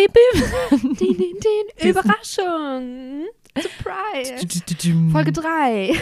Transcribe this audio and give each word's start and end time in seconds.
Bim, 0.00 0.12
bim. 0.12 0.94
Din, 0.96 1.16
din, 1.16 1.36
din. 1.40 1.90
Überraschung! 1.90 3.26
Surprise! 3.54 5.12
Folge 5.12 5.32
3. 5.32 5.92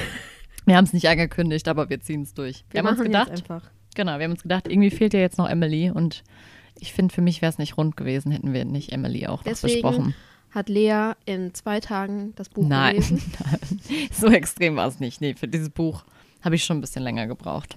Wir 0.66 0.76
haben 0.76 0.84
es 0.84 0.92
nicht 0.92 1.08
angekündigt, 1.08 1.66
aber 1.66 1.90
wir 1.90 2.00
ziehen 2.00 2.22
es 2.22 2.32
durch. 2.34 2.64
Wir, 2.70 2.80
haben 2.80 2.88
uns 2.88 3.02
gedacht, 3.02 3.42
genau, 3.96 4.18
wir 4.18 4.24
haben 4.24 4.32
uns 4.32 4.42
gedacht, 4.42 4.68
irgendwie 4.68 4.90
fehlt 4.90 5.14
ja 5.14 5.20
jetzt 5.20 5.38
noch 5.38 5.48
Emily 5.48 5.90
und 5.90 6.22
ich 6.78 6.92
finde, 6.92 7.12
für 7.12 7.22
mich 7.22 7.42
wäre 7.42 7.50
es 7.50 7.58
nicht 7.58 7.76
rund 7.76 7.96
gewesen, 7.96 8.30
hätten 8.30 8.52
wir 8.52 8.64
nicht 8.64 8.92
Emily 8.92 9.26
auch 9.26 9.38
noch 9.38 9.44
Deswegen 9.44 9.82
besprochen. 9.82 10.14
hat 10.50 10.68
Lea 10.68 11.12
in 11.24 11.52
zwei 11.54 11.80
Tagen 11.80 12.34
das 12.36 12.50
Buch 12.50 12.68
Nein, 12.68 12.96
gelesen. 12.96 13.20
nein, 13.44 13.80
so 14.12 14.28
extrem 14.28 14.76
war 14.76 14.86
es 14.86 15.00
nicht. 15.00 15.20
Nee, 15.20 15.34
für 15.34 15.48
dieses 15.48 15.70
Buch 15.70 16.04
habe 16.42 16.54
ich 16.54 16.64
schon 16.64 16.78
ein 16.78 16.82
bisschen 16.82 17.02
länger 17.02 17.26
gebraucht. 17.26 17.76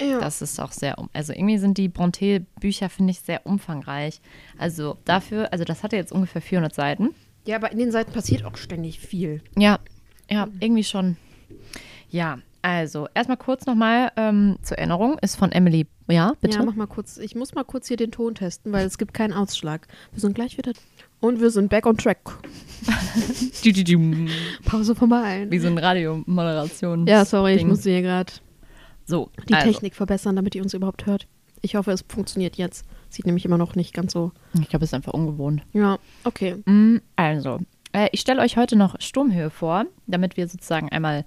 Ja. 0.00 0.18
Das 0.18 0.42
ist 0.42 0.60
auch 0.60 0.72
sehr, 0.72 0.98
um 0.98 1.08
also 1.12 1.32
irgendwie 1.32 1.58
sind 1.58 1.78
die 1.78 1.88
Bronte-Bücher, 1.88 2.88
finde 2.88 3.12
ich, 3.12 3.20
sehr 3.20 3.46
umfangreich. 3.46 4.20
Also 4.58 4.98
dafür, 5.04 5.52
also 5.52 5.64
das 5.64 5.82
hatte 5.82 5.96
jetzt 5.96 6.12
ungefähr 6.12 6.42
400 6.42 6.74
Seiten. 6.74 7.10
ja, 7.46 7.56
aber 7.56 7.70
in 7.70 7.78
den 7.78 7.92
Seiten 7.92 8.12
passiert 8.12 8.44
auch 8.44 8.56
ständig 8.56 8.98
viel. 9.00 9.40
Ja, 9.56 9.78
ja, 10.30 10.48
irgendwie 10.60 10.84
schon. 10.84 11.16
Ja, 12.10 12.38
also 12.62 13.08
erstmal 13.14 13.36
kurz 13.36 13.66
nochmal 13.66 14.10
ähm, 14.16 14.56
zur 14.62 14.78
Erinnerung, 14.78 15.18
ist 15.20 15.36
von 15.36 15.52
Emily, 15.52 15.86
ja, 16.08 16.32
bitte? 16.40 16.58
Ja, 16.58 16.64
mach 16.64 16.74
mal 16.74 16.86
kurz. 16.86 17.18
Ich 17.18 17.34
muss 17.34 17.54
mal 17.54 17.64
kurz 17.64 17.88
hier 17.88 17.96
den 17.96 18.10
Ton 18.10 18.34
testen, 18.34 18.72
weil 18.72 18.86
es 18.86 18.98
gibt 18.98 19.14
keinen 19.14 19.32
Ausschlag. 19.32 19.86
Wir 20.12 20.20
sind 20.20 20.34
gleich 20.34 20.56
wieder. 20.58 20.72
Und 21.20 21.40
wir 21.40 21.50
sind 21.50 21.70
back 21.70 21.86
on 21.86 21.96
track. 21.96 22.18
Wie 23.62 24.28
Pause 24.64 24.94
vorbei. 24.94 25.48
so 25.58 25.68
ein 25.68 25.78
Radiomoderation. 25.78 27.06
Ja, 27.06 27.24
sorry, 27.24 27.52
ich 27.52 27.58
Ding. 27.58 27.68
musste 27.68 27.90
hier 27.90 28.02
gerade 28.02 28.32
So, 29.04 29.30
die 29.48 29.54
also, 29.54 29.66
Technik 29.66 29.94
verbessern, 29.94 30.36
damit 30.36 30.54
ihr 30.54 30.62
uns 30.62 30.74
überhaupt 30.74 31.06
hört. 31.06 31.26
Ich 31.62 31.76
hoffe, 31.76 31.92
es 31.92 32.04
funktioniert 32.08 32.56
jetzt. 32.56 32.84
Sieht 33.08 33.26
nämlich 33.26 33.44
immer 33.44 33.58
noch 33.58 33.74
nicht 33.74 33.94
ganz 33.94 34.12
so. 34.12 34.32
Ich 34.60 34.68
glaube, 34.68 34.84
es 34.84 34.90
ist 34.90 34.94
einfach 34.94 35.12
ungewohnt. 35.12 35.62
Ja, 35.72 35.98
okay. 36.24 36.56
Mm, 36.66 36.98
Also, 37.16 37.60
äh, 37.92 38.08
ich 38.12 38.20
stelle 38.20 38.42
euch 38.42 38.56
heute 38.56 38.76
noch 38.76 39.00
Sturmhöhe 39.00 39.50
vor, 39.50 39.86
damit 40.06 40.36
wir 40.36 40.48
sozusagen 40.48 40.90
einmal 40.90 41.24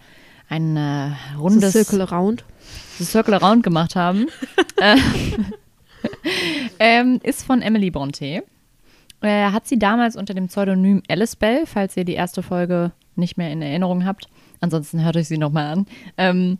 ein 0.49 0.77
äh, 0.77 1.11
rundes 1.37 1.73
Das 1.73 1.87
Circle 1.87 2.01
Around. 2.01 2.45
The 2.99 3.05
Circle 3.05 3.33
Around 3.33 3.63
gemacht 3.63 3.95
haben. 3.95 4.27
äh, 4.77 4.97
ähm, 6.79 7.19
ist 7.23 7.43
von 7.43 7.61
Emily 7.61 7.89
Bronte. 7.89 8.43
Äh, 9.21 9.51
hat 9.51 9.67
sie 9.67 9.79
damals 9.79 10.15
unter 10.15 10.33
dem 10.33 10.47
Pseudonym 10.47 11.01
Alice 11.09 11.35
Bell, 11.35 11.65
falls 11.65 11.97
ihr 11.97 12.05
die 12.05 12.13
erste 12.13 12.43
Folge 12.43 12.91
nicht 13.15 13.37
mehr 13.37 13.51
in 13.51 13.61
Erinnerung 13.61 14.05
habt. 14.05 14.29
Ansonsten 14.61 15.03
hört 15.03 15.17
euch 15.17 15.27
sie 15.27 15.37
nochmal 15.37 15.73
an. 15.73 15.85
Ähm, 16.17 16.59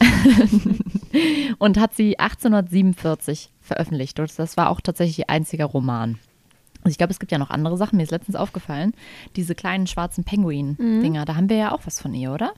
und 1.58 1.78
hat 1.78 1.94
sie 1.94 2.18
1847 2.18 3.50
veröffentlicht. 3.60 4.18
Und 4.20 4.38
das 4.38 4.56
war 4.56 4.70
auch 4.70 4.80
tatsächlich 4.80 5.18
ihr 5.20 5.30
einziger 5.30 5.66
Roman. 5.66 6.18
Also 6.82 6.92
ich 6.92 6.98
glaube, 6.98 7.12
es 7.12 7.18
gibt 7.18 7.30
ja 7.32 7.38
noch 7.38 7.50
andere 7.50 7.76
Sachen. 7.76 7.96
Mir 7.96 8.04
ist 8.04 8.10
letztens 8.10 8.36
aufgefallen, 8.36 8.94
diese 9.36 9.54
kleinen 9.54 9.86
schwarzen 9.86 10.24
Penguin-Dinger, 10.24 11.24
da 11.24 11.36
haben 11.36 11.50
wir 11.50 11.56
ja 11.56 11.72
auch 11.72 11.82
was 11.84 12.00
von 12.00 12.14
ihr, 12.14 12.32
oder? 12.32 12.52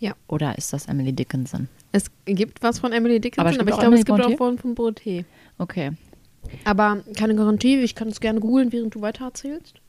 Ja. 0.00 0.12
Oder 0.26 0.58
ist 0.58 0.72
das 0.72 0.86
Emily 0.86 1.12
Dickinson? 1.12 1.68
Es 1.92 2.10
gibt 2.24 2.62
was 2.62 2.78
von 2.78 2.92
Emily 2.92 3.20
Dickinson, 3.20 3.46
Aber 3.46 3.60
aber, 3.60 3.70
ich 3.70 3.78
glaube, 3.78 3.94
es 3.96 4.04
gibt 4.04 4.20
auch 4.20 4.36
von, 4.36 4.58
von 4.58 4.74
Bronte. 4.74 5.24
Okay. 5.58 5.92
Aber 6.64 7.02
keine 7.16 7.34
Garantie, 7.34 7.78
ich 7.78 7.94
kann 7.94 8.08
es 8.08 8.20
gerne 8.20 8.40
googeln, 8.40 8.72
während 8.72 8.94
du 8.94 9.00
weiter 9.00 9.24
erzählst. 9.26 9.80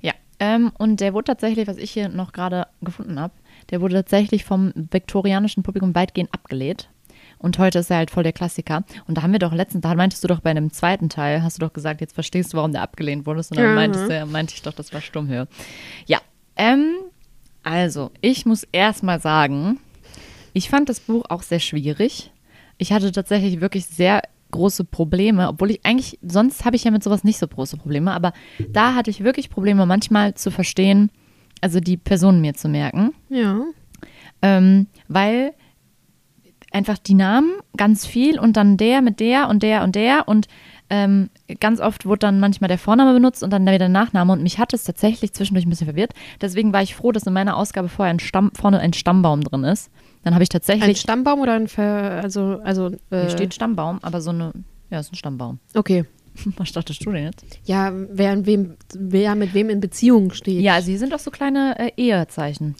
Ja, 0.00 0.12
ähm, 0.40 0.72
und 0.78 1.00
der 1.00 1.14
wurde 1.14 1.24
tatsächlich, 1.24 1.66
was 1.66 1.76
ich 1.78 1.90
hier 1.90 2.08
noch 2.08 2.32
gerade 2.32 2.66
gefunden 2.82 3.18
habe, 3.20 3.34
der 3.70 3.80
wurde 3.80 3.94
tatsächlich 3.94 4.44
vom 4.44 4.72
viktorianischen 4.74 5.62
Publikum 5.62 5.94
weitgehend 5.94 6.32
abgelehnt. 6.32 6.88
Und 7.38 7.58
heute 7.58 7.80
ist 7.80 7.90
er 7.90 7.98
halt 7.98 8.10
voll 8.10 8.22
der 8.22 8.32
Klassiker. 8.32 8.84
Und 9.06 9.18
da 9.18 9.22
haben 9.22 9.32
wir 9.32 9.38
doch 9.38 9.52
letztens, 9.52 9.82
da 9.82 9.94
meintest 9.94 10.24
du 10.24 10.28
doch 10.28 10.40
bei 10.40 10.50
einem 10.50 10.72
zweiten 10.72 11.08
Teil, 11.10 11.42
hast 11.42 11.58
du 11.60 11.66
doch 11.66 11.72
gesagt, 11.72 12.00
jetzt 12.00 12.14
verstehst 12.14 12.52
du, 12.52 12.56
warum 12.56 12.72
der 12.72 12.82
abgelehnt 12.82 13.26
wurde. 13.26 13.40
Und 13.40 13.56
dann 13.56 13.68
Mhm. 13.68 13.74
meintest 13.74 14.08
du, 14.08 14.26
meinte 14.26 14.54
ich 14.54 14.62
doch, 14.62 14.72
das 14.72 14.92
war 14.94 15.00
Stummhöhe. 15.02 15.46
Ja, 16.06 16.18
ähm, 16.56 16.94
also, 17.62 18.10
ich 18.22 18.46
muss 18.46 18.64
erstmal 18.72 19.20
sagen, 19.20 19.78
ich 20.54 20.70
fand 20.70 20.88
das 20.88 21.00
Buch 21.00 21.24
auch 21.28 21.42
sehr 21.42 21.60
schwierig. 21.60 22.30
Ich 22.78 22.92
hatte 22.92 23.12
tatsächlich 23.12 23.60
wirklich 23.60 23.84
sehr 23.86 24.22
große 24.52 24.84
Probleme, 24.84 25.48
obwohl 25.48 25.72
ich 25.72 25.80
eigentlich, 25.84 26.18
sonst 26.22 26.64
habe 26.64 26.76
ich 26.76 26.84
ja 26.84 26.90
mit 26.90 27.02
sowas 27.02 27.24
nicht 27.24 27.38
so 27.38 27.46
große 27.48 27.76
Probleme, 27.76 28.12
aber 28.12 28.32
da 28.70 28.94
hatte 28.94 29.10
ich 29.10 29.24
wirklich 29.24 29.50
Probleme, 29.50 29.84
manchmal 29.84 30.34
zu 30.34 30.50
verstehen, 30.50 31.10
also 31.60 31.80
die 31.80 31.96
Personen 31.96 32.40
mir 32.40 32.54
zu 32.54 32.68
merken, 32.68 33.12
Ja. 33.28 33.60
ähm, 34.42 34.86
weil 35.08 35.52
einfach 36.72 36.98
die 36.98 37.14
Namen 37.14 37.52
ganz 37.76 38.06
viel 38.06 38.38
und 38.38 38.56
dann 38.56 38.76
der 38.76 39.00
mit 39.02 39.20
der 39.20 39.48
und 39.48 39.62
der 39.62 39.82
und 39.82 39.94
der 39.94 40.28
und 40.28 40.46
ähm, 40.88 41.30
ganz 41.58 41.80
oft 41.80 42.06
wurde 42.06 42.20
dann 42.20 42.38
manchmal 42.38 42.68
der 42.68 42.78
Vorname 42.78 43.12
benutzt 43.12 43.42
und 43.42 43.50
dann 43.52 43.62
wieder 43.62 43.78
der 43.78 43.88
Nachname 43.88 44.32
und 44.32 44.42
mich 44.42 44.58
hat 44.58 44.72
es 44.72 44.84
tatsächlich 44.84 45.32
zwischendurch 45.32 45.66
ein 45.66 45.70
bisschen 45.70 45.86
verwirrt. 45.88 46.12
Deswegen 46.40 46.72
war 46.72 46.82
ich 46.82 46.94
froh, 46.94 47.10
dass 47.10 47.26
in 47.26 47.32
meiner 47.32 47.56
Ausgabe 47.56 47.88
vorher 47.88 48.12
ein 48.14 48.20
Stamm, 48.20 48.52
vorne 48.54 48.78
ein 48.78 48.92
Stammbaum 48.92 49.40
drin 49.42 49.64
ist. 49.64 49.90
Dann 50.22 50.34
habe 50.34 50.44
ich 50.44 50.48
Ein 50.50 50.52
tatsächlich, 50.52 51.00
Stammbaum 51.00 51.40
oder 51.40 51.54
ein 51.54 51.66
Ver 51.68 52.20
also 52.22 52.60
also 52.62 52.90
hier 53.10 53.18
äh, 53.18 53.30
steht 53.30 53.54
Stammbaum, 53.54 53.98
aber 54.02 54.20
so 54.20 54.30
eine, 54.30 54.52
ja, 54.90 55.00
ist 55.00 55.12
ein 55.12 55.16
Stammbaum. 55.16 55.58
Okay. 55.74 56.04
Was 56.56 56.72
dachtest 56.72 57.04
du 57.04 57.12
denn 57.12 57.24
jetzt? 57.24 57.44
Ja, 57.64 57.92
wer 57.94 58.46
wem 58.46 58.76
wer 58.94 59.34
mit 59.34 59.54
wem 59.54 59.70
in 59.70 59.80
Beziehung 59.80 60.32
steht. 60.32 60.60
Ja, 60.60 60.74
also 60.74 60.88
hier 60.90 60.98
sind 60.98 61.12
doch 61.12 61.18
so 61.18 61.30
kleine 61.30 61.78
äh, 61.78 61.92
Ehezeichen. 61.96 62.74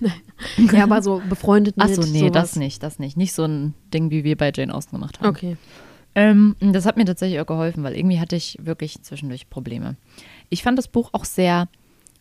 ja, 0.72 0.84
aber 0.84 1.02
so 1.02 1.22
befreundet 1.28 1.74
Ach 1.78 1.88
mit 1.88 1.96
so, 1.96 2.02
nee, 2.02 2.20
sowas. 2.20 2.32
das 2.32 2.56
nicht, 2.56 2.82
das 2.82 2.98
nicht. 2.98 3.16
Nicht 3.16 3.32
so 3.32 3.44
ein 3.44 3.74
Ding, 3.92 4.10
wie 4.10 4.24
wir 4.24 4.36
bei 4.36 4.52
Jane 4.54 4.74
Austen 4.74 4.96
gemacht 4.96 5.20
haben. 5.20 5.28
Okay. 5.28 5.56
Ähm, 6.14 6.56
das 6.60 6.84
hat 6.84 6.96
mir 6.96 7.04
tatsächlich 7.04 7.40
auch 7.40 7.46
geholfen, 7.46 7.84
weil 7.84 7.96
irgendwie 7.96 8.20
hatte 8.20 8.36
ich 8.36 8.58
wirklich 8.60 9.02
zwischendurch 9.02 9.48
Probleme. 9.48 9.96
Ich 10.50 10.62
fand 10.62 10.78
das 10.78 10.88
Buch 10.88 11.10
auch 11.12 11.24
sehr 11.24 11.68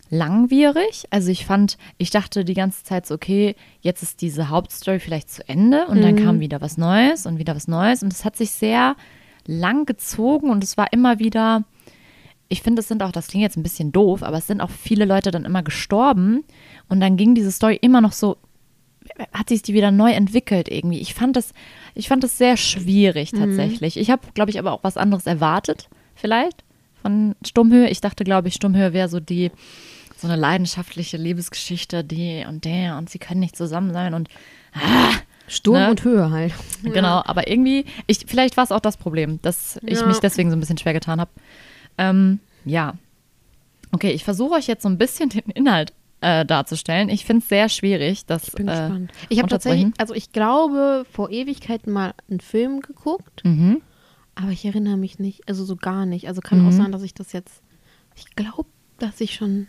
langwierig. 0.10 1.06
Also 1.10 1.32
ich 1.32 1.46
fand, 1.46 1.78
ich 1.98 2.10
dachte 2.10 2.46
die 2.46 2.54
ganze 2.54 2.84
Zeit 2.84 3.06
so, 3.06 3.16
okay, 3.16 3.56
jetzt 3.82 4.04
ist 4.04 4.22
diese 4.22 4.50
Hauptstory 4.50 5.00
vielleicht 5.00 5.30
zu 5.30 5.48
Ende 5.48 5.88
und 5.88 6.02
dann 6.02 6.18
kam 6.18 6.40
wieder 6.42 6.62
was 6.62 6.78
Neues 6.78 7.26
und 7.26 7.40
wieder 7.40 7.56
was 7.56 7.68
Neues 7.68 8.04
und 8.04 8.12
es 8.14 8.26
hat 8.26 8.36
sich 8.36 8.52
sehr 8.52 8.96
lang 9.52 9.86
gezogen 9.86 10.50
und 10.50 10.64
es 10.64 10.78
war 10.78 10.92
immer 10.94 11.20
wieder, 11.20 11.64
ich 12.48 12.62
finde, 12.62 12.82
es 12.82 12.88
sind 12.88 13.04
auch, 13.04 13.12
das 13.12 13.28
klingt 13.28 13.44
jetzt 13.44 13.58
ein 13.58 13.64
bisschen 13.64 13.92
doof, 13.92 14.24
aber 14.24 14.38
es 14.38 14.48
sind 14.48 14.62
auch 14.62 14.70
viele 14.70 15.06
Leute 15.06 15.32
dann 15.32 15.46
immer 15.46 15.64
gestorben 15.64 16.44
und 16.90 17.00
dann 17.00 17.18
ging 17.18 17.36
diese 17.36 17.52
Story 17.52 17.78
immer 17.82 18.02
noch 18.02 18.14
so 18.14 18.38
hat 19.34 19.50
sich 19.50 19.62
die 19.62 19.74
wieder 19.74 19.92
neu 19.92 20.12
entwickelt 20.12 20.70
irgendwie. 20.70 21.00
Ich 21.00 21.14
fand 21.14 21.36
das, 21.36 21.54
ich 21.96 22.08
fand 22.08 22.24
das 22.24 22.38
sehr 22.38 22.56
schwierig 22.58 23.32
tatsächlich. 23.32 23.98
Ich 23.98 24.10
habe, 24.10 24.22
glaube 24.34 24.52
ich, 24.52 24.60
aber 24.60 24.72
auch 24.72 24.84
was 24.84 24.98
anderes 24.98 25.26
erwartet, 25.26 25.90
vielleicht 26.16 26.64
von 27.02 27.36
Stummhöhe. 27.46 27.90
Ich 27.90 28.02
dachte, 28.02 28.24
glaube 28.24 28.48
ich, 28.48 28.54
Stummhöhe 28.54 28.94
wäre 28.94 29.10
so 29.10 29.20
die, 29.20 29.52
so 30.16 30.28
eine 30.28 30.40
leidenschaftliche 30.40 31.18
Liebesgeschichte, 31.18 32.04
die 32.04 32.46
und 32.48 32.64
der 32.66 32.98
und 32.98 33.10
sie 33.10 33.20
können 33.20 33.40
nicht 33.40 33.56
zusammen 33.56 33.92
sein 33.92 34.14
und 34.14 34.30
Sturm 35.52 35.76
Ne? 35.84 35.90
und 35.90 36.04
Höhe 36.04 36.30
halt. 36.32 36.54
Genau, 36.84 37.22
aber 37.26 37.48
irgendwie, 37.48 37.86
ich, 38.08 38.26
vielleicht 38.28 38.58
war 38.58 38.64
es 38.64 38.72
auch 38.72 38.80
das 38.80 38.98
Problem, 38.98 39.40
dass 39.42 39.78
ich 39.86 40.00
Ja. 40.00 40.08
mich 40.08 40.20
deswegen 40.20 40.50
so 40.50 40.56
ein 40.56 40.60
bisschen 40.60 40.78
schwer 40.78 40.94
getan 40.94 41.20
habe. 41.20 41.30
Ähm, 41.98 42.40
ja. 42.66 42.94
Okay, 43.92 44.12
ich 44.12 44.24
versuche 44.24 44.54
euch 44.56 44.68
jetzt 44.68 44.84
so 44.84 44.90
ein 44.90 44.98
bisschen 44.98 45.30
den 45.30 45.44
Inhalt 45.54 45.94
äh, 46.22 46.46
darzustellen. 46.46 47.10
Ich 47.10 47.26
finde 47.26 47.44
es 47.44 47.50
sehr 47.50 47.68
schwierig, 47.68 48.26
das 48.26 48.48
Ich 48.48 48.54
bin 48.54 48.68
äh, 48.68 48.72
gespannt. 48.72 49.12
Ich 49.30 49.40
habe 49.40 49.50
tatsächlich, 49.50 49.94
also 49.98 50.14
ich 50.14 50.32
glaube, 50.32 51.06
vor 51.12 51.30
Ewigkeiten 51.30 51.92
mal 51.92 52.14
einen 52.30 52.40
Film 52.40 52.80
geguckt, 52.80 53.44
Mhm. 53.44 53.82
aber 54.36 54.52
ich 54.52 54.64
erinnere 54.66 54.98
mich 54.98 55.20
nicht, 55.20 55.48
also 55.50 55.66
so 55.66 55.76
gar 55.76 56.06
nicht. 56.06 56.28
Also 56.28 56.40
kann 56.42 56.60
Mhm. 56.62 56.68
auch 56.68 56.72
sein, 56.72 56.92
dass 56.92 57.02
ich 57.04 57.14
das 57.14 57.34
jetzt, 57.34 57.62
ich 58.16 58.34
glaube, 58.36 58.70
dass 59.00 59.20
ich 59.20 59.34
schon 59.36 59.68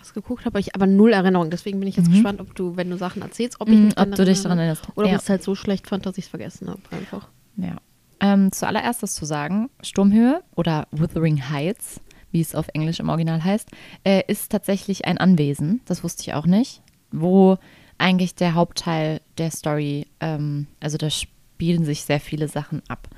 was 0.00 0.14
geguckt 0.14 0.44
habe, 0.44 0.58
ich 0.60 0.74
aber 0.74 0.86
null 0.86 1.12
Erinnerung. 1.12 1.50
Deswegen 1.50 1.78
bin 1.80 1.88
ich 1.88 1.96
jetzt 1.96 2.08
Mhm. 2.08 2.12
gespannt, 2.12 2.40
ob 2.40 2.54
du, 2.54 2.76
wenn 2.76 2.90
du 2.90 2.96
Sachen 2.98 3.22
erzählst, 3.22 3.60
ob 3.60 3.68
ich 3.68 3.78
Mhm, 3.78 3.92
ob 3.96 4.14
du 4.14 4.24
dich 4.24 4.42
daran 4.42 4.58
erinnerst. 4.58 4.84
Oder 4.96 5.06
ob 5.06 5.10
Ja. 5.12 5.16
ich 5.16 5.22
es 5.22 5.28
halt 5.28 5.42
so 5.42 5.54
schlecht 5.54 5.86
fand, 5.88 6.06
dass 6.06 6.18
ich 6.18 6.24
es 6.24 6.30
vergessen 6.30 6.68
habe 6.68 6.80
einfach. 6.92 7.28
Ja. 7.56 7.76
Ähm, 8.20 8.50
zuallererst 8.52 9.02
ist 9.02 9.14
zu 9.14 9.24
sagen, 9.24 9.70
Sturmhöhe 9.82 10.42
oder 10.56 10.86
Wuthering 10.90 11.50
Heights, 11.50 12.00
wie 12.32 12.40
es 12.40 12.54
auf 12.54 12.66
Englisch 12.74 13.00
im 13.00 13.08
Original 13.08 13.42
heißt, 13.44 13.68
äh, 14.04 14.22
ist 14.26 14.50
tatsächlich 14.50 15.04
ein 15.06 15.18
Anwesen, 15.18 15.80
das 15.86 16.02
wusste 16.04 16.22
ich 16.22 16.34
auch 16.34 16.46
nicht, 16.46 16.82
wo 17.12 17.58
eigentlich 17.96 18.34
der 18.34 18.54
Hauptteil 18.54 19.20
der 19.38 19.50
Story, 19.50 20.06
ähm, 20.20 20.66
also 20.80 20.98
da 20.98 21.10
spielen 21.10 21.84
sich 21.84 22.02
sehr 22.04 22.20
viele 22.20 22.48
Sachen 22.48 22.82
ab. 22.88 23.08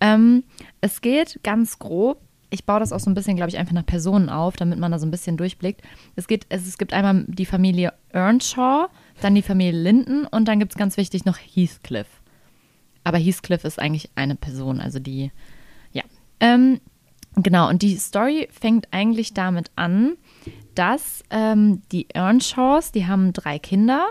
Ähm, 0.00 0.44
es 0.80 1.00
geht 1.00 1.40
ganz 1.42 1.78
grob 1.78 2.20
ich 2.52 2.66
baue 2.66 2.80
das 2.80 2.92
auch 2.92 3.00
so 3.00 3.10
ein 3.10 3.14
bisschen, 3.14 3.36
glaube 3.36 3.48
ich, 3.48 3.56
einfach 3.56 3.72
nach 3.72 3.86
Personen 3.86 4.28
auf, 4.28 4.56
damit 4.56 4.78
man 4.78 4.92
da 4.92 4.98
so 4.98 5.06
ein 5.06 5.10
bisschen 5.10 5.38
durchblickt. 5.38 5.80
Es, 6.16 6.28
geht, 6.28 6.44
es, 6.50 6.66
es 6.66 6.76
gibt 6.76 6.92
einmal 6.92 7.24
die 7.26 7.46
Familie 7.46 7.94
Earnshaw, 8.10 8.88
dann 9.22 9.34
die 9.34 9.42
Familie 9.42 9.80
Linden 9.80 10.26
und 10.26 10.46
dann 10.48 10.58
gibt 10.58 10.72
es 10.72 10.78
ganz 10.78 10.98
wichtig 10.98 11.24
noch 11.24 11.38
Heathcliff. 11.38 12.08
Aber 13.04 13.16
Heathcliff 13.16 13.64
ist 13.64 13.78
eigentlich 13.78 14.10
eine 14.16 14.36
Person, 14.36 14.80
also 14.80 14.98
die, 14.98 15.32
ja. 15.92 16.02
Ähm, 16.40 16.80
genau, 17.36 17.70
und 17.70 17.80
die 17.80 17.96
Story 17.96 18.48
fängt 18.52 18.86
eigentlich 18.90 19.32
damit 19.32 19.70
an, 19.74 20.16
dass 20.74 21.24
ähm, 21.30 21.80
die 21.90 22.06
Earnshaws, 22.12 22.92
die 22.92 23.06
haben 23.06 23.32
drei 23.32 23.58
Kinder. 23.58 24.08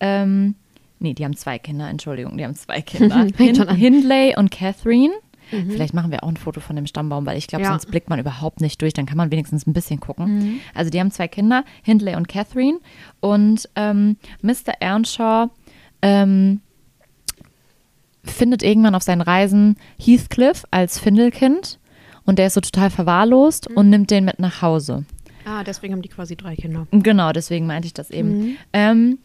Ähm, 0.00 0.56
nee, 0.98 1.14
die 1.14 1.24
haben 1.24 1.36
zwei 1.36 1.60
Kinder, 1.60 1.88
Entschuldigung, 1.88 2.36
die 2.36 2.44
haben 2.44 2.56
zwei 2.56 2.82
Kinder. 2.82 3.14
An. 3.68 3.76
Hindley 3.76 4.34
und 4.36 4.50
Catherine. 4.50 5.14
Vielleicht 5.50 5.94
machen 5.94 6.10
wir 6.10 6.24
auch 6.24 6.28
ein 6.28 6.36
Foto 6.36 6.60
von 6.60 6.74
dem 6.76 6.86
Stammbaum, 6.86 7.24
weil 7.26 7.38
ich 7.38 7.46
glaube, 7.46 7.62
Ja. 7.64 7.70
sonst 7.70 7.86
blickt 7.90 8.10
man 8.10 8.18
überhaupt 8.18 8.60
nicht 8.60 8.80
durch. 8.82 8.92
Dann 8.94 9.06
kann 9.06 9.16
man 9.16 9.30
wenigstens 9.30 9.66
ein 9.66 9.72
bisschen 9.72 10.00
gucken. 10.00 10.60
Also 10.74 10.90
die 10.90 10.98
haben 11.00 11.10
zwei 11.10 11.28
Kinder, 11.28 11.64
Hindley 11.82 12.16
und 12.16 12.26
Catherine. 12.28 12.78
Und 13.20 13.68
ähm, 13.76 14.16
Mr. 14.42 14.74
Earnshaw 14.80 15.48
ähm, 16.02 16.60
findet 18.24 18.62
irgendwann 18.62 18.94
auf 18.94 19.02
seinen 19.02 19.20
Reisen 19.20 19.76
Heathcliff 19.98 20.64
als 20.70 20.98
Findelkind. 20.98 21.78
Und 22.24 22.38
der 22.40 22.48
ist 22.48 22.54
so 22.54 22.60
total 22.60 22.90
verwahrlost 22.90 23.68
und 23.68 23.88
nimmt 23.88 24.10
den 24.10 24.24
mit 24.24 24.40
nach 24.40 24.60
Hause. 24.62 25.04
Ah, 25.44 25.62
deswegen 25.62 25.92
haben 25.94 26.02
die 26.02 26.08
quasi 26.08 26.34
drei 26.36 26.56
Kinder. 26.56 26.88
Genau, 26.90 27.30
deswegen 27.32 27.66
meinte 27.68 27.86
ich 27.86 27.94
das 27.94 28.10
eben. 28.10 28.56
Ähm, 28.72 29.18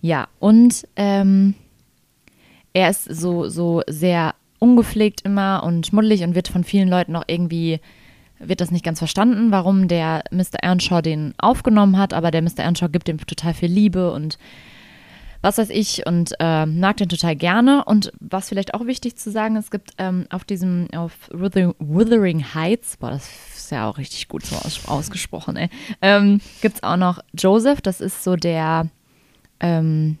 ja, 0.00 0.28
und 0.38 0.86
ähm, 0.94 1.54
er 2.72 2.90
ist 2.90 3.04
so, 3.12 3.48
so 3.48 3.82
sehr 3.88 4.34
ungepflegt 4.64 5.20
immer 5.20 5.62
und 5.62 5.86
schmuddelig 5.86 6.22
und 6.22 6.34
wird 6.34 6.48
von 6.48 6.64
vielen 6.64 6.88
Leuten 6.88 7.14
auch 7.14 7.24
irgendwie, 7.26 7.80
wird 8.38 8.62
das 8.62 8.70
nicht 8.70 8.84
ganz 8.84 8.98
verstanden, 8.98 9.50
warum 9.50 9.88
der 9.88 10.24
Mr. 10.30 10.62
Earnshaw 10.62 11.02
den 11.02 11.34
aufgenommen 11.36 11.98
hat, 11.98 12.14
aber 12.14 12.30
der 12.30 12.40
Mr. 12.40 12.60
Earnshaw 12.60 12.88
gibt 12.88 13.10
ihm 13.10 13.18
total 13.18 13.52
viel 13.52 13.70
Liebe 13.70 14.10
und 14.10 14.38
was 15.42 15.58
weiß 15.58 15.68
ich 15.68 16.06
und 16.06 16.32
äh, 16.40 16.64
mag 16.64 16.96
den 16.96 17.10
total 17.10 17.36
gerne. 17.36 17.84
Und 17.84 18.10
was 18.18 18.48
vielleicht 18.48 18.72
auch 18.72 18.86
wichtig 18.86 19.16
zu 19.16 19.30
sagen, 19.30 19.56
es 19.56 19.70
gibt 19.70 19.90
ähm, 19.98 20.26
auf 20.30 20.44
diesem, 20.44 20.88
auf 20.96 21.12
Wither 21.30 21.74
Wuthering 21.78 22.54
Heights, 22.54 22.96
boah, 22.96 23.10
das 23.10 23.28
ist 23.54 23.70
ja 23.70 23.86
auch 23.86 23.98
richtig 23.98 24.28
gut 24.28 24.46
so 24.46 24.56
aus, 24.56 24.88
ausgesprochen, 24.88 25.56
ey, 25.56 25.68
ähm, 26.00 26.40
gibt 26.62 26.76
es 26.76 26.82
auch 26.82 26.96
noch 26.96 27.18
Joseph, 27.38 27.82
das 27.82 28.00
ist 28.00 28.24
so 28.24 28.36
der, 28.36 28.88
ähm, 29.60 30.16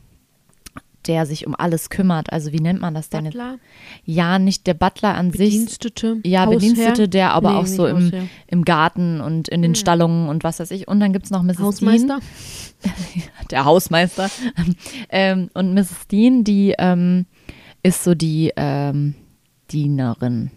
der 1.08 1.26
sich 1.26 1.46
um 1.46 1.54
alles 1.56 1.90
kümmert. 1.90 2.32
Also 2.32 2.52
wie 2.52 2.60
nennt 2.60 2.80
man 2.80 2.94
das 2.94 3.08
denn? 3.08 3.24
jetzt? 3.24 3.34
Butler, 3.34 3.58
Ja, 4.04 4.38
nicht 4.38 4.66
der 4.66 4.74
Butler 4.74 5.14
an 5.14 5.30
sich. 5.30 5.50
Bedienstete, 5.54 6.18
Ja, 6.24 6.46
Hausherr? 6.46 6.54
Bedienstete, 6.58 7.08
der 7.08 7.32
aber 7.32 7.52
Nee, 7.52 7.56
auch 7.56 7.66
so 7.66 7.86
im, 7.86 8.06
Hausherr. 8.06 8.24
im 8.46 8.64
Garten 8.64 9.20
und 9.20 9.48
in 9.48 9.62
den 9.62 9.74
Stallungen 9.74 10.28
und 10.28 10.44
was 10.44 10.60
weiß 10.60 10.70
ich. 10.70 10.88
Und 10.88 11.00
dann 11.00 11.12
gibt 11.12 11.26
es 11.26 11.30
noch 11.30 11.42
Mrs. 11.42 11.58
Hausmeister. 11.60 12.18
Dean, 12.84 13.24
der 13.50 13.64
Hausmeister. 13.64 14.30
ähm, 15.10 15.50
und 15.54 15.74
Mrs. 15.74 16.06
Dean, 16.10 16.44
die 16.44 16.74
ähm, 16.78 17.26
ist 17.82 18.04
so 18.04 18.14
die 18.14 18.52
ähm, 18.56 19.14
Dienerin. 19.70 20.50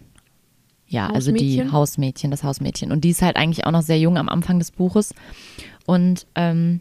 Ja, 0.86 1.08
also 1.10 1.32
die 1.32 1.58
Hausmädchen? 1.60 1.72
Hausmädchen, 1.72 2.30
das 2.30 2.42
Hausmädchen. 2.44 2.92
Und 2.92 3.04
die 3.04 3.10
ist 3.10 3.20
halt 3.20 3.36
eigentlich 3.36 3.66
auch 3.66 3.72
noch 3.72 3.82
sehr 3.82 3.98
jung 3.98 4.16
am 4.16 4.28
Anfang 4.28 4.58
des 4.58 4.70
Buches. 4.70 5.14
Und 5.84 6.26
ähm, 6.34 6.80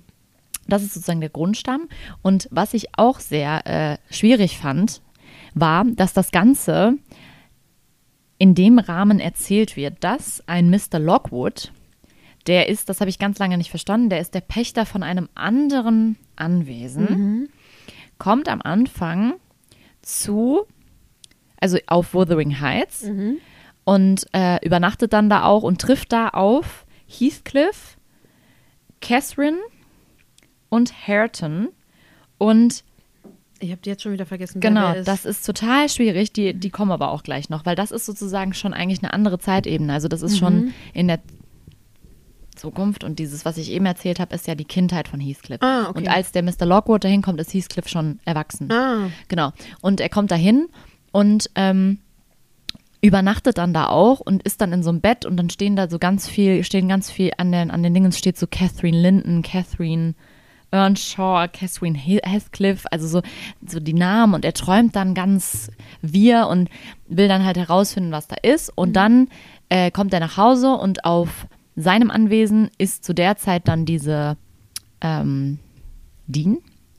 das 0.67 0.83
ist 0.83 0.93
sozusagen 0.93 1.21
der 1.21 1.29
Grundstamm. 1.29 1.87
Und 2.21 2.47
was 2.51 2.73
ich 2.73 2.97
auch 2.97 3.19
sehr 3.19 3.65
äh, 3.65 3.97
schwierig 4.13 4.57
fand, 4.57 5.01
war, 5.53 5.85
dass 5.85 6.13
das 6.13 6.31
Ganze 6.31 6.97
in 8.37 8.53
dem 8.53 8.79
Rahmen 8.79 9.19
erzählt 9.19 9.75
wird, 9.75 10.03
dass 10.03 10.43
ein 10.47 10.69
Mr. 10.69 10.99
Lockwood, 10.99 11.71
der 12.45 12.69
ist, 12.69 12.87
das 12.89 12.99
habe 13.01 13.09
ich 13.09 13.19
ganz 13.19 13.39
lange 13.39 13.57
nicht 13.57 13.69
verstanden, 13.71 14.09
der 14.09 14.19
ist 14.19 14.33
der 14.33 14.41
Pächter 14.41 14.85
von 14.85 15.03
einem 15.03 15.27
anderen 15.35 16.17
Anwesen, 16.35 17.49
kommt 18.19 18.47
am 18.47 18.61
Anfang 18.61 19.33
zu, 20.01 20.65
also 21.59 21.77
auf 21.87 22.13
Wuthering 22.13 22.61
Heights 22.61 23.03
und 23.83 24.27
äh, 24.33 24.63
übernachtet 24.65 25.13
dann 25.13 25.29
da 25.29 25.43
auch 25.43 25.63
und 25.63 25.81
trifft 25.81 26.13
da 26.13 26.29
auf 26.29 26.85
Heathcliff, 27.07 27.97
Catherine 29.01 29.57
und 30.69 30.93
Hareton 31.07 31.69
und 32.37 32.83
Ich 33.59 33.71
habe 33.71 33.81
die 33.83 33.89
jetzt 33.89 34.03
schon 34.03 34.11
wieder 34.13 34.25
vergessen. 34.27 34.59
Genau, 34.59 34.93
ist. 34.93 35.07
das 35.07 35.25
ist 35.25 35.43
total 35.45 35.89
schwierig. 35.89 36.31
Die, 36.33 36.53
die 36.53 36.69
kommen 36.69 36.91
aber 36.91 37.09
auch 37.11 37.23
gleich 37.23 37.49
noch, 37.49 37.65
weil 37.65 37.75
das 37.75 37.89
ist 37.91 38.05
sozusagen 38.05 38.53
schon 38.53 38.73
eigentlich 38.73 39.01
eine 39.01 39.13
andere 39.13 39.39
Zeitebene. 39.39 39.91
Also 39.93 40.07
das 40.07 40.21
ist 40.21 40.33
Mhm. 40.33 40.37
schon 40.37 40.73
in 40.93 41.07
der 41.07 41.19
Zukunft 42.55 43.03
und 43.03 43.19
dieses, 43.19 43.45
was 43.45 43.57
ich 43.57 43.71
eben 43.71 43.85
erzählt 43.85 44.19
habe, 44.19 44.33
ist 44.35 44.47
ja 44.47 44.55
die 44.55 44.65
Kindheit 44.65 45.07
von 45.07 45.19
Heathcliff. 45.19 45.61
Ah, 45.61 45.89
okay. 45.89 45.99
Und 45.99 46.07
als 46.07 46.31
der 46.31 46.41
Mr. 46.43 46.65
Lockwood 46.65 47.03
dahin 47.03 47.21
kommt, 47.21 47.39
ist 47.39 47.53
Heathcliff 47.53 47.87
schon 47.87 48.19
erwachsen. 48.25 48.71
Ah, 48.71 49.09
Genau. 49.27 49.51
Und 49.81 50.01
er 50.01 50.09
kommt 50.09 50.31
dahin 50.31 50.67
und 51.11 51.49
ähm, 51.55 51.99
übernachtet 53.01 53.59
dann 53.59 53.73
da 53.73 53.87
auch 53.89 54.19
und 54.21 54.41
ist 54.43 54.59
dann 54.61 54.73
in 54.73 54.81
so 54.81 54.89
einem 54.89 55.01
Bett 55.01 55.23
und 55.25 55.37
dann 55.37 55.51
stehen 55.51 55.75
da 55.75 55.87
so 55.87 55.99
ganz 55.99 56.27
viel, 56.27 56.63
stehen 56.63 56.87
ganz 56.89 57.11
viel 57.11 57.31
an 57.37 57.51
den, 57.51 57.69
an 57.69 57.83
den 57.83 57.93
Dingen 57.93 58.11
steht 58.11 58.37
so 58.37 58.47
Catherine 58.47 58.99
Linden, 58.99 59.43
Catherine 59.43 60.15
Earnshaw, 60.71 61.47
Catherine 61.51 61.97
He- 61.97 62.21
Heathcliff, 62.23 62.85
also 62.91 63.07
so, 63.07 63.21
so 63.65 63.79
die 63.79 63.93
Namen 63.93 64.33
und 64.33 64.45
er 64.45 64.53
träumt 64.53 64.95
dann 64.95 65.13
ganz 65.13 65.71
wir 66.01 66.47
und 66.47 66.69
will 67.07 67.27
dann 67.27 67.45
halt 67.45 67.57
herausfinden, 67.57 68.11
was 68.11 68.27
da 68.27 68.35
ist 68.41 68.71
und 68.75 68.93
dann 68.93 69.29
äh, 69.69 69.91
kommt 69.91 70.13
er 70.13 70.19
nach 70.19 70.37
Hause 70.37 70.73
und 70.73 71.05
auf 71.05 71.47
seinem 71.75 72.11
Anwesen 72.11 72.69
ist 72.77 73.03
zu 73.05 73.13
der 73.13 73.37
Zeit 73.37 73.67
dann 73.67 73.85
diese 73.85 74.35
ähm, 75.01 75.59
Dean, 76.27 76.57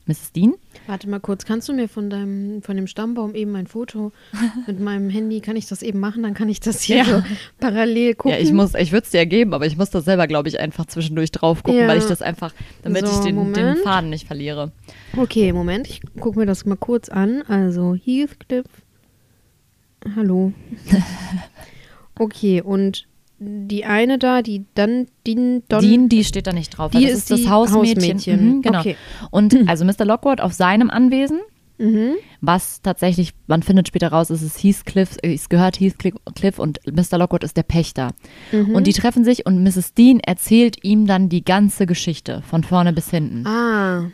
Mrs. 0.09 0.31
Dean. 0.33 0.55
warte 0.87 1.07
mal 1.07 1.19
kurz. 1.19 1.45
Kannst 1.45 1.69
du 1.69 1.73
mir 1.73 1.87
von 1.87 2.09
deinem, 2.09 2.61
von 2.63 2.75
dem 2.75 2.87
Stammbaum 2.87 3.35
eben 3.35 3.55
ein 3.55 3.67
Foto 3.67 4.11
mit 4.67 4.79
meinem 4.79 5.09
Handy, 5.09 5.39
kann 5.39 5.55
ich 5.55 5.67
das 5.67 5.81
eben 5.83 5.99
machen? 5.99 6.23
Dann 6.23 6.33
kann 6.33 6.49
ich 6.49 6.59
das 6.59 6.81
hier 6.81 6.97
Ja. 6.97 7.05
so 7.05 7.23
parallel 7.59 8.15
gucken. 8.15 8.31
Ja, 8.37 8.43
ich 8.43 8.51
muss, 8.51 8.73
ich 8.73 8.91
würde 8.91 9.05
es 9.05 9.11
dir 9.11 9.25
geben, 9.25 9.53
aber 9.53 9.65
ich 9.67 9.77
muss 9.77 9.91
das 9.91 10.05
selber, 10.05 10.25
glaube 10.27 10.49
ich, 10.49 10.59
einfach 10.59 10.85
zwischendurch 10.87 11.31
drauf 11.31 11.61
gucken, 11.63 11.81
Ja. 11.81 11.87
weil 11.87 11.99
ich 11.99 12.05
das 12.05 12.21
einfach, 12.21 12.53
damit 12.81 13.07
So, 13.07 13.19
ich 13.19 13.25
den, 13.25 13.53
den. 13.53 13.77
Faden 13.77 14.09
nicht 14.09 14.25
verliere. 14.27 14.71
Okay, 15.15 15.53
Moment, 15.53 15.87
ich 15.87 16.01
gucke 16.19 16.39
mir 16.39 16.45
das 16.45 16.65
mal 16.65 16.75
kurz 16.75 17.07
an. 17.09 17.43
Also 17.47 17.95
Heathcliff. 17.95 18.65
Hallo. 20.15 20.53
okay, 22.19 22.61
und 22.61 23.05
die 23.39 23.85
eine 23.85 24.17
da, 24.19 24.41
die 24.41 24.65
dann, 24.75 25.07
die 25.25 25.61
Don, 25.67 25.81
Dean, 25.81 26.09
die 26.09 26.23
steht 26.23 26.47
da 26.47 26.53
nicht 26.53 26.69
drauf. 26.77 26.91
Die 26.91 27.01
das 27.03 27.11
ist 27.11 27.31
ist 27.31 27.45
das 27.45 27.49
Hausmädchen. 27.49 28.15
Hausmädchen. 28.15 28.55
Mhm, 28.57 28.61
genau. 28.61 28.79
Okay. 28.79 28.95
Und 29.31 29.67
also 29.69 29.85
Mr. 29.85 30.05
Lockwood 30.05 30.41
auf 30.41 30.53
seinem 30.53 30.89
Anwesen, 30.89 31.39
Mhm. 31.81 32.15
was 32.41 32.81
tatsächlich, 32.81 33.31
man 33.47 33.63
findet 33.63 33.87
später 33.87 34.09
raus, 34.09 34.29
ist 34.29 34.41
es 34.41 34.61
Heathcliff, 34.61 35.15
äh, 35.23 35.33
es 35.33 35.47
gehört 35.47 35.79
Heathcliff 35.79 36.59
und 36.59 36.79
Mr. 36.85 37.17
Lockwood 37.17 37.45
ist 37.45 37.55
der 37.55 37.63
Pächter. 37.63 38.11
Mhm. 38.51 38.75
Und 38.75 38.85
die 38.85 38.91
treffen 38.91 39.23
sich 39.23 39.45
und 39.45 39.63
Mrs. 39.63 39.93
Dean 39.93 40.19
erzählt 40.19 40.83
ihm 40.83 41.07
dann 41.07 41.29
die 41.29 41.45
ganze 41.45 41.85
Geschichte, 41.85 42.41
von 42.45 42.65
vorne 42.65 42.91
bis 42.91 43.09
hinten. 43.09 43.47
Ah, 43.47 44.11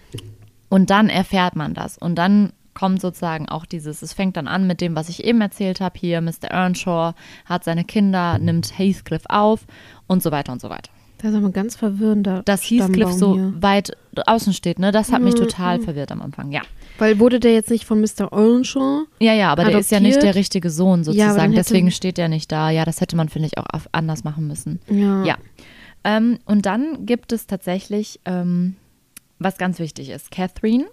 Und 0.70 0.92
dann 0.92 1.10
erfährt 1.10 1.56
man 1.56 1.74
das. 1.74 1.98
Und 1.98 2.16
dann 2.20 2.54
kommt 2.76 3.02
sozusagen 3.02 3.50
auch 3.50 3.66
dieses, 3.66 4.04
es 4.04 4.14
fängt 4.14 4.38
dann 4.38 4.48
an 4.48 4.68
mit 4.68 4.80
dem, 4.82 4.96
was 4.96 5.10
ich 5.10 5.24
eben 5.24 5.42
erzählt 5.42 5.82
habe. 5.82 5.98
Hier, 5.98 6.22
Mr. 6.22 6.52
Earnshaw 6.52 7.14
hat 7.46 7.64
seine 7.64 7.84
Kinder, 7.84 8.38
nimmt 8.38 8.78
Heathcliff 8.78 9.24
auf 9.30 9.66
und 10.06 10.22
so 10.22 10.32
weiter 10.32 10.52
und 10.52 10.62
so 10.62 10.70
weiter. 10.70 10.92
das 11.18 11.32
ist 11.32 11.38
aber 11.38 11.48
ein 11.48 11.54
ganz 11.54 11.76
verwirrender 11.76 12.44
Dass 12.44 12.62
Heathcliff 12.70 13.12
so 13.14 13.34
hier. 13.34 13.54
weit 13.60 13.98
außen 14.28 14.54
steht, 14.54 14.78
ne, 14.80 14.92
das 14.92 15.12
hat 15.12 15.22
mich 15.24 15.34
Mhm, 15.34 15.40
total 15.40 15.80
verwirrt 15.80 16.12
am 16.12 16.22
Anfang, 16.22 16.52
ja. 16.52 16.62
Weil 17.00 17.20
wurde 17.20 17.40
der 17.40 17.54
jetzt 17.54 17.70
nicht 17.72 17.86
von 17.86 18.00
Mr. 18.00 18.32
Earnshaw? 18.32 19.06
Ja, 19.20 19.34
ja, 19.34 19.52
aber 19.52 19.64
der 19.66 19.80
ist 19.80 19.92
ja 19.92 20.00
nicht 20.00 20.12
Adoptiert? 20.18 20.24
der 20.36 20.36
richtige 20.40 20.70
Sohn 20.70 21.00
Ja, 21.00 21.04
sozusagen, 21.06 21.40
hätte- 21.54 21.56
deswegen 21.56 21.92
steht 21.92 22.20
er 22.20 22.28
nicht 22.30 22.52
da. 22.52 22.70
Ja, 22.70 22.86
das 22.86 23.02
hätte 23.02 23.16
man, 23.16 23.30
finde 23.30 23.48
ich, 23.48 23.58
auch 23.58 23.66
anders 23.92 24.24
machen 24.24 24.48
müssen. 24.48 24.80
Ja. 24.90 25.24
Ja. 25.26 25.38
Ähm, 26.04 26.38
und 26.46 26.66
dann 26.66 27.06
gibt 27.06 27.32
es 27.32 27.48
tatsächlich, 27.48 28.20
ähm, 28.26 28.76
was 29.40 29.58
ganz 29.58 29.80
wichtig 29.80 30.10
ist, 30.10 30.32
Catherine 30.32 30.86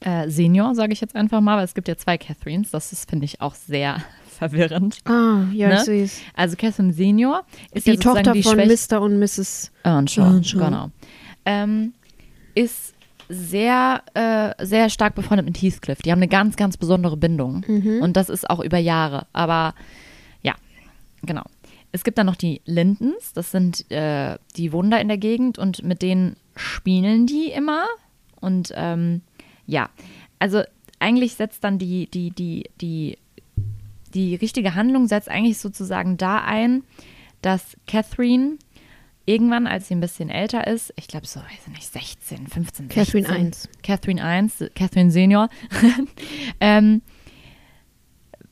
äh, 0.00 0.28
Senior, 0.28 0.74
sage 0.74 0.92
ich 0.92 1.00
jetzt 1.00 1.14
einfach 1.16 1.40
mal, 1.40 1.56
weil 1.58 1.64
es 1.64 1.74
gibt 1.74 1.88
ja 1.88 1.96
zwei 1.96 2.16
Catherines. 2.18 2.70
Das 2.70 2.92
ist, 2.92 3.08
finde 3.10 3.24
ich, 3.26 3.40
auch 3.40 3.54
sehr 3.54 4.02
verwirrend. 4.38 4.98
Ah, 5.04 5.44
ja, 5.52 5.68
Ne? 5.68 5.74
es. 6.02 6.20
Also 6.34 6.56
Catherine 6.56 6.92
Senior 6.92 7.44
ist 7.72 7.86
Die 7.86 7.90
ja 7.92 7.96
Tochter 7.96 8.32
die 8.32 8.42
von 8.42 8.58
Schwäch- 8.58 8.88
Mr. 8.90 9.00
und 9.02 9.18
Mrs. 9.18 9.70
Earnshaw, 9.82 10.22
Earnshaw. 10.24 10.58
genau. 10.64 10.90
Ähm, 11.44 11.92
ist 12.54 12.94
sehr, 13.28 14.02
äh, 14.14 14.64
sehr 14.66 14.90
stark 14.90 15.14
befreundet 15.14 15.46
mit 15.46 15.56
Heathcliff. 15.62 16.02
Die 16.02 16.10
haben 16.10 16.18
eine 16.18 16.28
ganz, 16.28 16.56
ganz 16.56 16.76
besondere 16.76 17.16
Bindung. 17.16 17.64
Mhm. 17.66 18.00
Und 18.02 18.16
das 18.16 18.28
ist 18.28 18.48
auch 18.50 18.60
über 18.60 18.78
Jahre. 18.78 19.26
Aber 19.32 19.74
ja, 20.42 20.54
genau. 21.22 21.44
Es 21.92 22.02
gibt 22.04 22.18
dann 22.18 22.26
noch 22.26 22.36
die 22.36 22.60
Lindens. 22.64 23.32
Das 23.34 23.50
sind 23.52 23.88
äh, 23.90 24.36
die 24.56 24.72
Wunder 24.72 25.00
in 25.00 25.08
der 25.08 25.18
Gegend 25.18 25.58
und 25.58 25.84
mit 25.84 26.02
denen 26.02 26.36
spielen 26.56 27.26
die 27.26 27.50
immer. 27.52 27.84
Und 28.40 28.72
ähm, 28.74 29.20
ja, 29.70 29.90
also 30.38 30.62
eigentlich 30.98 31.34
setzt 31.34 31.64
dann 31.64 31.78
die, 31.78 32.06
die, 32.10 32.30
die, 32.30 32.64
die 32.80 33.16
die 34.14 34.34
richtige 34.34 34.74
Handlung 34.74 35.06
setzt 35.06 35.28
eigentlich 35.28 35.58
sozusagen 35.58 36.16
da 36.16 36.38
ein, 36.38 36.82
dass 37.42 37.76
Catherine 37.86 38.58
irgendwann, 39.24 39.66
als 39.66 39.88
sie 39.88 39.94
ein 39.94 40.00
bisschen 40.00 40.30
älter 40.30 40.66
ist, 40.66 40.92
ich 40.96 41.06
glaube 41.06 41.26
so, 41.26 41.40
weiß 41.40 41.66
ich 41.66 41.72
nicht, 41.72 41.92
16, 41.92 42.48
15, 42.48 42.90
16. 42.90 43.22
Catherine 43.22 43.28
1. 43.28 43.68
Catherine 43.82 44.24
1, 44.24 44.64
Catherine 44.74 45.10
Senior, 45.10 45.48
ähm, 46.60 47.02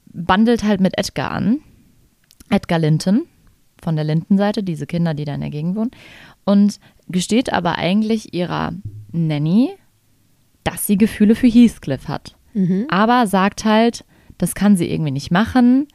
bandelt 0.07 0.63
halt 0.63 0.81
mit 0.81 0.97
Edgar 0.97 1.33
an. 1.33 1.61
Edgar 2.51 2.79
Linton 2.79 3.27
von 3.83 3.97
der 3.97 4.05
Linton-Seite, 4.05 4.63
diese 4.63 4.87
Kinder, 4.87 5.15
die 5.15 5.25
da 5.25 5.35
in 5.35 5.41
der 5.41 5.51
Gegend 5.51 5.77
wohnen. 5.77 5.91
Und 6.45 6.81
gesteht 7.09 7.53
aber 7.53 7.77
eigentlich 7.77 8.33
ihrer 8.35 8.73
Nanny, 9.13 9.71
dass 10.71 10.87
sie 10.87 10.97
Gefühle 10.97 11.35
für 11.35 11.49
Heathcliff 11.49 12.09
hat. 12.09 12.35
Aber 12.91 13.27
sagt 13.27 13.65
halt, 13.65 14.05
das 14.37 14.55
kann 14.55 14.77
sie 14.77 14.91
irgendwie 14.91 15.11
nicht 15.11 15.31
machen, 15.31 15.87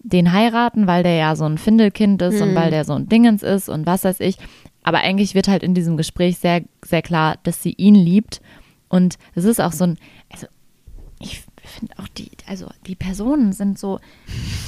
den 0.00 0.32
heiraten, 0.32 0.86
weil 0.86 1.02
der 1.02 1.16
ja 1.16 1.36
so 1.36 1.44
ein 1.44 1.58
Findelkind 1.58 2.22
ist 2.22 2.40
und 2.40 2.54
weil 2.54 2.70
der 2.70 2.84
so 2.84 2.94
ein 2.94 3.08
Dingens 3.08 3.42
ist 3.42 3.68
und 3.68 3.86
was 3.86 4.04
weiß 4.04 4.20
ich. 4.20 4.36
Aber 4.82 4.98
eigentlich 4.98 5.34
wird 5.34 5.48
halt 5.48 5.62
in 5.62 5.74
diesem 5.74 5.96
Gespräch 5.96 6.38
sehr, 6.38 6.62
sehr 6.84 7.02
klar, 7.02 7.38
dass 7.42 7.62
sie 7.62 7.72
ihn 7.72 7.94
liebt. 7.94 8.40
Und 8.88 9.18
es 9.34 9.44
ist 9.44 9.60
auch 9.60 9.72
so 9.72 9.84
ein, 9.84 9.98
also 10.30 10.46
ich 11.18 11.42
finde 11.64 11.94
auch 11.98 12.08
die, 12.08 12.30
also 12.46 12.68
die 12.86 12.94
Personen 12.94 13.52
sind 13.52 13.78
so, 13.78 13.98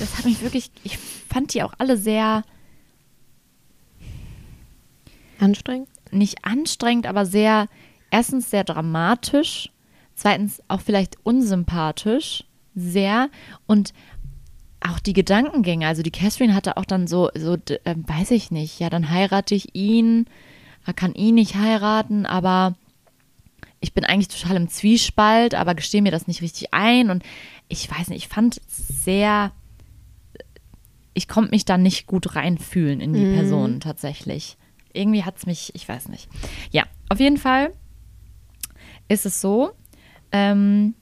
das 0.01 0.19
hat 0.19 0.25
mich 0.25 0.43
wirklich, 0.43 0.73
ich 0.83 0.99
fand 0.99 1.55
die 1.55 1.63
auch 1.63 1.75
alle 1.79 1.97
sehr, 1.97 2.43
Anstrengend? 5.39 5.89
nicht 6.11 6.45
anstrengend, 6.45 7.07
aber 7.07 7.27
sehr, 7.27 7.69
erstens 8.11 8.51
sehr 8.51 8.65
dramatisch, 8.65 9.71
zweitens 10.15 10.63
auch 10.69 10.81
vielleicht 10.81 11.17
unsympathisch, 11.25 12.45
sehr 12.75 13.29
und 13.67 13.93
auch 14.81 15.01
die 15.01 15.13
Gedankengänge, 15.13 15.87
also 15.87 16.03
die 16.03 16.11
Catherine 16.11 16.55
hatte 16.55 16.77
auch 16.77 16.85
dann 16.85 17.07
so, 17.07 17.31
so 17.37 17.55
äh, 17.55 17.95
weiß 17.97 18.31
ich 18.31 18.51
nicht, 18.51 18.79
ja, 18.79 18.91
dann 18.91 19.11
heirate 19.11 19.55
ich 19.55 19.75
ihn, 19.75 20.27
er 20.87 20.95
kann 20.95 21.15
ihn 21.15 21.35
nicht 21.35 21.57
heiraten, 21.57 22.27
aber 22.27 22.77
ich 23.81 23.93
bin 23.93 24.05
eigentlich 24.05 24.29
total 24.29 24.57
im 24.57 24.69
Zwiespalt, 24.69 25.55
aber 25.55 25.75
gestehe 25.75 26.03
mir 26.03 26.13
das 26.13 26.27
nicht 26.27 26.43
richtig 26.43 26.73
ein 26.73 27.11
und 27.11 27.23
ich 27.69 27.91
weiß 27.91 28.09
nicht, 28.09 28.25
ich 28.25 28.29
fand 28.29 28.59
es 28.59 29.05
sehr, 29.05 29.53
ich 31.15 31.29
konnte 31.29 31.51
mich 31.51 31.65
da 31.65 31.77
nicht 31.77 32.07
gut 32.07 32.35
reinfühlen 32.37 33.01
in 33.01 33.13
die 33.13 33.35
Person 33.35 33.81
tatsächlich. 33.81 34.57
Irgendwie 34.93 35.25
hat 35.25 35.37
es 35.37 35.47
mich, 35.47 35.75
ich 35.75 35.89
weiß 35.89 36.09
nicht. 36.09 36.29
Ja, 36.71 36.85
auf 37.09 37.21
jeden 37.21 37.37
Fall 37.37 37.73
ist 39.09 39.27
es 39.27 39.41
so, 39.41 39.71
ähm, 40.33 40.95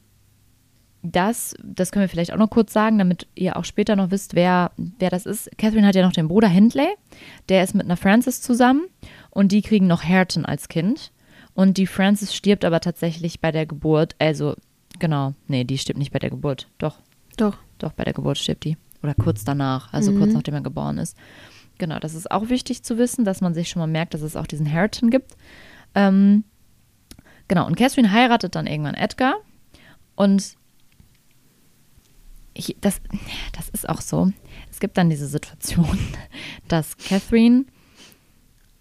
dass, 1.03 1.55
das 1.63 1.93
können 1.93 2.05
wir 2.05 2.09
vielleicht 2.09 2.33
auch 2.33 2.39
noch 2.39 2.51
kurz 2.51 2.73
sagen, 2.73 2.99
damit 2.99 3.29
ihr 3.35 3.57
auch 3.57 3.65
später 3.65 3.97
noch 3.97 4.11
wisst, 4.11 4.35
wer, 4.35 4.73
wer 4.77 5.11
das 5.11 5.27
ist. 5.27 5.51
Catherine 5.57 5.87
hat 5.87 5.95
ja 5.95 6.05
noch 6.05 6.13
den 6.13 6.29
Bruder 6.29 6.49
Hindley, 6.49 6.89
der 7.49 7.63
ist 7.63 7.75
mit 7.75 7.85
einer 7.85 7.97
Frances 7.97 8.43
zusammen 8.43 8.87
und 9.31 9.53
die 9.53 9.63
kriegen 9.63 9.87
noch 9.87 10.03
Hareton 10.03 10.45
als 10.45 10.69
Kind. 10.69 11.13
Und 11.55 11.79
die 11.79 11.87
Frances 11.87 12.35
stirbt 12.35 12.65
aber 12.65 12.81
tatsächlich 12.81 13.41
bei 13.41 13.51
der 13.51 13.67
Geburt, 13.67 14.15
also 14.19 14.57
genau, 14.99 15.35
nee, 15.49 15.65
die 15.65 15.79
stirbt 15.79 15.99
nicht 15.99 16.13
bei 16.13 16.19
der 16.19 16.31
Geburt, 16.31 16.69
doch, 16.79 16.99
Doch. 17.37 17.57
doch, 17.79 17.93
bei 17.93 18.05
der 18.05 18.13
Geburt 18.13 18.39
stirbt 18.39 18.65
die. 18.65 18.77
Oder 19.03 19.15
kurz 19.15 19.45
danach, 19.45 19.93
also 19.93 20.13
kurz 20.13 20.33
nachdem 20.33 20.55
er 20.55 20.63
geboren 20.63 20.99
ist. 20.99 21.17
Genau, 21.79 21.99
das 21.99 22.15
ist 22.15 22.31
auch 22.31 22.49
wichtig 22.49 22.83
zu 22.83 22.99
wissen, 22.99 23.25
dass 23.25 23.41
man 23.41 23.55
sich 23.55 23.69
schon 23.69 23.81
mal 23.81 23.87
merkt, 23.87 24.15
dass 24.15 24.23
es 24.23 24.37
auch 24.37 24.47
diesen 24.47 24.71
Hareton 24.71 25.11
gibt. 25.11 25.37
Ähm, 25.95 26.45
genau, 27.49 27.67
und 27.67 27.77
Catherine 27.77 28.13
heiratet 28.13 28.55
dann 28.55 28.67
irgendwann 28.67 28.95
Edgar. 28.95 29.37
Und 30.15 30.57
ich, 32.55 32.77
das, 32.81 33.01
das 33.53 33.69
ist 33.69 33.89
auch 33.89 34.01
so. 34.01 34.31
Es 34.71 34.81
gibt 34.81 34.97
dann 34.97 35.11
diese 35.11 35.27
Situation, 35.27 35.99
dass 36.69 36.97
Catherine 36.97 37.67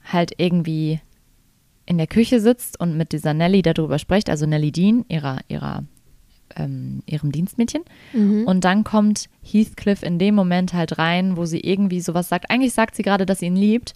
halt 0.03 0.33
irgendwie 0.37 0.99
in 1.85 1.97
der 1.97 2.07
Küche 2.07 2.39
sitzt 2.39 2.79
und 2.79 2.97
mit 2.97 3.11
dieser 3.11 3.33
Nelly 3.33 3.61
darüber 3.61 3.99
spricht, 3.99 4.29
also 4.29 4.45
Nelly 4.45 4.71
Dean, 4.71 5.05
ihrer, 5.07 5.39
ihrer, 5.47 5.83
ähm, 6.55 7.03
ihrem 7.05 7.31
Dienstmädchen. 7.31 7.83
Und 8.45 8.63
dann 8.63 8.83
kommt 8.83 9.29
Heathcliff 9.43 10.01
in 10.01 10.17
dem 10.17 10.35
Moment 10.35 10.73
halt 10.73 10.97
rein, 10.97 11.37
wo 11.37 11.45
sie 11.45 11.59
irgendwie 11.59 12.01
sowas 12.01 12.29
sagt. 12.29 12.49
Eigentlich 12.49 12.73
sagt 12.73 12.95
sie 12.95 13.03
gerade, 13.03 13.25
dass 13.25 13.39
sie 13.39 13.47
ihn 13.47 13.55
liebt, 13.55 13.93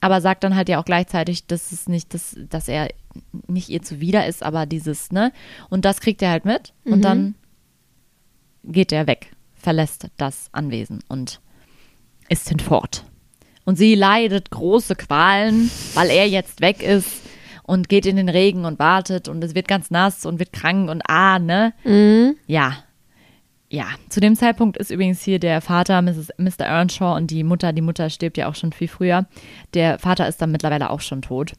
aber 0.00 0.20
sagt 0.20 0.44
dann 0.44 0.56
halt 0.56 0.68
ja 0.68 0.80
auch 0.80 0.84
gleichzeitig, 0.84 1.46
dass 1.46 1.70
es 1.70 1.88
nicht, 1.88 2.14
dass, 2.14 2.36
dass 2.48 2.68
er 2.68 2.88
nicht 3.46 3.68
ihr 3.68 3.82
zuwider 3.82 4.26
ist, 4.26 4.42
aber 4.42 4.66
dieses, 4.66 5.12
ne? 5.12 5.32
Und 5.70 5.84
das 5.84 6.00
kriegt 6.00 6.22
er 6.22 6.30
halt 6.30 6.44
mit 6.44 6.72
und 6.84 7.02
dann 7.02 7.34
geht 8.64 8.92
er 8.92 9.06
weg, 9.06 9.32
verlässt 9.54 10.08
das 10.16 10.48
Anwesen 10.52 11.00
und 11.08 11.40
ist 12.28 12.48
hinfort. 12.48 13.04
Und 13.64 13.76
sie 13.76 13.94
leidet 13.94 14.50
große 14.50 14.96
Qualen, 14.96 15.70
weil 15.94 16.10
er 16.10 16.26
jetzt 16.28 16.60
weg 16.60 16.82
ist 16.82 17.22
und 17.64 17.88
geht 17.90 18.06
in 18.06 18.16
den 18.16 18.30
Regen 18.30 18.64
und 18.64 18.78
wartet 18.78 19.28
und 19.28 19.44
es 19.44 19.54
wird 19.54 19.68
ganz 19.68 19.90
nass 19.90 20.24
und 20.24 20.38
wird 20.38 20.52
krank 20.52 20.88
und 20.88 21.02
ah, 21.06 21.38
ne? 21.38 21.74
Ja. 22.46 22.76
Ja, 23.70 23.84
zu 24.08 24.20
dem 24.20 24.34
Zeitpunkt 24.34 24.78
ist 24.78 24.90
übrigens 24.90 25.20
hier 25.22 25.38
der 25.38 25.60
Vater, 25.60 26.00
Mrs., 26.00 26.30
Mr. 26.38 26.64
Earnshaw, 26.64 27.14
und 27.16 27.30
die 27.30 27.44
Mutter, 27.44 27.74
die 27.74 27.82
Mutter 27.82 28.08
stirbt 28.08 28.38
ja 28.38 28.48
auch 28.48 28.54
schon 28.54 28.72
viel 28.72 28.88
früher. 28.88 29.26
Der 29.74 29.98
Vater 29.98 30.26
ist 30.26 30.40
dann 30.40 30.50
mittlerweile 30.50 30.88
auch 30.88 31.02
schon 31.02 31.20
tot. 31.20 31.52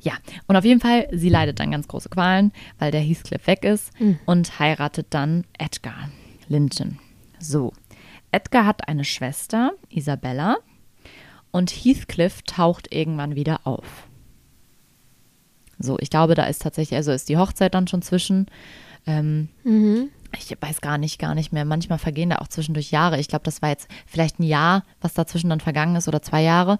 Ja, 0.00 0.12
und 0.46 0.56
auf 0.56 0.64
jeden 0.64 0.80
Fall, 0.80 1.08
sie 1.12 1.28
leidet 1.28 1.60
dann 1.60 1.70
ganz 1.70 1.88
große 1.88 2.08
Qualen, 2.08 2.52
weil 2.78 2.90
der 2.90 3.00
Heathcliff 3.00 3.46
weg 3.46 3.64
ist 3.64 3.92
und 4.26 4.58
heiratet 4.58 5.06
dann 5.10 5.44
Edgar 5.58 6.10
Linton. 6.48 6.98
So, 7.38 7.72
Edgar 8.30 8.66
hat 8.66 8.88
eine 8.88 9.04
Schwester, 9.04 9.72
Isabella, 9.88 10.56
und 11.50 11.70
Heathcliff 11.70 12.42
taucht 12.42 12.92
irgendwann 12.94 13.34
wieder 13.36 13.60
auf. 13.64 14.06
So, 15.78 15.98
ich 15.98 16.10
glaube, 16.10 16.34
da 16.34 16.44
ist 16.44 16.62
tatsächlich, 16.62 16.96
also 16.96 17.12
ist 17.12 17.28
die 17.28 17.36
Hochzeit 17.36 17.74
dann 17.74 17.88
schon 17.88 18.02
zwischen. 18.02 18.46
Ähm, 19.06 19.48
Ich 20.38 20.56
weiß 20.58 20.80
gar 20.80 20.96
nicht, 20.96 21.18
gar 21.18 21.34
nicht 21.34 21.52
mehr. 21.52 21.64
Manchmal 21.66 21.98
vergehen 21.98 22.30
da 22.30 22.36
auch 22.38 22.48
zwischendurch 22.48 22.90
Jahre. 22.90 23.18
Ich 23.18 23.28
glaube, 23.28 23.44
das 23.44 23.60
war 23.60 23.68
jetzt 23.68 23.88
vielleicht 24.06 24.38
ein 24.38 24.44
Jahr, 24.44 24.84
was 25.00 25.12
dazwischen 25.12 25.50
dann 25.50 25.60
vergangen 25.60 25.96
ist 25.96 26.08
oder 26.08 26.22
zwei 26.22 26.40
Jahre. 26.42 26.78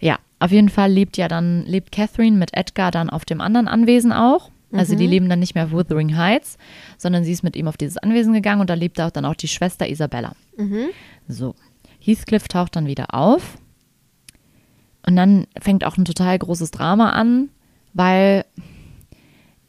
Ja, 0.00 0.18
auf 0.38 0.50
jeden 0.50 0.68
Fall 0.68 0.90
lebt 0.90 1.16
ja 1.16 1.28
dann, 1.28 1.64
lebt 1.64 1.92
Catherine 1.92 2.36
mit 2.36 2.54
Edgar 2.54 2.90
dann 2.90 3.10
auf 3.10 3.24
dem 3.24 3.40
anderen 3.40 3.68
Anwesen 3.68 4.12
auch. 4.12 4.50
Also 4.72 4.94
die 4.98 5.06
leben 5.06 5.28
dann 5.28 5.38
nicht 5.38 5.54
mehr 5.54 5.64
auf 5.64 5.70
Wuthering 5.72 6.16
Heights, 6.16 6.58
sondern 6.98 7.24
sie 7.24 7.32
ist 7.32 7.42
mit 7.42 7.56
ihm 7.56 7.68
auf 7.68 7.76
dieses 7.76 7.98
Anwesen 7.98 8.32
gegangen 8.32 8.60
und 8.60 8.68
da 8.68 8.74
lebt 8.74 9.00
auch 9.00 9.10
dann 9.10 9.24
auch 9.24 9.34
die 9.36 9.48
Schwester 9.48 9.88
Isabella. 9.88 10.32
So, 11.28 11.54
Heathcliff 12.00 12.48
taucht 12.48 12.76
dann 12.76 12.86
wieder 12.86 13.14
auf 13.14 13.58
und 15.06 15.16
dann 15.16 15.46
fängt 15.60 15.84
auch 15.84 15.96
ein 15.96 16.04
total 16.04 16.38
großes 16.38 16.72
Drama 16.72 17.10
an, 17.10 17.48
weil 17.94 18.44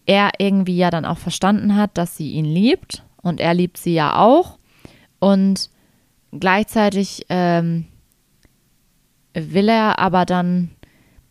er 0.06 0.32
irgendwie 0.40 0.78
ja 0.78 0.90
dann 0.90 1.06
auch 1.06 1.20
verstanden 1.20 1.76
hat, 1.76 1.98
dass 1.98 2.18
sie 2.18 2.32
ihn 2.32 2.46
liebt 2.46 3.04
und 3.22 3.40
er 3.40 3.54
liebt 3.54 3.78
sie 3.78 3.94
ja 3.94 4.18
auch 4.18 4.58
und 5.20 5.70
gleichzeitig 6.38 7.26
ähm, 7.30 7.86
will 9.38 9.70
er 9.70 10.00
aber 10.00 10.26
dann 10.26 10.72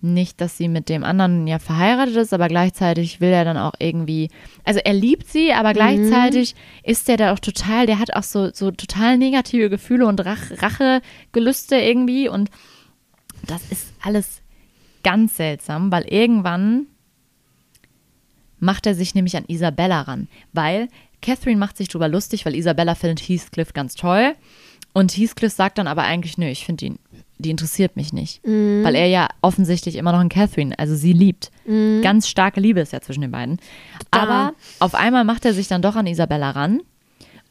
nicht, 0.00 0.40
dass 0.40 0.56
sie 0.56 0.68
mit 0.68 0.88
dem 0.88 1.04
anderen 1.04 1.46
ja 1.46 1.58
verheiratet 1.58 2.16
ist, 2.16 2.32
aber 2.32 2.48
gleichzeitig 2.48 3.20
will 3.20 3.30
er 3.30 3.44
dann 3.44 3.56
auch 3.56 3.72
irgendwie, 3.78 4.30
also 4.64 4.80
er 4.84 4.94
liebt 4.94 5.28
sie, 5.28 5.52
aber 5.52 5.72
gleichzeitig 5.72 6.54
ist 6.82 7.08
der 7.08 7.16
da 7.16 7.32
auch 7.32 7.38
total, 7.38 7.86
der 7.86 7.98
hat 7.98 8.14
auch 8.14 8.22
so, 8.22 8.50
so 8.52 8.70
total 8.70 9.18
negative 9.18 9.70
Gefühle 9.70 10.06
und 10.06 10.24
Rach, 10.24 10.50
Rachegelüste 10.50 11.76
irgendwie 11.76 12.28
und 12.28 12.50
das 13.46 13.70
ist 13.70 13.92
alles 14.02 14.42
ganz 15.02 15.36
seltsam, 15.36 15.90
weil 15.90 16.04
irgendwann 16.04 16.86
macht 18.58 18.86
er 18.86 18.94
sich 18.94 19.14
nämlich 19.14 19.36
an 19.36 19.44
Isabella 19.48 20.02
ran, 20.02 20.28
weil 20.52 20.88
Catherine 21.22 21.58
macht 21.58 21.76
sich 21.76 21.88
drüber 21.88 22.08
lustig, 22.08 22.44
weil 22.44 22.54
Isabella 22.54 22.94
findet 22.94 23.20
Heathcliff 23.20 23.72
ganz 23.72 23.94
toll 23.94 24.34
und 24.92 25.16
Heathcliff 25.16 25.52
sagt 25.52 25.78
dann 25.78 25.88
aber 25.88 26.04
eigentlich, 26.04 26.38
nö, 26.38 26.46
ich 26.46 26.64
finde 26.64 26.86
ihn, 26.86 26.98
die 27.38 27.50
interessiert 27.50 27.96
mich 27.96 28.12
nicht, 28.12 28.40
weil 28.44 28.94
er 28.94 29.06
ja 29.06 29.28
offensichtlich 29.42 29.96
immer 29.96 30.12
noch 30.12 30.20
in 30.20 30.28
Catherine, 30.28 30.78
also 30.78 30.94
sie 30.94 31.12
liebt. 31.12 31.50
Ganz 32.02 32.28
starke 32.28 32.60
Liebe 32.60 32.80
ist 32.80 32.92
ja 32.92 33.00
zwischen 33.00 33.20
den 33.22 33.30
beiden. 33.32 33.58
Aber 34.10 34.54
auf 34.80 34.94
einmal 34.94 35.24
macht 35.24 35.44
er 35.44 35.52
sich 35.52 35.68
dann 35.68 35.82
doch 35.82 35.96
an 35.96 36.06
Isabella 36.06 36.50
ran 36.50 36.80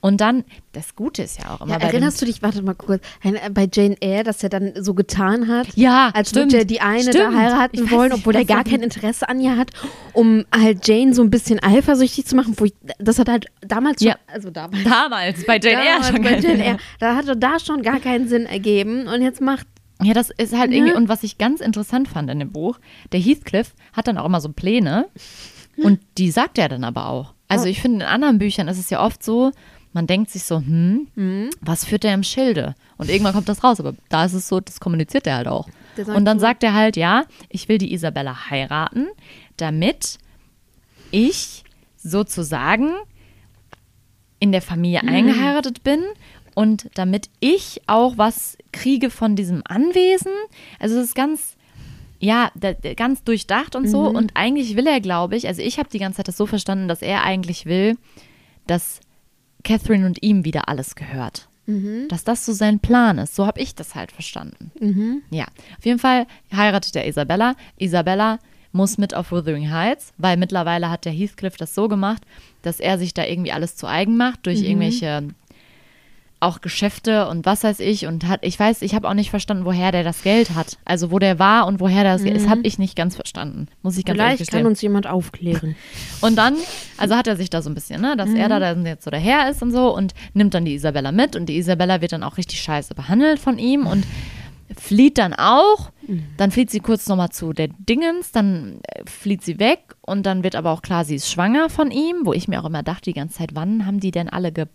und 0.01 0.21
dann, 0.21 0.43
das 0.73 0.95
Gute 0.95 1.23
ist 1.23 1.39
ja 1.41 1.49
auch 1.55 1.61
immer 1.61 1.71
Ja, 1.71 1.77
erinnerst 1.87 2.21
du 2.21 2.27
dich, 2.27 2.43
warte 2.43 2.61
mal 2.61 2.75
kurz, 2.75 3.01
äh, 3.23 3.49
bei 3.49 3.67
Jane 3.71 3.95
Eyre, 4.01 4.23
dass 4.23 4.43
er 4.43 4.49
dann 4.49 4.73
so 4.79 4.93
getan 4.93 5.47
hat, 5.47 5.67
Ja, 5.75 6.11
als 6.13 6.29
stimmt. 6.29 6.51
würde 6.51 6.57
er 6.59 6.65
die 6.65 6.79
eine 6.79 7.01
Stimmt. 7.11 7.33
da 7.33 7.33
heiraten 7.35 7.89
wollen, 7.89 8.11
nicht, 8.11 8.19
obwohl 8.19 8.35
er 8.35 8.45
gar 8.45 8.63
kein 8.63 8.83
Interesse 8.83 9.27
an 9.27 9.39
ihr 9.39 9.57
hat, 9.57 9.71
um 10.13 10.45
halt 10.55 10.87
Jane 10.87 11.15
so 11.15 11.23
ein 11.23 11.31
bisschen 11.31 11.57
eifersüchtig 11.63 12.25
zu 12.27 12.35
machen. 12.35 12.53
Wo 12.57 12.65
ich, 12.65 12.73
das 12.99 13.17
hat 13.17 13.29
halt 13.29 13.47
damals 13.61 13.99
schon, 14.01 14.09
Ja. 14.09 14.17
also 14.27 14.49
damals, 14.51 14.83
damals 14.83 15.43
bei 15.47 15.57
Jane 15.59 15.77
Eyre 15.81 15.85
damals 15.85 16.07
schon 16.09 16.21
bei. 16.21 16.39
Jane 16.39 16.63
Eyre, 16.63 16.77
da 16.99 17.15
hatte 17.15 17.35
da 17.35 17.57
schon 17.59 17.81
gar 17.81 17.99
keinen 17.99 18.27
Sinn 18.27 18.45
ergeben 18.45 19.07
und 19.07 19.23
jetzt 19.23 19.41
macht 19.41 19.65
Ja, 20.03 20.13
das 20.13 20.29
ist 20.29 20.53
halt 20.57 20.71
Ne? 20.71 20.77
irgendwie, 20.77 20.93
und 20.93 21.07
was 21.09 21.23
ich 21.23 21.37
ganz 21.37 21.61
interessant 21.61 22.07
fand 22.07 22.29
in 22.29 22.39
dem 22.39 22.51
Buch, 22.51 22.79
der 23.11 23.19
Heathcliff 23.19 23.73
hat 23.93 24.07
dann 24.07 24.17
auch 24.17 24.25
immer 24.25 24.41
so 24.41 24.49
Pläne 24.49 25.07
und 25.77 25.99
die 26.17 26.31
sagt 26.31 26.57
er 26.57 26.69
dann 26.69 26.83
aber 26.83 27.07
auch. 27.07 27.33
Also 27.47 27.65
ich 27.65 27.81
finde, 27.81 27.97
in 28.05 28.09
anderen 28.11 28.37
Büchern 28.39 28.67
ist 28.67 28.77
es 28.79 28.89
ja 28.89 29.01
oft 29.03 29.23
so, 29.23 29.51
man 29.93 30.07
denkt 30.07 30.29
sich 30.31 30.43
so, 30.43 30.57
hm, 30.57 31.07
Mhm. 31.15 31.49
was 31.61 31.85
führt 31.85 32.03
der 32.03 32.13
im 32.13 32.23
Schilde? 32.23 32.75
Und 32.97 33.09
irgendwann 33.09 33.33
kommt 33.33 33.47
das 33.47 33.63
raus, 33.63 33.79
aber 33.79 33.93
da 34.09 34.25
ist 34.25 34.33
es 34.33 34.47
so, 34.49 34.59
das 34.59 34.79
kommuniziert 34.81 35.27
er 35.27 35.37
halt 35.37 35.47
auch. 35.47 35.69
Und 36.07 36.25
dann 36.25 36.39
sagt 36.39 36.63
er 36.63 36.73
halt, 36.73 36.97
ja, 36.97 37.23
ich 37.49 37.69
will 37.69 37.77
die 37.77 37.93
Isabella 37.93 38.49
heiraten, 38.49 39.07
damit 39.57 40.17
ich 41.11 41.63
sozusagen 41.97 42.89
in 44.39 44.51
der 44.51 44.61
Familie 44.61 45.01
Mhm. 45.03 45.09
eingeheiratet 45.09 45.83
bin 45.83 46.01
und 46.55 46.89
damit 46.95 47.29
ich 47.39 47.81
auch 47.85 48.17
was 48.17 48.57
kriege 48.71 49.11
von 49.11 49.35
diesem 49.35 49.61
Anwesen. 49.65 50.31
Also 50.79 50.97
es 50.97 51.07
ist 51.07 51.15
ganz, 51.15 51.55
ja, 52.19 52.49
ganz 52.95 53.23
durchdacht 53.23 53.75
und 53.75 53.87
so. 53.87 54.09
Mhm. 54.09 54.15
Und 54.15 54.31
eigentlich 54.33 54.75
will 54.75 54.87
er, 54.87 55.01
glaube 55.01 55.35
ich, 55.35 55.47
also 55.47 55.61
ich 55.61 55.77
habe 55.77 55.89
die 55.89 55.99
ganze 55.99 56.17
Zeit 56.17 56.29
das 56.29 56.37
so 56.37 56.47
verstanden, 56.47 56.87
dass 56.87 57.01
er 57.01 57.23
eigentlich 57.23 57.65
will, 57.65 57.97
dass 58.65 59.01
Catherine 59.63 60.05
und 60.05 60.23
ihm 60.23 60.45
wieder 60.45 60.67
alles 60.69 60.95
gehört. 60.95 61.47
Mhm. 61.65 62.07
Dass 62.07 62.23
das 62.23 62.45
so 62.45 62.53
sein 62.53 62.79
Plan 62.79 63.17
ist. 63.17 63.35
So 63.35 63.45
habe 63.45 63.59
ich 63.59 63.75
das 63.75 63.93
halt 63.93 64.11
verstanden. 64.11 64.71
Mhm. 64.79 65.23
Ja, 65.31 65.45
auf 65.77 65.85
jeden 65.85 65.99
Fall 65.99 66.25
heiratet 66.55 66.95
er 66.95 67.07
Isabella. 67.07 67.55
Isabella 67.77 68.39
muss 68.71 68.97
mit 68.97 69.13
auf 69.13 69.31
Wuthering 69.31 69.71
Heights, 69.71 70.13
weil 70.17 70.37
mittlerweile 70.37 70.89
hat 70.89 71.05
der 71.05 71.13
Heathcliff 71.13 71.57
das 71.57 71.75
so 71.75 71.87
gemacht, 71.87 72.23
dass 72.61 72.79
er 72.79 72.97
sich 72.97 73.13
da 73.13 73.25
irgendwie 73.25 73.51
alles 73.51 73.75
zu 73.75 73.87
eigen 73.87 74.15
macht 74.15 74.45
durch 74.45 74.61
irgendwelche 74.61 75.29
auch 76.39 76.61
Geschäfte 76.61 77.27
und 77.27 77.45
was 77.45 77.63
weiß 77.63 77.79
ich 77.79 78.05
und 78.05 78.27
hat 78.27 78.41
ich 78.43 78.59
weiß, 78.59 78.81
ich 78.81 78.93
habe 78.93 79.07
auch 79.09 79.13
nicht 79.13 79.29
verstanden, 79.29 79.65
woher 79.65 79.91
der 79.91 80.03
das 80.03 80.21
Geld 80.21 80.53
hat. 80.53 80.77
Also 80.85 81.11
wo 81.11 81.19
der 81.19 81.39
war 81.39 81.65
und 81.65 81.79
woher 81.79 82.03
das 82.03 82.23
Geld 82.23 82.37
ist, 82.37 82.49
habe 82.49 82.61
ich 82.63 82.77
nicht 82.77 82.95
ganz 82.95 83.15
verstanden. 83.15 83.67
Muss 83.81 83.97
ich 83.97 84.05
ganz 84.05 84.19
ehrlich 84.19 84.35
Vielleicht 84.35 84.39
gestehen. 84.39 84.59
kann 84.59 84.67
uns 84.67 84.81
jemand 84.81 85.07
aufklären. 85.07 85.75
Und 86.21 86.37
dann, 86.37 86.55
also 86.97 87.15
hat 87.15 87.27
er 87.27 87.35
sich 87.35 87.49
da 87.49 87.61
so 87.61 87.69
ein 87.69 87.75
bisschen, 87.75 88.01
ne, 88.01 88.15
dass 88.17 88.31
er 88.31 88.49
da 88.49 88.59
dann 88.59 88.85
jetzt 88.85 89.03
so 89.03 89.11
daher 89.11 89.49
ist 89.49 89.61
und 89.61 89.71
so 89.71 89.95
und 89.95 90.13
nimmt 90.33 90.53
dann 90.53 90.65
die 90.65 90.73
Isabella 90.73 91.11
mit 91.11 91.35
und 91.35 91.47
die 91.47 91.57
Isabella 91.57 92.01
wird 92.01 92.13
dann 92.13 92.23
auch 92.23 92.37
richtig 92.37 92.61
scheiße 92.61 92.95
behandelt 92.95 93.39
von 93.39 93.59
ihm 93.59 93.85
und 93.85 94.05
flieht 94.75 95.17
dann 95.17 95.33
auch. 95.33 95.91
Dann 96.37 96.51
flieht 96.51 96.69
sie 96.69 96.79
kurz 96.79 97.07
nochmal 97.07 97.29
zu 97.29 97.51
der 97.53 97.67
Dingens, 97.67 98.31
dann 98.31 98.79
äh, 98.83 99.01
flieht 99.05 99.43
sie 99.43 99.59
weg 99.59 99.95
und 100.01 100.25
dann 100.25 100.43
wird 100.43 100.55
aber 100.55 100.71
auch 100.71 100.81
klar, 100.81 101.03
sie 101.03 101.15
ist 101.15 101.29
schwanger 101.31 101.69
von 101.69 101.89
ihm, 101.91 102.21
wo 102.25 102.33
ich 102.33 102.47
mir 102.47 102.61
auch 102.61 102.65
immer 102.65 102.83
dachte 102.83 103.09
die 103.09 103.13
ganze 103.13 103.39
Zeit, 103.39 103.51
wann 103.53 103.85
haben 103.85 103.99
die 103.99 104.11
denn 104.11 104.29
alle 104.29 104.51
ge 104.51 104.65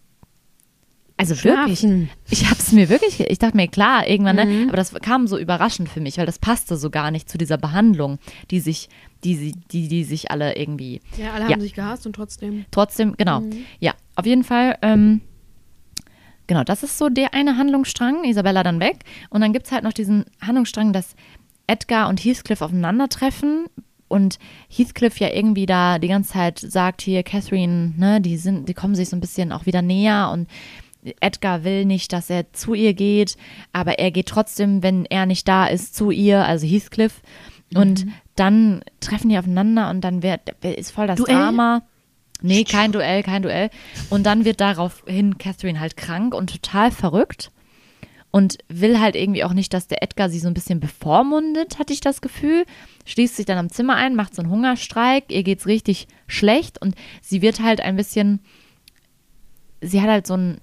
also 1.20 1.44
wirklich, 1.44 1.78
Schlafen. 1.80 2.10
ich 2.30 2.46
habe 2.46 2.56
es 2.58 2.72
mir 2.72 2.88
wirklich, 2.88 3.20
ich 3.20 3.38
dachte 3.38 3.56
mir, 3.56 3.68
klar, 3.68 4.06
irgendwann, 4.08 4.36
ne? 4.36 4.64
aber 4.68 4.76
das 4.76 4.92
kam 4.94 5.26
so 5.26 5.38
überraschend 5.38 5.88
für 5.88 6.00
mich, 6.00 6.18
weil 6.18 6.26
das 6.26 6.38
passte 6.38 6.76
so 6.76 6.90
gar 6.90 7.10
nicht 7.10 7.28
zu 7.28 7.38
dieser 7.38 7.58
Behandlung, 7.58 8.18
die 8.50 8.60
sich, 8.60 8.88
die 9.24 9.52
die, 9.70 9.88
die 9.88 10.04
sich 10.04 10.30
alle 10.30 10.56
irgendwie 10.56 11.00
Ja, 11.16 11.32
alle 11.32 11.44
Ja. 11.44 11.50
haben 11.52 11.60
sich 11.60 11.74
gehasst 11.74 12.06
und 12.06 12.14
trotzdem. 12.14 12.64
Trotzdem, 12.70 13.14
genau. 13.16 13.42
Ja, 13.78 13.94
auf 14.16 14.26
jeden 14.26 14.44
Fall. 14.44 14.76
Ähm, 14.82 15.20
genau, 16.46 16.64
das 16.64 16.82
ist 16.82 16.98
so 16.98 17.08
der 17.08 17.34
eine 17.34 17.56
Handlungsstrang. 17.56 18.24
Isabella 18.24 18.62
dann 18.62 18.80
weg. 18.80 18.98
Und 19.30 19.40
dann 19.40 19.52
gibt 19.52 19.66
es 19.66 19.72
halt 19.72 19.84
noch 19.84 19.92
diesen 19.92 20.24
Handlungsstrang, 20.40 20.92
dass 20.92 21.14
Edgar 21.66 22.08
und 22.08 22.18
Heathcliff 22.24 22.62
aufeinandertreffen. 22.62 23.66
Und 24.08 24.40
Heathcliff 24.68 25.18
ja 25.20 25.28
irgendwie 25.32 25.66
da 25.66 26.00
die 26.00 26.08
ganze 26.08 26.32
Zeit 26.32 26.58
sagt, 26.58 27.00
hier, 27.02 27.22
Catherine, 27.22 27.94
ne, 27.96 28.20
die 28.20 28.38
sind, 28.38 28.68
die 28.68 28.74
kommen 28.74 28.96
sich 28.96 29.08
so 29.08 29.16
ein 29.16 29.20
bisschen 29.20 29.52
auch 29.52 29.66
wieder 29.66 29.82
näher 29.82 30.30
und 30.32 30.48
Edgar 31.20 31.64
will 31.64 31.84
nicht, 31.84 32.12
dass 32.12 32.30
er 32.30 32.52
zu 32.52 32.74
ihr 32.74 32.94
geht, 32.94 33.36
aber 33.72 33.98
er 33.98 34.10
geht 34.10 34.26
trotzdem, 34.26 34.82
wenn 34.82 35.04
er 35.06 35.26
nicht 35.26 35.48
da 35.48 35.66
ist, 35.66 35.94
zu 35.94 36.10
ihr, 36.10 36.44
also 36.44 36.66
Heathcliff. 36.66 37.22
Und 37.74 38.06
dann 38.34 38.82
treffen 39.00 39.28
die 39.28 39.38
aufeinander 39.38 39.90
und 39.90 40.00
dann 40.00 40.22
wird, 40.22 40.40
ist 40.64 40.90
voll 40.90 41.06
das 41.06 41.18
Duell? 41.18 41.36
Drama. 41.36 41.82
Nee, 42.42 42.64
kein 42.64 42.90
Duell, 42.92 43.22
kein 43.22 43.42
Duell. 43.42 43.70
Und 44.08 44.24
dann 44.24 44.44
wird 44.44 44.60
daraufhin 44.60 45.38
Catherine 45.38 45.78
halt 45.78 45.96
krank 45.96 46.34
und 46.34 46.50
total 46.50 46.90
verrückt 46.90 47.52
und 48.30 48.58
will 48.68 49.00
halt 49.00 49.16
irgendwie 49.16 49.44
auch 49.44 49.52
nicht, 49.52 49.74
dass 49.74 49.88
der 49.88 50.02
Edgar 50.02 50.30
sie 50.30 50.38
so 50.38 50.48
ein 50.48 50.54
bisschen 50.54 50.80
bevormundet, 50.80 51.78
hatte 51.78 51.92
ich 51.92 52.00
das 52.00 52.20
Gefühl. 52.20 52.64
Schließt 53.04 53.36
sich 53.36 53.46
dann 53.46 53.58
am 53.58 53.70
Zimmer 53.70 53.96
ein, 53.96 54.14
macht 54.14 54.34
so 54.34 54.42
einen 54.42 54.50
Hungerstreik, 54.50 55.24
ihr 55.28 55.42
geht's 55.42 55.66
richtig 55.66 56.06
schlecht 56.26 56.80
und 56.80 56.94
sie 57.20 57.42
wird 57.42 57.60
halt 57.60 57.80
ein 57.80 57.96
bisschen, 57.96 58.40
sie 59.80 60.00
hat 60.00 60.08
halt 60.08 60.26
so 60.26 60.36
ein, 60.36 60.58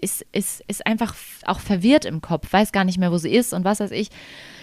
ist, 0.00 0.26
ist, 0.32 0.62
ist 0.66 0.86
einfach 0.86 1.14
auch 1.44 1.60
verwirrt 1.60 2.04
im 2.04 2.20
Kopf, 2.20 2.52
weiß 2.52 2.72
gar 2.72 2.84
nicht 2.84 2.98
mehr, 2.98 3.12
wo 3.12 3.18
sie 3.18 3.32
ist 3.32 3.52
und 3.52 3.64
was 3.64 3.80
weiß 3.80 3.92
ich. 3.92 4.10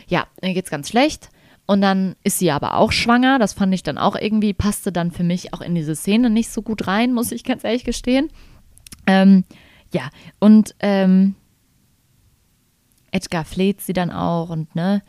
Ja, 0.08 0.28
ihr 0.42 0.54
geht's 0.54 0.70
ganz 0.70 0.90
schlecht. 0.90 1.30
Und 1.66 1.82
dann 1.82 2.16
ist 2.24 2.40
sie 2.40 2.50
aber 2.50 2.78
auch 2.78 2.92
schwanger. 2.92 3.38
Das 3.38 3.54
fand 3.54 3.74
ich 3.76 3.84
dann 3.84 4.00
auch 4.00 4.16
irgendwie, 4.16 4.54
passte 4.54 4.92
dann 4.92 5.12
für 5.12 5.24
mich 5.24 5.54
auch 5.54 5.62
in 5.62 5.76
diese 5.76 5.96
Szene 5.96 6.32
nicht 6.32 6.50
so 6.50 6.64
gut 6.64 6.88
rein, 6.88 7.14
muss 7.14 7.32
ich 7.32 7.44
ganz 7.44 7.64
ehrlich 7.64 7.84
gestehen. 7.84 8.30
Ähm, 9.06 9.44
ja, 9.94 10.10
und 10.40 10.76
ähm, 10.80 11.36
Edgar 13.12 13.46
fleht 13.46 13.82
sie 13.82 13.94
dann 13.94 14.12
auch 14.12 14.50
und 14.50 14.76
ne, 14.76 15.04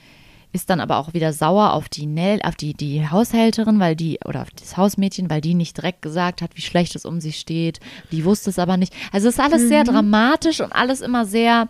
ist 0.53 0.71
dann 0.71 0.81
aber 0.81 0.99
auch 0.99 1.15
wieder 1.15 1.33
sauer 1.33 1.73
auf 1.73 1.89
die 1.89 2.07
Nell, 2.07 2.41
auf 2.43 2.57
die, 2.57 2.75
die 2.75 3.09
Haushälterin, 3.09 3.79
weil 3.79 3.95
die, 3.95 4.19
oder 4.25 4.43
auf 4.43 4.51
das 4.51 4.77
Hausmädchen, 4.77 5.31
weil 5.31 5.41
die 5.41 5.55
nicht 5.55 5.77
direkt 5.77 6.03
gesagt 6.03 6.43
hat, 6.43 6.57
wie 6.57 6.63
schlecht 6.63 6.97
es 6.97 7.05
um 7.05 7.21
sie 7.21 7.33
steht. 7.33 7.79
Die 8.11 8.25
wusste 8.25 8.51
es 8.51 8.59
aber 8.59 8.77
nicht. 8.77 8.93
Also 9.13 9.29
es 9.29 9.35
ist 9.35 9.41
alles 9.41 9.69
sehr 9.69 9.85
dramatisch 9.85 10.61
und 10.61 10.73
alles 10.73 11.01
immer 11.01 11.25
sehr, 11.25 11.69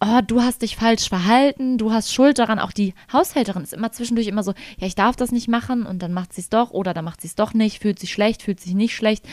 oh, 0.00 0.20
du 0.26 0.40
hast 0.40 0.62
dich 0.62 0.76
falsch 0.76 1.08
verhalten, 1.08 1.78
du 1.78 1.92
hast 1.92 2.12
Schuld 2.12 2.38
daran. 2.38 2.58
Auch 2.58 2.72
die 2.72 2.94
Haushälterin 3.12 3.62
ist 3.62 3.72
immer 3.74 3.92
zwischendurch 3.92 4.28
immer 4.28 4.42
so, 4.42 4.52
ja, 4.78 4.86
ich 4.86 4.94
darf 4.94 5.16
das 5.16 5.32
nicht 5.32 5.48
machen 5.48 5.84
und 5.84 6.00
dann 6.00 6.12
macht 6.12 6.32
sie 6.32 6.40
es 6.40 6.48
doch 6.48 6.70
oder 6.70 6.94
dann 6.94 7.04
macht 7.04 7.20
sie 7.20 7.28
es 7.28 7.34
doch 7.34 7.54
nicht, 7.54 7.80
fühlt 7.80 7.98
sich 7.98 8.12
schlecht, 8.12 8.42
fühlt 8.42 8.60
sich 8.60 8.74
nicht 8.74 8.94
schlecht. 8.94 9.24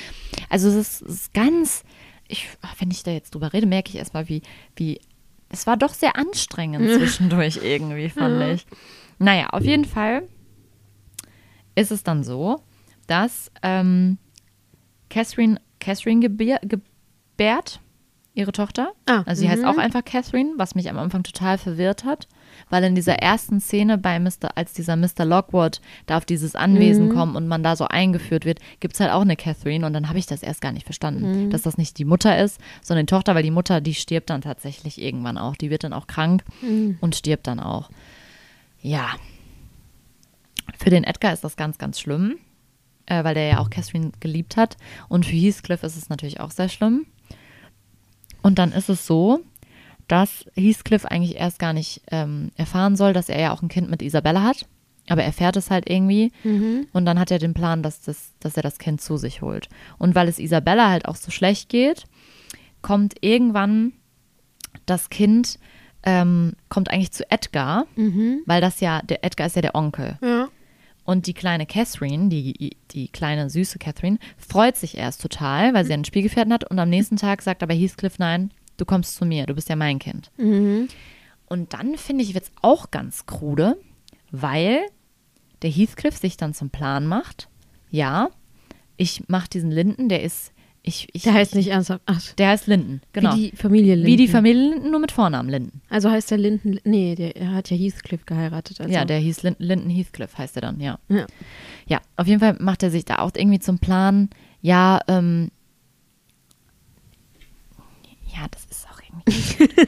Also 0.49 0.67
es 0.69 0.75
ist, 0.75 1.01
es 1.03 1.15
ist 1.15 1.33
ganz, 1.33 1.83
ich, 2.27 2.47
wenn 2.79 2.91
ich 2.91 3.03
da 3.03 3.11
jetzt 3.11 3.33
drüber 3.33 3.53
rede, 3.53 3.67
merke 3.67 3.89
ich 3.89 3.95
erstmal, 3.95 4.27
wie, 4.27 4.41
wie, 4.75 4.99
es 5.51 5.67
war 5.67 5.77
doch 5.77 5.93
sehr 5.93 6.15
anstrengend 6.15 6.89
zwischendurch 6.97 7.59
irgendwie, 7.63 8.09
fand 8.09 8.41
ich. 8.41 8.65
Naja, 9.19 9.47
auf 9.51 9.63
jeden 9.63 9.85
Fall 9.85 10.23
ist 11.75 11.91
es 11.91 12.03
dann 12.03 12.23
so, 12.23 12.63
dass 13.07 13.51
ähm, 13.61 14.17
Catherine, 15.09 15.59
Catherine 15.79 16.21
gebär, 16.21 16.59
gebärt, 16.63 17.79
ihre 18.33 18.51
Tochter. 18.51 18.93
Ah, 19.05 19.23
also 19.25 19.41
sie 19.41 19.49
heißt 19.49 19.63
mhm. 19.63 19.67
auch 19.67 19.77
einfach 19.77 20.03
Catherine, 20.05 20.53
was 20.57 20.75
mich 20.75 20.89
am 20.89 20.97
Anfang 20.97 21.23
total 21.23 21.57
verwirrt 21.57 22.05
hat, 22.05 22.27
weil 22.69 22.83
in 22.83 22.95
dieser 22.95 23.15
ersten 23.15 23.59
Szene 23.59 23.97
bei 23.97 24.19
Mr., 24.19 24.55
als 24.55 24.73
dieser 24.73 24.95
Mr. 24.95 25.25
Lockwood 25.25 25.81
da 26.05 26.17
auf 26.17 26.25
dieses 26.25 26.55
Anwesen 26.55 27.07
Mhm. 27.09 27.13
kommt 27.13 27.35
und 27.35 27.47
man 27.47 27.63
da 27.63 27.75
so 27.75 27.85
eingeführt 27.87 28.45
wird, 28.45 28.59
gibt 28.79 28.93
es 28.93 28.99
halt 28.99 29.11
auch 29.11 29.21
eine 29.21 29.35
Catherine 29.35 29.85
und 29.85 29.93
dann 29.93 30.07
habe 30.09 30.19
ich 30.19 30.25
das 30.25 30.43
erst 30.43 30.61
gar 30.61 30.71
nicht 30.71 30.85
verstanden, 30.85 31.45
Mhm. 31.45 31.49
dass 31.49 31.61
das 31.63 31.77
nicht 31.77 31.97
die 31.97 32.05
Mutter 32.05 32.37
ist, 32.37 32.59
sondern 32.81 33.05
die 33.05 33.11
Tochter, 33.11 33.35
weil 33.35 33.43
die 33.43 33.51
Mutter, 33.51 33.81
die 33.81 33.93
stirbt 33.93 34.29
dann 34.29 34.41
tatsächlich 34.41 35.01
irgendwann 35.01 35.37
auch. 35.37 35.55
Die 35.55 35.69
wird 35.69 35.83
dann 35.83 35.93
auch 35.93 36.07
krank 36.07 36.43
Mhm. 36.61 36.97
und 37.01 37.15
stirbt 37.15 37.47
dann 37.47 37.59
auch. 37.59 37.89
Ja. 38.81 39.09
Für 40.77 40.89
den 40.89 41.03
Edgar 41.03 41.33
ist 41.33 41.43
das 41.43 41.55
ganz, 41.57 41.77
ganz 41.77 41.99
schlimm, 41.99 42.37
äh, 43.05 43.23
weil 43.23 43.35
der 43.35 43.47
ja 43.47 43.59
auch 43.59 43.69
Catherine 43.69 44.11
geliebt 44.19 44.57
hat. 44.57 44.77
Und 45.09 45.25
für 45.25 45.35
Heathcliff 45.35 45.83
ist 45.83 45.97
es 45.97 46.09
natürlich 46.09 46.39
auch 46.39 46.51
sehr 46.51 46.69
schlimm. 46.69 47.05
Und 48.41 48.57
dann 48.57 48.71
ist 48.71 48.89
es 48.89 49.05
so, 49.05 49.41
dass 50.11 50.45
Heathcliff 50.55 51.05
eigentlich 51.05 51.37
erst 51.37 51.57
gar 51.59 51.73
nicht 51.73 52.01
ähm, 52.11 52.51
erfahren 52.55 52.95
soll, 52.95 53.13
dass 53.13 53.29
er 53.29 53.39
ja 53.39 53.53
auch 53.53 53.61
ein 53.61 53.69
Kind 53.69 53.89
mit 53.89 54.01
Isabella 54.01 54.43
hat. 54.43 54.65
Aber 55.09 55.21
er 55.21 55.27
erfährt 55.27 55.55
es 55.57 55.71
halt 55.71 55.89
irgendwie. 55.89 56.31
Mhm. 56.43 56.87
Und 56.93 57.05
dann 57.05 57.17
hat 57.19 57.31
er 57.31 57.39
den 57.39 57.53
Plan, 57.53 57.81
dass, 57.81 58.01
das, 58.01 58.31
dass 58.39 58.55
er 58.57 58.63
das 58.63 58.77
Kind 58.77 59.01
zu 59.01 59.17
sich 59.17 59.41
holt. 59.41 59.67
Und 59.97 60.13
weil 60.13 60.27
es 60.27 60.37
Isabella 60.39 60.89
halt 60.89 61.05
auch 61.05 61.15
so 61.15 61.31
schlecht 61.31 61.69
geht, 61.69 62.03
kommt 62.81 63.15
irgendwann 63.21 63.93
das 64.85 65.09
Kind, 65.09 65.59
ähm, 66.03 66.53
kommt 66.69 66.91
eigentlich 66.91 67.11
zu 67.11 67.29
Edgar, 67.29 67.85
Mhm. 67.95 68.41
weil 68.45 68.61
das 68.61 68.79
ja, 68.79 69.01
der 69.01 69.23
Edgar 69.23 69.47
ist 69.47 69.55
ja 69.55 69.61
der 69.61 69.75
Onkel. 69.75 70.17
Ja. 70.21 70.49
Und 71.03 71.25
die 71.27 71.33
kleine 71.33 71.65
Catherine, 71.65 72.29
die, 72.29 72.77
die 72.91 73.07
kleine 73.07 73.49
süße 73.49 73.79
Catherine, 73.79 74.17
freut 74.37 74.77
sich 74.77 74.97
erst 74.97 75.21
total, 75.21 75.73
weil 75.73 75.83
sie 75.85 75.93
einen 75.93 76.05
Spielgefährten 76.05 76.53
hat. 76.53 76.69
Und 76.69 76.79
am 76.79 76.89
nächsten 76.89 77.17
Tag 77.17 77.41
sagt 77.41 77.63
aber 77.63 77.73
Heathcliff, 77.73 78.19
nein, 78.19 78.51
du 78.77 78.85
kommst 78.85 79.15
zu 79.15 79.25
mir, 79.25 79.45
du 79.45 79.53
bist 79.53 79.69
ja 79.69 79.75
mein 79.75 79.99
Kind. 79.99 80.31
Mhm. 80.37 80.87
Und 81.47 81.73
dann 81.73 81.97
finde 81.97 82.23
ich, 82.23 82.33
wird 82.33 82.45
es 82.45 82.51
auch 82.61 82.91
ganz 82.91 83.25
krude, 83.25 83.77
weil 84.31 84.79
der 85.61 85.69
Heathcliff 85.69 86.17
sich 86.17 86.37
dann 86.37 86.53
zum 86.53 86.69
Plan 86.69 87.05
macht. 87.05 87.49
Ja, 87.89 88.29
ich 88.97 89.27
mache 89.27 89.49
diesen 89.49 89.71
Linden, 89.71 90.09
der 90.09 90.23
ist, 90.23 90.53
ich, 90.83 91.09
ich, 91.13 91.23
Der 91.23 91.33
heißt 91.33 91.51
ich, 91.51 91.57
nicht 91.57 91.67
ernsthaft. 91.67 92.01
Ach, 92.05 92.21
der 92.33 92.49
heißt 92.49 92.67
Linden, 92.67 93.01
genau. 93.13 93.35
Wie 93.35 93.51
die 93.51 93.57
Familie 93.57 93.95
Linden. 93.95 94.07
Wie 94.07 94.15
die 94.15 94.27
Familie 94.27 94.69
Linden, 94.69 94.91
nur 94.91 94.99
mit 94.99 95.11
Vornamen 95.11 95.49
Linden. 95.49 95.81
Also 95.89 96.09
heißt 96.09 96.31
der 96.31 96.37
Linden. 96.39 96.79
Nee, 96.83 97.15
der 97.15 97.35
er 97.35 97.51
hat 97.51 97.69
ja 97.69 97.77
Heathcliff 97.77 98.25
geheiratet. 98.25 98.81
Also. 98.81 98.91
Ja, 98.91 99.05
der 99.05 99.19
hieß 99.19 99.43
Lin 99.43 99.55
Linden 99.59 99.89
Heathcliff, 99.89 100.37
heißt 100.37 100.55
er 100.55 100.61
dann, 100.61 100.79
ja. 100.79 100.97
Ja. 101.09 101.27
Ja, 101.85 102.01
auf 102.15 102.27
jeden 102.27 102.39
Fall 102.39 102.57
macht 102.59 102.81
er 102.81 102.89
sich 102.89 103.05
da 103.05 103.19
auch 103.19 103.31
irgendwie 103.35 103.59
zum 103.59 103.79
Plan, 103.79 104.29
ja, 104.61 105.01
ähm, 105.07 105.51
ja, 108.33 108.47
das 108.49 108.65
ist 108.65 108.87
auch 108.89 108.99
irgendwie, 109.01 109.67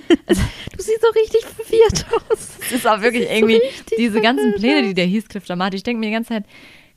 Du 0.76 0.82
siehst 0.82 1.02
so 1.02 1.08
richtig 1.10 1.46
verwirrt 1.46 2.06
aus. 2.30 2.58
das 2.60 2.72
ist 2.72 2.88
auch 2.88 3.02
wirklich 3.02 3.28
so 3.28 3.34
irgendwie 3.34 3.56
richtig 3.56 3.98
diese 3.98 4.22
ganzen 4.22 4.54
Pläne, 4.56 4.84
die 4.84 4.94
der 4.94 5.06
Heathcliff 5.08 5.46
da 5.46 5.56
macht. 5.56 5.74
Ich 5.74 5.84
denke 5.84 6.00
mir 6.00 6.08
die 6.08 6.14
ganze 6.14 6.30
Zeit, 6.30 6.46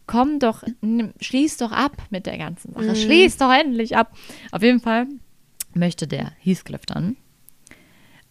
komm 0.06 0.38
doch, 0.38 0.62
nimm, 0.80 1.12
schließ 1.20 1.56
doch 1.58 1.72
ab 1.72 1.96
mit 2.10 2.26
der 2.26 2.38
ganzen 2.38 2.72
Sache. 2.72 2.96
Schließ 2.96 3.36
doch 3.38 3.52
endlich 3.52 3.96
ab. 3.96 4.12
Auf 4.52 4.62
jeden 4.62 4.80
Fall 4.80 5.06
möchte 5.74 6.06
der 6.06 6.32
Heathcliff 6.40 6.86
dann. 6.86 7.16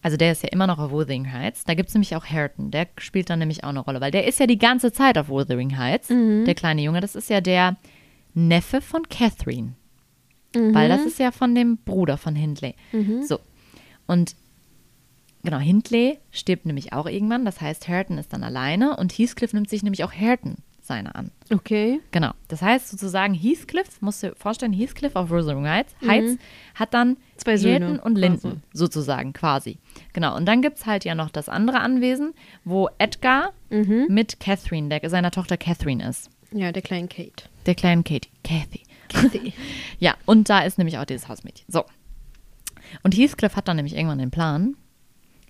Also 0.02 0.16
der 0.16 0.32
ist 0.32 0.42
ja 0.42 0.50
immer 0.50 0.66
noch 0.68 0.78
auf 0.78 0.90
Wuthering 0.92 1.32
Heights. 1.32 1.64
Da 1.64 1.74
gibt 1.74 1.88
es 1.88 1.94
nämlich 1.94 2.14
auch 2.14 2.24
Hareton. 2.26 2.70
Der 2.70 2.86
spielt 2.98 3.28
dann 3.28 3.40
nämlich 3.40 3.64
auch 3.64 3.70
eine 3.70 3.80
Rolle, 3.80 4.00
weil 4.00 4.12
der 4.12 4.26
ist 4.26 4.38
ja 4.38 4.46
die 4.46 4.58
ganze 4.58 4.92
Zeit 4.92 5.18
auf 5.18 5.28
Wuthering 5.28 5.76
Heights. 5.78 6.08
Der 6.08 6.54
kleine 6.54 6.82
Junge, 6.82 7.00
das 7.00 7.16
ist 7.16 7.28
ja 7.28 7.40
der 7.40 7.76
Neffe 8.34 8.80
von 8.80 9.08
Catherine. 9.08 9.72
Weil 10.74 10.88
das 10.88 11.04
ist 11.04 11.18
ja 11.18 11.30
von 11.30 11.54
dem 11.54 11.78
Bruder 11.78 12.16
von 12.16 12.34
Hindley. 12.34 12.74
So. 13.22 13.38
Und 14.06 14.36
genau, 15.42 15.58
Hindley 15.58 16.18
stirbt 16.30 16.66
nämlich 16.66 16.92
auch 16.92 17.06
irgendwann. 17.06 17.44
Das 17.44 17.60
heißt, 17.60 17.88
Hareton 17.88 18.18
ist 18.18 18.32
dann 18.32 18.42
alleine 18.44 18.96
und 18.96 19.12
Heathcliff 19.12 19.52
nimmt 19.52 19.68
sich 19.70 19.82
nämlich 19.82 20.04
auch 20.04 20.12
Hareton 20.12 20.56
seine 20.80 21.14
an. 21.16 21.32
Okay. 21.52 22.00
Genau. 22.12 22.30
Das 22.46 22.62
heißt 22.62 22.88
sozusagen, 22.88 23.34
Heathcliff, 23.34 24.00
musst 24.00 24.22
du 24.22 24.28
dir 24.28 24.36
vorstellen, 24.36 24.72
Heathcliff 24.72 25.16
auf 25.16 25.30
Wuthering 25.30 25.68
Heights, 25.68 25.94
Heights 26.06 26.38
hat 26.76 26.94
dann 26.94 27.16
Zwei 27.36 27.56
Söhne, 27.56 27.86
Hareton 27.86 27.98
und 27.98 28.16
Linden 28.16 28.40
quasi. 28.40 28.60
sozusagen 28.72 29.32
quasi. 29.32 29.78
Genau. 30.12 30.36
Und 30.36 30.46
dann 30.46 30.62
gibt 30.62 30.78
es 30.78 30.86
halt 30.86 31.04
ja 31.04 31.16
noch 31.16 31.30
das 31.30 31.48
andere 31.48 31.80
Anwesen, 31.80 32.34
wo 32.64 32.88
Edgar 32.98 33.52
mit 34.08 34.38
Catherine, 34.38 34.88
der, 34.88 35.10
seiner 35.10 35.32
Tochter 35.32 35.56
Catherine 35.56 36.08
ist. 36.08 36.30
Ja, 36.52 36.70
der 36.70 36.82
kleinen 36.82 37.08
Kate. 37.08 37.44
Der 37.66 37.74
kleinen 37.74 38.04
Katie. 38.04 38.30
Kathy. 38.44 38.82
Ja, 39.98 40.14
und 40.26 40.48
da 40.48 40.60
ist 40.60 40.78
nämlich 40.78 40.98
auch 40.98 41.04
dieses 41.04 41.28
Hausmädchen. 41.28 41.66
So. 41.68 41.84
Und 43.02 43.16
Heathcliff 43.16 43.56
hat 43.56 43.68
dann 43.68 43.76
nämlich 43.76 43.96
irgendwann 43.96 44.18
den 44.18 44.30
Plan, 44.30 44.76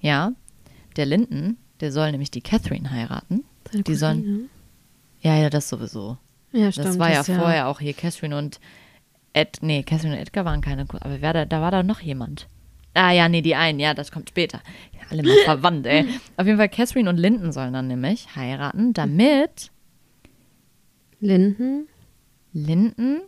ja, 0.01 0.33
der 0.97 1.07
Linden, 1.07 1.59
der 1.81 1.93
soll 1.93 2.11
nämlich 2.11 2.31
die 2.31 2.41
Catherine 2.41 2.91
heiraten. 2.91 3.45
Seine 3.71 3.83
die 3.83 3.95
sollen, 3.95 4.49
ja, 5.21 5.37
ja, 5.37 5.51
das 5.51 5.69
sowieso. 5.69 6.19
Ja, 6.53 6.73
stimmt. 6.73 6.89
das 6.89 6.99
war 6.99 7.13
ja 7.13 7.21
ist 7.21 7.27
vorher 7.27 7.69
auch 7.69 7.81
hier 7.81 7.93
Catherine 7.93 8.37
und 8.37 8.61
Ed, 9.33 9.59
nee, 9.61 9.83
Catherine 9.83 10.15
und 10.15 10.21
Edgar 10.21 10.45
waren 10.47 10.63
keine, 10.63 10.87
aber 10.89 11.21
wer 11.21 11.33
da, 11.33 11.45
da 11.45 11.61
war 11.61 11.71
da 11.71 11.83
noch 11.83 12.01
jemand. 12.01 12.49
Ah 12.95 13.13
ja, 13.13 13.29
nee, 13.29 13.43
die 13.43 13.55
einen, 13.55 13.79
ja, 13.79 13.93
das 13.93 14.11
kommt 14.11 14.31
später. 14.31 14.61
Ja, 14.95 15.01
alle 15.11 15.23
mal 15.23 15.37
verwandt, 15.45 15.87
ey. 15.87 16.07
Auf 16.39 16.47
jeden 16.47 16.57
Fall, 16.57 16.71
Catherine 16.71 17.11
und 17.11 17.19
Linden 17.19 17.53
sollen 17.53 17.75
dann 17.75 17.89
nämlich 17.89 18.35
heiraten, 18.35 18.95
damit 18.95 19.71
Linden. 21.21 21.89
Linden 22.53 23.21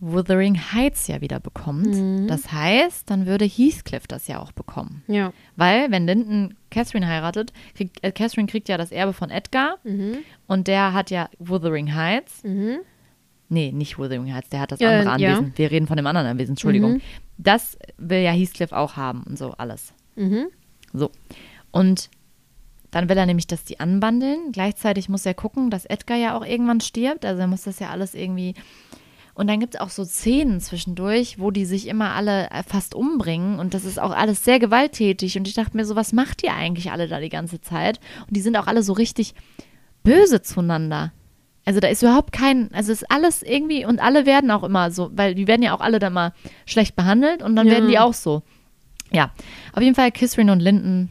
Wuthering 0.00 0.56
Heights 0.72 1.06
ja 1.08 1.20
wieder 1.20 1.40
bekommt. 1.40 1.86
Mhm. 1.94 2.26
Das 2.26 2.50
heißt, 2.52 3.08
dann 3.10 3.26
würde 3.26 3.44
Heathcliff 3.44 4.06
das 4.06 4.26
ja 4.28 4.40
auch 4.40 4.52
bekommen. 4.52 5.02
Ja. 5.06 5.32
Weil, 5.56 5.90
wenn 5.90 6.06
Linden 6.06 6.56
Catherine 6.70 7.06
heiratet, 7.06 7.52
kriegt, 7.74 8.02
äh, 8.02 8.10
Catherine 8.10 8.46
kriegt 8.48 8.68
ja 8.68 8.78
das 8.78 8.92
Erbe 8.92 9.12
von 9.12 9.30
Edgar 9.30 9.76
Mhm. 9.84 10.18
und 10.46 10.68
der 10.68 10.92
hat 10.94 11.10
ja 11.10 11.28
Wuthering 11.38 11.94
Heights. 11.94 12.42
Mhm. 12.44 12.78
Nee, 13.50 13.72
nicht 13.72 13.98
Wuthering 13.98 14.32
Heights, 14.32 14.48
der 14.48 14.60
hat 14.60 14.72
das 14.72 14.80
Ja, 14.80 15.00
andere 15.00 15.20
ja. 15.20 15.34
Anwesen. 15.34 15.52
Wir 15.56 15.70
reden 15.70 15.86
von 15.86 15.96
dem 15.96 16.06
anderen 16.06 16.28
Anwesen, 16.28 16.52
Entschuldigung. 16.52 16.92
Mhm. 16.94 17.00
Das 17.36 17.76
will 17.98 18.20
ja 18.20 18.30
Heathcliff 18.32 18.72
auch 18.72 18.96
haben 18.96 19.22
und 19.24 19.36
so 19.36 19.52
alles. 19.52 19.92
Mhm. 20.16 20.46
So. 20.92 21.10
Und 21.72 22.10
dann 22.90 23.08
will 23.08 23.16
er 23.18 23.26
nämlich, 23.26 23.46
dass 23.46 23.64
die 23.64 23.78
anbandeln. 23.80 24.50
Gleichzeitig 24.52 25.08
muss 25.08 25.26
er 25.26 25.34
gucken, 25.34 25.70
dass 25.70 25.84
Edgar 25.84 26.16
ja 26.16 26.36
auch 26.36 26.44
irgendwann 26.44 26.80
stirbt. 26.80 27.24
Also 27.24 27.40
er 27.40 27.46
muss 27.46 27.62
das 27.62 27.78
ja 27.80 27.90
alles 27.90 28.14
irgendwie. 28.14 28.54
Und 29.40 29.46
dann 29.46 29.58
gibt 29.58 29.74
es 29.74 29.80
auch 29.80 29.88
so 29.88 30.04
Szenen 30.04 30.60
zwischendurch, 30.60 31.38
wo 31.38 31.50
die 31.50 31.64
sich 31.64 31.88
immer 31.88 32.10
alle 32.14 32.50
äh, 32.50 32.62
fast 32.62 32.94
umbringen. 32.94 33.58
Und 33.58 33.72
das 33.72 33.86
ist 33.86 33.98
auch 33.98 34.10
alles 34.10 34.44
sehr 34.44 34.58
gewalttätig. 34.58 35.38
Und 35.38 35.48
ich 35.48 35.54
dachte 35.54 35.74
mir 35.78 35.86
so, 35.86 35.96
was 35.96 36.12
macht 36.12 36.42
ihr 36.42 36.52
eigentlich 36.52 36.92
alle 36.92 37.08
da 37.08 37.20
die 37.20 37.30
ganze 37.30 37.58
Zeit? 37.62 38.00
Und 38.26 38.36
die 38.36 38.42
sind 38.42 38.54
auch 38.58 38.66
alle 38.66 38.82
so 38.82 38.92
richtig 38.92 39.32
böse 40.04 40.42
zueinander. 40.42 41.12
Also 41.64 41.80
da 41.80 41.88
ist 41.88 42.02
überhaupt 42.02 42.32
kein, 42.32 42.68
also 42.74 42.92
ist 42.92 43.10
alles 43.10 43.42
irgendwie, 43.42 43.86
und 43.86 43.98
alle 43.98 44.26
werden 44.26 44.50
auch 44.50 44.62
immer 44.62 44.90
so, 44.90 45.10
weil 45.14 45.34
die 45.34 45.46
werden 45.46 45.62
ja 45.62 45.74
auch 45.74 45.80
alle 45.80 46.00
dann 46.00 46.12
mal 46.12 46.34
schlecht 46.66 46.94
behandelt 46.94 47.42
und 47.42 47.56
dann 47.56 47.66
Ja. 47.66 47.72
werden 47.72 47.88
die 47.88 47.98
auch 47.98 48.12
so. 48.12 48.42
Ja, 49.10 49.30
auf 49.72 49.82
jeden 49.82 49.94
Fall 49.94 50.12
Kisrin 50.12 50.50
und 50.50 50.60
Linden 50.60 51.10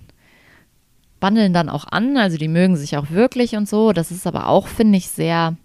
bandeln 1.20 1.52
dann 1.52 1.68
auch 1.68 1.86
an, 1.86 2.16
also 2.16 2.38
die 2.38 2.48
mögen 2.48 2.78
sich 2.78 2.96
auch 2.96 3.10
wirklich 3.10 3.56
und 3.56 3.68
so. 3.68 3.92
Das 3.92 4.12
ist 4.12 4.28
aber 4.28 4.48
auch, 4.50 4.68
finde 4.68 5.00
ich, 5.00 5.10
sehr, 5.10 5.56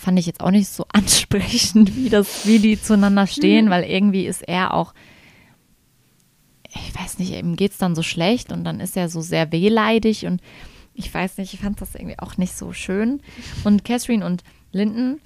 fand 0.00 0.18
ich 0.18 0.26
jetzt 0.26 0.40
auch 0.40 0.50
nicht 0.50 0.68
so 0.68 0.84
ansprechend, 0.92 1.94
wie 1.96 2.08
das, 2.08 2.46
wie 2.46 2.58
die 2.58 2.80
zueinander 2.80 3.26
stehen, 3.26 3.70
weil 3.70 3.84
irgendwie 3.84 4.26
ist 4.26 4.42
er 4.48 4.74
auch, 4.74 4.94
ich 6.68 6.94
weiß 6.94 7.18
nicht, 7.18 7.32
ihm 7.32 7.56
geht 7.56 7.72
es 7.72 7.78
dann 7.78 7.94
so 7.94 8.02
schlecht 8.02 8.52
und 8.52 8.64
dann 8.64 8.80
ist 8.80 8.96
er 8.96 9.08
so 9.08 9.20
sehr 9.20 9.50
wehleidig 9.52 10.26
und 10.26 10.40
ich 10.94 11.12
weiß 11.12 11.38
nicht, 11.38 11.54
ich 11.54 11.60
fand 11.60 11.80
das 11.80 11.94
irgendwie 11.94 12.18
auch 12.18 12.36
nicht 12.36 12.56
so 12.56 12.72
schön. 12.72 13.20
Und 13.64 13.84
Catherine 13.84 14.24
und 14.24 14.42
Linden 14.70 15.20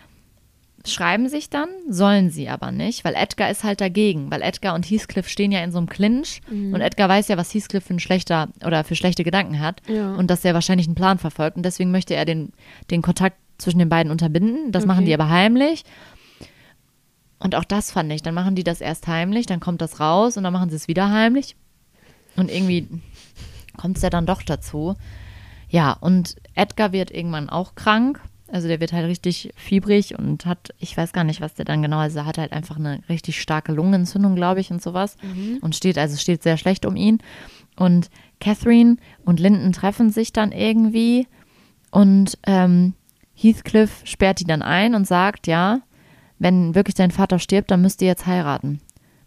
schreiben 0.87 1.29
sich 1.29 1.49
dann, 1.51 1.69
sollen 1.89 2.31
sie 2.31 2.49
aber 2.49 2.71
nicht, 2.71 3.05
weil 3.05 3.15
Edgar 3.15 3.51
ist 3.51 3.65
halt 3.65 3.81
dagegen, 3.81 4.31
weil 4.31 4.43
Edgar 4.43 4.75
und 4.75 4.85
Heathcliff 4.89 5.29
stehen 5.29 5.51
ja 5.51 5.65
in 5.65 5.73
so 5.73 5.79
einem 5.79 5.89
Clinch 5.89 6.43
und 6.51 6.81
Edgar 6.81 7.09
weiß 7.09 7.29
ja, 7.29 7.39
was 7.39 7.53
Heathcliff 7.55 7.85
für 7.85 7.95
ein 7.95 8.01
schlechter 8.01 8.49
oder 8.65 8.85
für 8.85 8.95
schlechte 8.95 9.25
Gedanken 9.25 9.61
hat 9.61 9.81
Ja. 9.89 10.15
und 10.15 10.31
dass 10.31 10.45
er 10.45 10.53
wahrscheinlich 10.55 10.87
einen 10.87 10.95
Plan 10.95 11.19
verfolgt 11.19 11.57
und 11.57 11.63
deswegen 11.65 11.91
möchte 11.91 12.15
er 12.15 12.27
den, 12.27 12.53
den 12.91 13.01
Kontakt 13.01 13.39
zwischen 13.59 13.79
den 13.79 13.88
beiden 13.88 14.11
unterbinden. 14.11 14.73
Das 14.73 14.87
machen 14.87 15.01
Okay. 15.01 15.07
die 15.07 15.14
aber 15.14 15.29
heimlich. 15.29 15.85
Und 17.38 17.55
auch 17.55 17.64
das 17.64 17.90
fand 17.90 18.12
ich. 18.12 18.23
Dann 18.23 18.35
machen 18.35 18.55
die 18.55 18.64
das 18.64 18.81
erst 18.81 19.07
heimlich, 19.07 19.47
dann 19.47 19.61
kommt 19.61 19.81
das 19.83 20.01
raus 20.01 20.37
und 20.37 20.45
dann 20.45 20.53
machen 20.53 20.71
sie 20.71 20.77
es 20.77 20.88
wieder 20.88 21.11
heimlich. 21.11 21.57
Und 22.37 22.51
irgendwie 22.51 22.88
kommt 23.77 23.97
es 23.97 24.03
ja 24.03 24.11
dann 24.11 24.27
doch 24.27 24.43
dazu. 24.43 24.97
Ja, 25.69 25.93
und 25.93 26.37
Edgar 26.55 26.93
wird 26.93 27.11
irgendwann 27.11 27.49
auch 27.51 27.75
krank. 27.75 28.21
Also 28.49 28.69
der 28.69 28.79
wird 28.79 28.93
halt 28.93 29.07
richtig 29.07 29.53
fiebrig 29.57 30.17
und 30.19 30.47
hat, 30.47 30.71
ich 30.79 30.97
weiß 30.97 31.12
gar 31.12 31.25
nicht, 31.25 31.40
was 31.40 31.55
der 31.55 31.64
dann 31.64 31.83
genau, 31.83 31.99
also 31.99 32.21
er 32.21 32.27
hat 32.27 32.38
halt 32.38 32.53
einfach 32.53 32.77
eine 32.77 33.01
richtig 33.09 33.40
starke 33.40 33.73
Lungenentzündung, 33.73 34.37
glaube 34.37 34.61
ich, 34.61 34.71
und 34.71 34.81
sowas. 34.83 35.17
Und 35.61 35.75
steht, 35.75 35.99
also 35.99 36.17
steht 36.17 36.43
sehr 36.43 36.57
schlecht 36.57 36.87
um 36.87 36.95
ihn. 36.95 37.19
Und 37.77 38.11
Catherine 38.40 38.97
und 39.25 39.40
Linden 39.40 39.73
treffen 39.73 40.11
sich 40.11 40.33
dann 40.33 40.53
irgendwie 40.53 41.27
und 41.90 42.38
ähm, 42.47 42.95
Heathcliff 43.35 44.03
sperrt 44.05 44.40
die 44.40 44.44
dann 44.44 44.62
ein 44.62 44.94
und 44.94 45.07
sagt, 45.07 45.47
ja, 45.47 45.81
wenn 46.38 46.75
wirklich 46.75 46.94
dein 46.94 47.11
Vater 47.11 47.38
stirbt, 47.38 47.70
dann 47.70 47.83
müsst 47.83 48.03
ihr 48.03 48.09
jetzt 48.09 48.27
heiraten. 48.27 48.81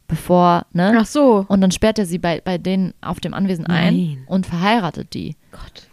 Bevor, 0.08 0.66
ne? 0.72 0.98
Ach 0.98 1.06
so. 1.06 1.46
Und 1.50 1.60
dann 1.62 1.72
sperrt 1.72 2.00
er 2.00 2.06
sie 2.06 2.18
bei, 2.18 2.40
bei 2.40 2.58
denen 2.58 2.94
auf 3.02 3.20
dem 3.20 3.34
Anwesen 3.34 3.66
ein 3.66 3.96
Nein. 3.96 4.24
und 4.28 4.46
verheiratet 4.46 5.14
die. 5.14 5.36
Gott. 5.52 5.90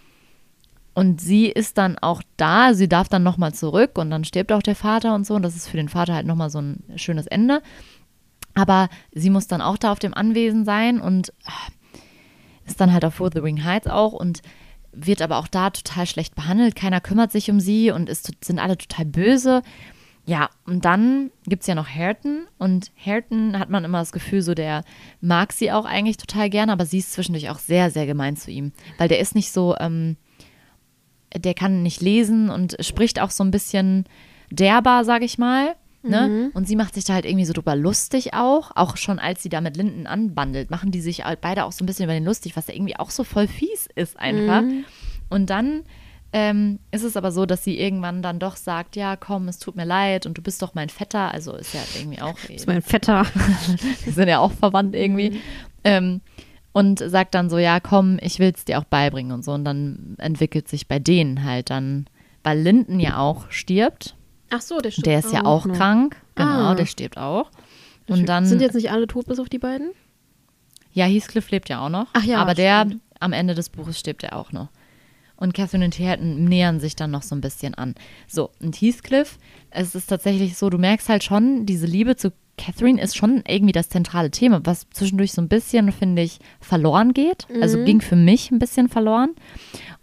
Und 0.94 1.20
sie 1.20 1.46
ist 1.46 1.77
dann 1.77 1.98
auch 1.98 2.22
da, 2.37 2.72
sie 2.72 2.88
darf 2.88 3.09
dann 3.09 3.24
nochmal 3.24 3.53
zurück 3.53 3.98
und 3.98 4.11
dann 4.11 4.22
stirbt 4.22 4.53
auch 4.53 4.62
der 4.62 4.77
Vater 4.77 5.16
und 5.16 5.27
so. 5.27 5.35
Und 5.35 5.42
das 5.42 5.57
ist 5.57 5.68
für 5.68 5.77
den 5.77 5.88
Vater 5.88 6.14
halt 6.14 6.27
nochmal 6.27 6.50
so 6.50 6.61
ein 6.61 6.85
schönes 6.94 7.27
Ende. 7.27 7.62
Aber 8.55 8.88
sie 9.12 9.31
muss 9.31 9.48
dann 9.48 9.61
auch 9.61 9.77
da 9.77 9.90
auf 9.90 9.98
dem 9.98 10.14
Anwesen 10.14 10.64
sein 10.64 11.00
und 11.00 11.31
äh, 11.31 12.68
ist 12.68 12.81
dann 12.81 12.92
halt 12.92 13.05
auf 13.05 13.18
Wuthering 13.18 13.64
Heights 13.64 13.88
auch 13.88 14.12
und 14.12 14.42
wird 14.94 15.22
aber 15.22 15.38
auch 15.38 15.48
da 15.48 15.70
total 15.70 16.07
schlecht 16.07 16.35
behandelt. 16.35 16.76
Keiner 16.76 17.00
kümmert 17.00 17.33
sich 17.33 17.50
um 17.50 17.61
sie 17.61 17.90
und 17.90 18.09
ist, 18.09 18.30
sind 18.44 18.59
alle 18.59 18.76
total 18.76 19.04
böse. 19.04 19.62
Ja, 20.26 20.48
und 20.64 20.87
dann 20.87 21.30
gibt 21.46 21.62
es 21.62 21.66
ja 21.66 21.74
noch 21.74 21.88
Hareton 21.88 22.46
und 22.57 22.92
Hareton 22.96 23.59
hat 23.59 23.68
man 23.68 23.85
immer 23.85 23.98
das 23.98 24.12
Gefühl, 24.12 24.40
so 24.40 24.54
der 24.54 24.83
mag 25.20 25.52
sie 25.52 25.70
auch 25.70 25.85
eigentlich 25.85 26.16
total 26.16 26.48
gerne, 26.48 26.72
aber 26.72 26.87
sie 26.87 26.98
ist 26.98 27.12
zwischendurch 27.12 27.50
auch 27.50 27.59
sehr, 27.59 27.90
sehr 27.90 28.07
gemein 28.07 28.37
zu 28.37 28.50
ihm, 28.50 28.72
weil 28.96 29.09
der 29.09 29.18
ist 29.18 29.35
nicht 29.35 29.52
so, 29.52 29.76
ähm, 29.78 30.16
der 31.37 31.52
kann 31.52 31.83
nicht 31.83 32.00
lesen 32.00 32.48
und 32.48 32.76
spricht 32.80 33.20
auch 33.20 33.30
so 33.30 33.44
ein 33.44 33.50
bisschen 33.50 34.04
derber, 34.50 35.04
sag 35.04 35.22
ich 35.22 35.37
mal. 35.37 35.76
Ne? 36.11 36.51
Und 36.55 36.69
sie 36.69 36.77
macht 36.77 36.95
sich 36.95 37.05
da 37.05 37.14
halt 37.14 37.25
irgendwie 37.25 37.47
so 37.47 37.53
drüber 37.53 37.77
lustig 37.77 38.35
auch. 38.35 38.73
Auch 38.75 38.97
schon 38.97 39.19
als 39.19 39.43
sie 39.43 39.49
da 39.49 39.61
mit 39.61 39.77
Linden 39.77 40.07
anbandelt, 40.07 40.71
machen 40.71 40.90
die 40.90 41.01
sich 41.01 41.25
halt 41.25 41.40
beide 41.40 41.64
auch 41.64 41.73
so 41.73 41.83
ein 41.83 41.87
bisschen 41.87 42.05
über 42.05 42.14
den 42.14 42.25
lustig, 42.25 42.57
was 42.57 42.67
ja 42.69 42.75
irgendwie 42.75 42.97
auch 42.97 43.11
so 43.11 43.25
voll 43.25 43.49
fies 43.49 43.88
ist 43.95 44.19
einfach. 44.19 44.62
Und 45.31 45.51
dann 45.51 45.83
ähm, 46.33 46.81
ist 46.90 47.05
es 47.05 47.17
aber 47.17 47.31
so, 47.31 47.47
dass 47.47 47.62
sie 47.62 47.79
irgendwann 47.79 48.21
dann 48.21 48.40
doch 48.40 48.57
sagt, 48.57 48.97
ja, 48.97 49.14
komm, 49.14 49.47
es 49.47 49.61
tut 49.61 49.77
mir 49.77 49.85
leid 49.85 50.27
und 50.27 50.37
du 50.37 50.43
bist 50.43 50.61
doch 50.62 50.75
mein 50.75 50.88
Vetter. 50.88 51.33
Also 51.33 51.55
ist 51.55 51.75
ja 51.75 51.81
irgendwie 51.97 52.21
auch, 52.21 52.35
Das 52.40 52.51
ist 52.51 52.67
mein 52.67 52.83
Vetter. 52.83 53.25
die 54.05 54.11
sind 54.11 54.29
ja 54.29 54.40
auch 54.40 54.53
verwandt 54.53 54.97
irgendwie. 54.97 55.40
Ähm, 55.85 56.21
und 56.73 56.99
sagt 56.99 57.37
dann 57.37 57.49
so, 57.49 57.57
ja, 57.57 57.79
komm, 57.79 58.19
ich 58.21 58.40
will 58.40 58.51
es 58.53 58.64
dir 58.64 58.81
auch 58.81 58.85
beibringen 58.85 59.31
und 59.31 59.45
so. 59.45 59.53
Und 59.53 59.64
dann 59.64 60.17
entwickelt 60.19 60.67
sich 60.67 60.88
bei 60.88 60.99
denen 60.99 61.45
halt 61.45 61.71
dann, 61.71 62.07
weil 62.43 62.59
Linden 62.59 62.99
ja 62.99 63.19
auch 63.19 63.49
stirbt. 63.53 64.17
Ach 64.55 64.61
so, 64.61 64.79
der 64.79 64.90
stirbt 64.90 65.07
Der 65.07 65.19
ist 65.19 65.33
ja 65.33 65.45
auch 65.45 65.67
noch. 65.67 65.77
krank. 65.77 66.17
Genau, 66.35 66.49
Ah. 66.71 66.75
der 66.75 66.87
stirbt 66.87 67.19
auch. 67.19 67.51
Und 68.09 68.29
dann, 68.29 68.45
Sind 68.47 68.61
jetzt 68.61 68.75
nicht 68.75 68.90
alle 68.90 69.07
tot, 69.07 69.27
bis 69.27 69.38
auf 69.38 69.49
die 69.49 69.59
beiden? 69.59 69.90
ja, 70.93 71.07
Heathcliff 71.07 71.51
lebt 71.51 71.69
ja 71.69 71.81
auch 71.85 71.88
noch. 71.88 72.07
Ach 72.12 72.23
ja, 72.23 72.38
Aber 72.38 72.55
der, 72.55 72.83
stimmt. 72.87 73.03
am 73.21 73.33
Ende 73.33 73.55
des 73.55 73.69
Buches 73.69 73.99
stirbt 73.99 74.23
er 74.23 74.37
auch 74.37 74.53
noch. 74.53 74.69
Und 75.37 75.53
Catherine 75.53 75.85
und 75.85 75.99
Hareton 75.99 76.45
nähern 76.45 76.79
sich 76.79 76.95
dann 76.95 77.11
noch 77.11 77.23
so 77.23 77.35
ein 77.35 77.40
bisschen 77.40 77.75
an. 77.75 77.97
So, 78.29 78.51
und 78.62 78.77
Heathcliff, 78.81 79.38
es 79.71 79.95
ist 79.97 80.07
tatsächlich 80.07 80.57
so, 80.57 80.71
du 80.71 80.79
merkst 80.79 81.09
halt 81.09 81.25
schon, 81.25 81.67
diese 81.67 81.87
Liebe 81.87 82.14
zu 82.14 82.33
Catherine 82.57 83.03
ist 83.03 83.17
schon 83.17 83.43
irgendwie 83.49 83.73
das 83.73 83.88
zentrale 83.88 84.31
Thema, 84.31 84.61
was 84.64 84.87
zwischendurch 84.90 85.33
so 85.33 85.43
ein 85.43 85.49
bisschen, 85.49 85.90
finde 85.90 86.23
ich, 86.23 86.38
verloren 86.61 87.12
geht. 87.12 87.49
Also 87.61 87.79
Mhm. 87.79 87.85
ging 87.87 88.01
für 88.01 88.14
mich 88.14 88.53
ein 88.53 88.61
bisschen 88.61 88.88
verloren. 88.88 89.31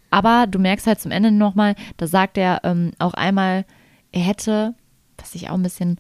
Aber 0.10 0.48
du 0.48 0.60
merkst 0.60 0.86
halt 0.88 1.00
zum 1.00 1.12
Ende 1.12 1.32
nochmal, 1.32 1.76
da 1.96 2.08
sagt 2.08 2.38
er 2.38 2.60
ähm, 2.66 2.92
auch 3.00 3.14
einmal 3.14 3.64
er 4.12 4.22
hätte, 4.22 4.76
was 5.18 5.36
ich 5.36 5.50
auch 5.50 5.56
ein 5.56 5.64
bisschen 5.64 5.98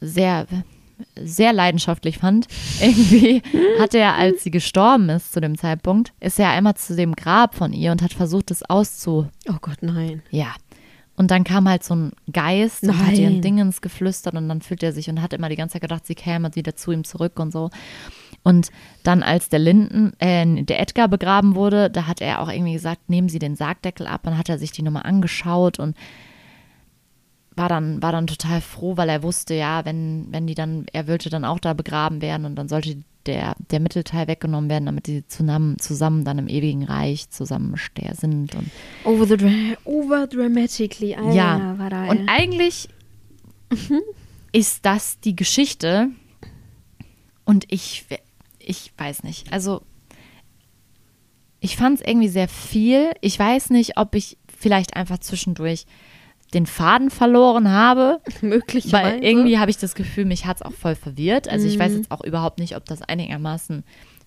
sehr, 0.00 0.46
sehr 1.16 1.52
leidenschaftlich 1.52 2.18
fand, 2.18 2.46
irgendwie 2.80 3.42
hat 3.78 3.94
er, 3.94 4.14
als 4.14 4.42
sie 4.42 4.50
gestorben 4.50 5.08
ist 5.08 5.32
zu 5.32 5.40
dem 5.40 5.56
Zeitpunkt, 5.56 6.12
ist 6.20 6.38
er 6.38 6.50
einmal 6.50 6.74
zu 6.74 6.96
dem 6.96 7.14
Grab 7.14 7.54
von 7.54 7.72
ihr 7.72 7.92
und 7.92 8.02
hat 8.02 8.12
versucht, 8.12 8.50
es 8.50 8.68
auszu. 8.68 9.28
Oh 9.48 9.58
Gott, 9.60 9.78
nein. 9.82 10.22
Ja. 10.30 10.54
Und 11.14 11.30
dann 11.30 11.44
kam 11.44 11.68
halt 11.68 11.84
so 11.84 11.94
ein 11.94 12.12
Geist 12.32 12.82
und 12.84 12.98
hat 12.98 13.12
ihren 13.12 13.34
Nein. 13.34 13.42
Dingens 13.42 13.82
geflüstert 13.82 14.34
und 14.34 14.48
dann 14.48 14.62
fühlt 14.62 14.82
er 14.82 14.92
sich 14.92 15.10
und 15.10 15.20
hat 15.20 15.34
immer 15.34 15.50
die 15.50 15.56
ganze 15.56 15.74
Zeit 15.74 15.82
gedacht, 15.82 16.06
sie 16.06 16.14
käme 16.14 16.54
wieder 16.56 16.74
zu 16.74 16.90
ihm 16.90 17.04
zurück 17.04 17.38
und 17.38 17.52
so. 17.52 17.70
Und 18.42 18.70
dann, 19.02 19.22
als 19.22 19.48
der 19.48 19.58
Linden, 19.58 20.14
äh, 20.18 20.64
der 20.64 20.80
Edgar 20.80 21.08
begraben 21.08 21.54
wurde, 21.54 21.90
da 21.90 22.06
hat 22.06 22.20
er 22.20 22.40
auch 22.40 22.50
irgendwie 22.50 22.72
gesagt, 22.72 23.08
nehmen 23.08 23.28
Sie 23.28 23.38
den 23.38 23.56
Sargdeckel 23.56 24.06
ab. 24.06 24.22
Dann 24.24 24.38
hat 24.38 24.48
er 24.48 24.58
sich 24.58 24.72
die 24.72 24.82
Nummer 24.82 25.04
angeschaut 25.04 25.78
und 25.78 25.96
war 27.56 27.68
dann, 27.68 28.02
war 28.02 28.12
dann 28.12 28.26
total 28.26 28.60
froh, 28.60 28.96
weil 28.96 29.08
er 29.08 29.22
wusste, 29.22 29.54
ja, 29.54 29.84
wenn, 29.84 30.28
wenn 30.30 30.46
die 30.46 30.54
dann, 30.54 30.86
er 30.92 31.08
wollte 31.08 31.30
dann 31.30 31.44
auch 31.44 31.58
da 31.58 31.74
begraben 31.74 32.22
werden 32.22 32.46
und 32.46 32.56
dann 32.56 32.68
sollte 32.68 32.96
der, 33.26 33.54
der 33.70 33.80
Mittelteil 33.80 34.26
weggenommen 34.26 34.68
werden, 34.68 34.86
damit 34.86 35.06
die 35.06 35.26
zusammen, 35.26 35.78
zusammen 35.78 36.24
dann 36.24 36.38
im 36.38 36.48
ewigen 36.48 36.84
Reich 36.84 37.30
zusammen 37.30 37.74
sind. 38.14 38.54
Und 38.54 38.70
Over 39.04 39.26
the 39.26 39.36
dra 39.36 39.50
over 39.84 40.26
dramatically. 40.26 41.14
Alter, 41.14 41.32
ja, 41.32 41.78
war 41.78 41.90
da, 41.90 42.06
und 42.06 42.28
eigentlich 42.28 42.88
ist 44.52 44.84
das 44.84 45.20
die 45.20 45.36
Geschichte 45.36 46.08
und 47.44 47.64
ich, 47.68 48.04
ich 48.58 48.92
weiß 48.96 49.22
nicht, 49.22 49.52
also 49.52 49.82
ich 51.60 51.76
fand 51.76 52.00
es 52.00 52.06
irgendwie 52.06 52.28
sehr 52.28 52.48
viel. 52.48 53.12
Ich 53.20 53.38
weiß 53.38 53.70
nicht, 53.70 53.96
ob 53.96 54.16
ich 54.16 54.36
vielleicht 54.58 54.96
einfach 54.96 55.18
zwischendurch 55.18 55.86
den 56.54 56.66
Faden 56.66 57.10
verloren 57.10 57.70
habe, 57.70 58.20
möglicherweise. 58.42 59.16
weil 59.16 59.24
irgendwie 59.24 59.58
habe 59.58 59.70
ich 59.70 59.78
das 59.78 59.94
Gefühl, 59.94 60.24
mich 60.26 60.46
hat 60.46 60.56
es 60.56 60.62
auch 60.62 60.72
voll 60.72 60.94
verwirrt. 60.94 61.48
Also 61.48 61.66
ich 61.66 61.78
weiß 61.78 61.92
Mhm. 61.92 61.98
jetzt 61.98 62.10
auch 62.10 62.22
überhaupt 62.22 62.58
nicht, 62.58 62.76
ob 62.76 62.84
das 62.84 63.02
einigermaßen 63.02 63.84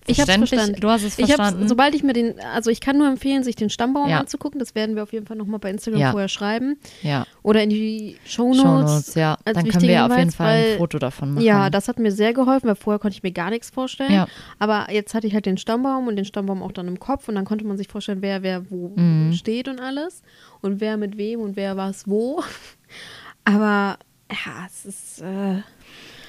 Ich 0.08 0.18
hab's 0.20 0.26
verständlich 0.30 0.50
verstanden. 0.50 0.80
Du 0.80 0.88
hast 0.90 1.02
es 1.02 1.18
Ich 1.18 1.26
verstanden. 1.26 1.68
sobald 1.68 1.94
ich 1.94 2.02
mir 2.02 2.12
den, 2.12 2.40
also 2.40 2.70
ich 2.70 2.80
kann 2.80 2.96
nur 2.98 3.08
empfehlen, 3.08 3.42
sich 3.44 3.56
den 3.56 3.70
Stammbaum 3.70 4.08
Ja. 4.08 4.20
anzugucken. 4.20 4.58
Das 4.58 4.74
werden 4.74 4.94
wir 4.96 5.02
auf 5.02 5.12
jeden 5.12 5.26
Fall 5.26 5.36
nochmal 5.36 5.58
bei 5.58 5.70
Instagram 5.70 6.00
Ja. 6.00 6.10
vorher 6.12 6.28
schreiben. 6.28 6.78
ja, 7.02 7.26
Oder 7.42 7.62
in 7.62 7.70
die 7.70 8.16
Shownotes. 8.24 8.62
Shownotes, 8.62 9.14
ja. 9.14 9.38
Dann 9.44 9.54
können 9.68 9.82
wir 9.82 10.04
auf 10.04 10.10
jeden 10.10 10.18
Hinweis, 10.20 10.34
Fall 10.34 10.46
ein 10.46 10.64
weil- 10.70 10.76
Foto 10.78 10.98
davon 10.98 11.34
machen. 11.34 11.44
Ja, 11.44 11.70
das 11.70 11.88
hat 11.88 11.98
mir 11.98 12.12
sehr 12.12 12.32
geholfen, 12.32 12.68
weil 12.68 12.76
vorher 12.76 12.98
konnte 12.98 13.16
ich 13.16 13.22
mir 13.22 13.32
gar 13.32 13.50
nichts 13.50 13.70
vorstellen. 13.70 14.12
Ja. 14.12 14.26
Aber 14.58 14.92
jetzt 14.92 15.14
hatte 15.14 15.26
ich 15.26 15.34
halt 15.34 15.46
den 15.46 15.58
Stammbaum 15.58 16.06
und 16.08 16.16
den 16.16 16.24
Stammbaum 16.24 16.62
auch 16.62 16.72
dann 16.72 16.88
im 16.88 16.98
Kopf 16.98 17.28
und 17.28 17.34
dann 17.34 17.44
konnte 17.44 17.64
man 17.66 17.76
sich 17.76 17.88
vorstellen, 17.88 18.22
wer 18.22 18.42
wer 18.42 18.70
wo 18.70 18.92
Mhm. 18.96 19.32
steht 19.32 19.68
und 19.68 19.80
alles 19.80 20.22
und 20.60 20.80
wer 20.80 20.96
mit 20.96 21.16
wem 21.18 21.40
und 21.40 21.56
wer 21.56 21.76
was 21.76 22.08
wo. 22.08 22.42
Aber 23.44 23.98
ja, 24.30 24.66
es 24.66 24.84
ist 24.84 25.20
äh, 25.22 25.62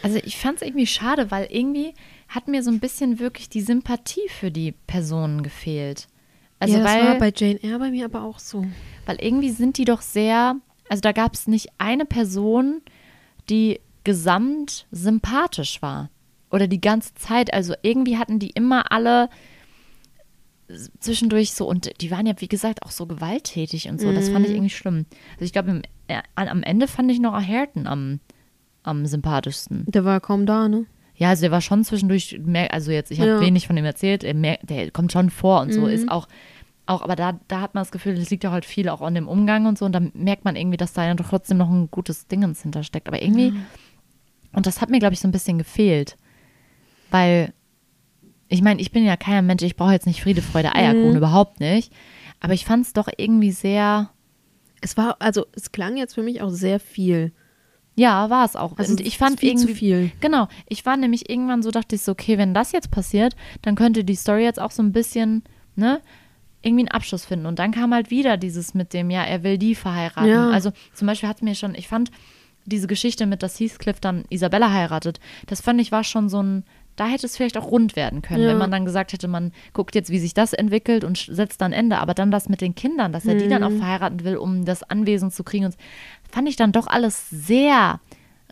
Also 0.04 0.20
ich 0.24 0.38
fand 0.38 0.58
es 0.58 0.62
irgendwie 0.68 0.88
schade, 0.88 1.32
weil 1.32 1.48
irgendwie 1.50 1.94
hat 2.28 2.48
mir 2.48 2.64
so 2.64 2.72
ein 2.72 2.80
bisschen 2.80 3.20
wirklich 3.20 3.50
die 3.50 3.62
Sympathie 3.62 4.28
für 4.30 4.52
die 4.52 4.74
Personen 4.86 5.44
gefehlt. 5.44 6.08
Also 6.60 6.78
ja, 6.78 6.84
das 6.84 6.94
weil, 6.94 7.06
war 7.06 7.18
bei 7.18 7.34
Jane 7.36 7.62
Eyre 7.64 7.80
bei 7.80 7.92
mir 7.92 8.06
aber 8.06 8.24
auch 8.24 8.40
so. 8.40 8.66
weil 9.06 9.18
irgendwie 9.22 9.52
sind 9.52 9.78
die 9.78 9.86
doch 9.86 10.02
sehr, 10.02 10.56
also 10.90 11.02
da 11.02 11.12
gab 11.12 11.34
es 11.34 11.48
nicht 11.48 11.70
eine 11.78 12.06
Person, 12.06 12.82
die 13.50 13.80
gesamt 14.04 14.88
sympathisch 14.92 15.82
war. 15.82 16.10
Oder 16.50 16.68
die 16.68 16.82
ganze 16.82 17.14
Zeit. 17.16 17.54
Also 17.54 17.74
irgendwie 17.82 18.18
hatten 18.18 18.40
die 18.40 18.52
immer 18.52 18.92
alle 18.92 19.30
zwischendurch 21.00 21.54
so, 21.54 21.68
und 21.68 22.02
die 22.02 22.12
waren 22.12 22.26
ja, 22.26 22.34
wie 22.40 22.48
gesagt, 22.48 22.84
auch 22.84 22.92
so 22.92 23.06
gewalttätig 23.06 23.90
und 23.90 24.02
so. 24.02 24.12
Das 24.12 24.30
fand 24.30 24.46
ich 24.46 24.52
irgendwie 24.52 24.70
schlimm. 24.70 25.06
Also 25.34 25.46
ich 25.46 25.54
glaube, 25.54 25.82
äh, 26.08 26.22
am 26.36 26.64
Ende 26.64 26.88
fand 26.88 27.12
ich 27.12 27.20
noch 27.20 27.34
Ayrton 27.34 27.88
am, 27.88 28.20
am 28.84 29.06
sympathischsten. 29.06 29.86
Der 29.88 30.04
war 30.04 30.20
kaum 30.20 30.46
da, 30.46 30.68
ne? 30.68 30.86
Ja, 31.18 31.30
also 31.30 31.42
der 31.42 31.52
war 31.52 31.62
schon 31.62 31.84
zwischendurch, 31.84 32.40
mehr, 32.44 32.72
also 32.74 32.92
jetzt, 32.92 33.10
ich 33.12 33.20
habe 33.20 33.32
Ja. 33.32 33.40
wenig 33.40 33.66
von 33.68 33.76
ihm 33.76 33.86
erzählt, 33.86 34.24
er 34.24 34.34
mer- 34.36 34.60
der 34.62 34.92
kommt 34.92 35.12
schon 35.12 35.30
vor 35.32 35.62
und 35.62 35.74
so, 35.74 35.82
Mhm. 35.82 35.88
ist 35.88 36.10
auch, 36.10 36.28
auch, 36.86 37.02
aber 37.02 37.16
da, 37.16 37.40
da 37.48 37.60
hat 37.62 37.74
man 37.74 37.82
das 37.82 37.92
Gefühl, 37.92 38.16
das 38.16 38.30
liegt 38.30 38.44
ja 38.44 38.52
halt 38.52 38.66
viel 38.66 38.88
auch 38.88 39.02
an 39.02 39.16
dem 39.16 39.28
Umgang 39.28 39.66
und 39.66 39.78
so 39.78 39.86
und 39.86 39.94
da 39.94 40.00
merkt 40.14 40.46
man 40.46 40.56
irgendwie, 40.56 40.78
dass 40.78 40.94
da 40.94 41.06
ja 41.06 41.14
doch 41.16 41.28
trotzdem 41.30 41.58
noch 41.58 41.70
ein 41.70 41.90
gutes 41.92 42.28
Dingens 42.28 42.62
hintersteckt. 42.62 43.08
Aber 43.08 43.22
irgendwie, 43.22 43.54
und 44.54 44.66
das 44.68 44.80
hat 44.80 44.90
mir, 44.90 45.00
glaube 45.00 45.14
ich, 45.14 45.20
so 45.20 45.28
ein 45.28 45.32
bisschen 45.32 45.58
gefehlt, 45.58 46.18
weil, 47.10 47.54
ich 48.48 48.62
meine, 48.62 48.80
ich 48.80 48.92
bin 48.92 49.04
ja 49.04 49.18
kein 49.18 49.46
Mensch, 49.46 49.64
ich 49.64 49.76
brauche 49.76 49.92
jetzt 49.94 50.06
nicht 50.06 50.22
Friede, 50.22 50.42
Freude, 50.42 50.76
Eierkuchen, 50.76 51.12
Mhm. 51.12 51.18
überhaupt 51.18 51.60
nicht, 51.60 51.92
aber 52.40 52.54
ich 52.54 52.66
fand 52.66 52.86
es 52.86 52.94
doch 52.94 53.08
irgendwie 53.18 53.52
sehr, 53.52 54.12
Es 54.82 54.96
war, 54.96 55.16
also 55.20 55.48
es 55.54 55.72
klang 55.72 55.98
jetzt 55.98 56.14
für 56.14 56.22
mich 56.22 56.42
auch 56.44 56.52
sehr 56.52 56.80
viel. 56.80 57.34
Ja, 57.98 58.30
war 58.30 58.46
es 58.46 58.56
auch. 58.56 58.78
Also 58.78 58.92
und 58.92 59.02
ich 59.02 59.18
fand 59.18 59.40
viel 59.42 59.50
irgendwie, 59.50 59.68
zu 59.68 59.74
viel. 59.76 60.12
Genau, 60.22 60.48
ich 60.70 60.86
war 60.86 60.96
nämlich 60.96 61.30
irgendwann 61.30 61.64
so, 61.64 61.72
dachte 61.72 61.96
ich 61.96 62.02
so, 62.04 62.12
okay, 62.14 62.38
wenn 62.38 62.54
das 62.54 62.72
jetzt 62.72 62.92
passiert, 62.92 63.36
dann 63.64 63.76
könnte 63.76 64.04
die 64.04 64.16
Story 64.16 64.44
jetzt 64.44 64.62
auch 64.62 64.72
so 64.72 64.82
ein 64.84 64.92
bisschen, 64.94 65.44
ne, 65.76 66.00
irgendwie 66.62 66.84
einen 66.84 66.92
Abschluss 66.92 67.26
finden. 67.26 67.46
Und 67.46 67.60
dann 67.60 67.72
kam 67.72 67.94
halt 67.94 68.10
wieder 68.12 68.38
dieses 68.38 68.74
mit 68.74 68.94
dem, 68.94 69.10
ja, 69.10 69.24
er 69.24 69.44
will 69.44 69.58
die 69.58 69.76
verheiraten. 69.76 70.30
Ja. 70.30 70.50
Also 70.50 70.72
zum 70.94 71.08
Beispiel 71.08 71.28
hat 71.30 71.42
mir 71.42 71.56
schon, 71.56 71.76
ich 71.76 71.88
fand 71.88 72.12
diese 72.66 72.88
Geschichte 72.88 73.26
mit, 73.26 73.42
dass 73.44 73.60
Heathcliff 73.60 74.00
dann 74.00 74.26
Isabella 74.30 74.72
heiratet, 74.72 75.20
das 75.48 75.62
fand 75.62 75.80
ich 75.82 75.92
war 75.92 76.04
schon 76.04 76.28
so 76.30 76.42
ein, 76.44 76.64
da 76.98 77.06
hätte 77.06 77.28
es 77.28 77.38
vielleicht 77.38 77.58
auch 77.60 77.70
rund 77.72 77.96
werden 77.96 78.24
können, 78.24 78.42
Ja. 78.42 78.50
wenn 78.50 78.58
man 78.58 78.72
dann 78.72 78.84
gesagt 78.84 79.14
hätte, 79.14 79.28
man 79.28 79.54
guckt 79.72 79.94
jetzt, 79.94 80.10
wie 80.10 80.18
sich 80.18 80.34
das 80.34 80.52
entwickelt 80.52 81.04
und 81.04 81.18
setzt 81.18 81.62
dann 81.62 81.72
Ende. 81.72 82.00
Aber 82.00 82.16
dann 82.16 82.32
das 82.32 82.50
mit 82.50 82.60
den 82.60 82.74
Kindern, 82.74 83.14
dass 83.14 83.26
er 83.28 83.36
die 83.36 83.48
dann 83.48 83.64
auch 83.64 83.70
Mhm. 83.70 83.78
verheiraten 83.78 84.24
will, 84.24 84.36
um 84.36 84.66
das 84.66 84.82
Anwesen 84.82 85.30
zu 85.30 85.44
kriegen, 85.44 85.66
und 85.66 85.78
fand 86.32 86.48
ich 86.50 86.56
dann 86.56 86.72
doch 86.72 86.88
alles 86.88 87.30
sehr 87.30 88.00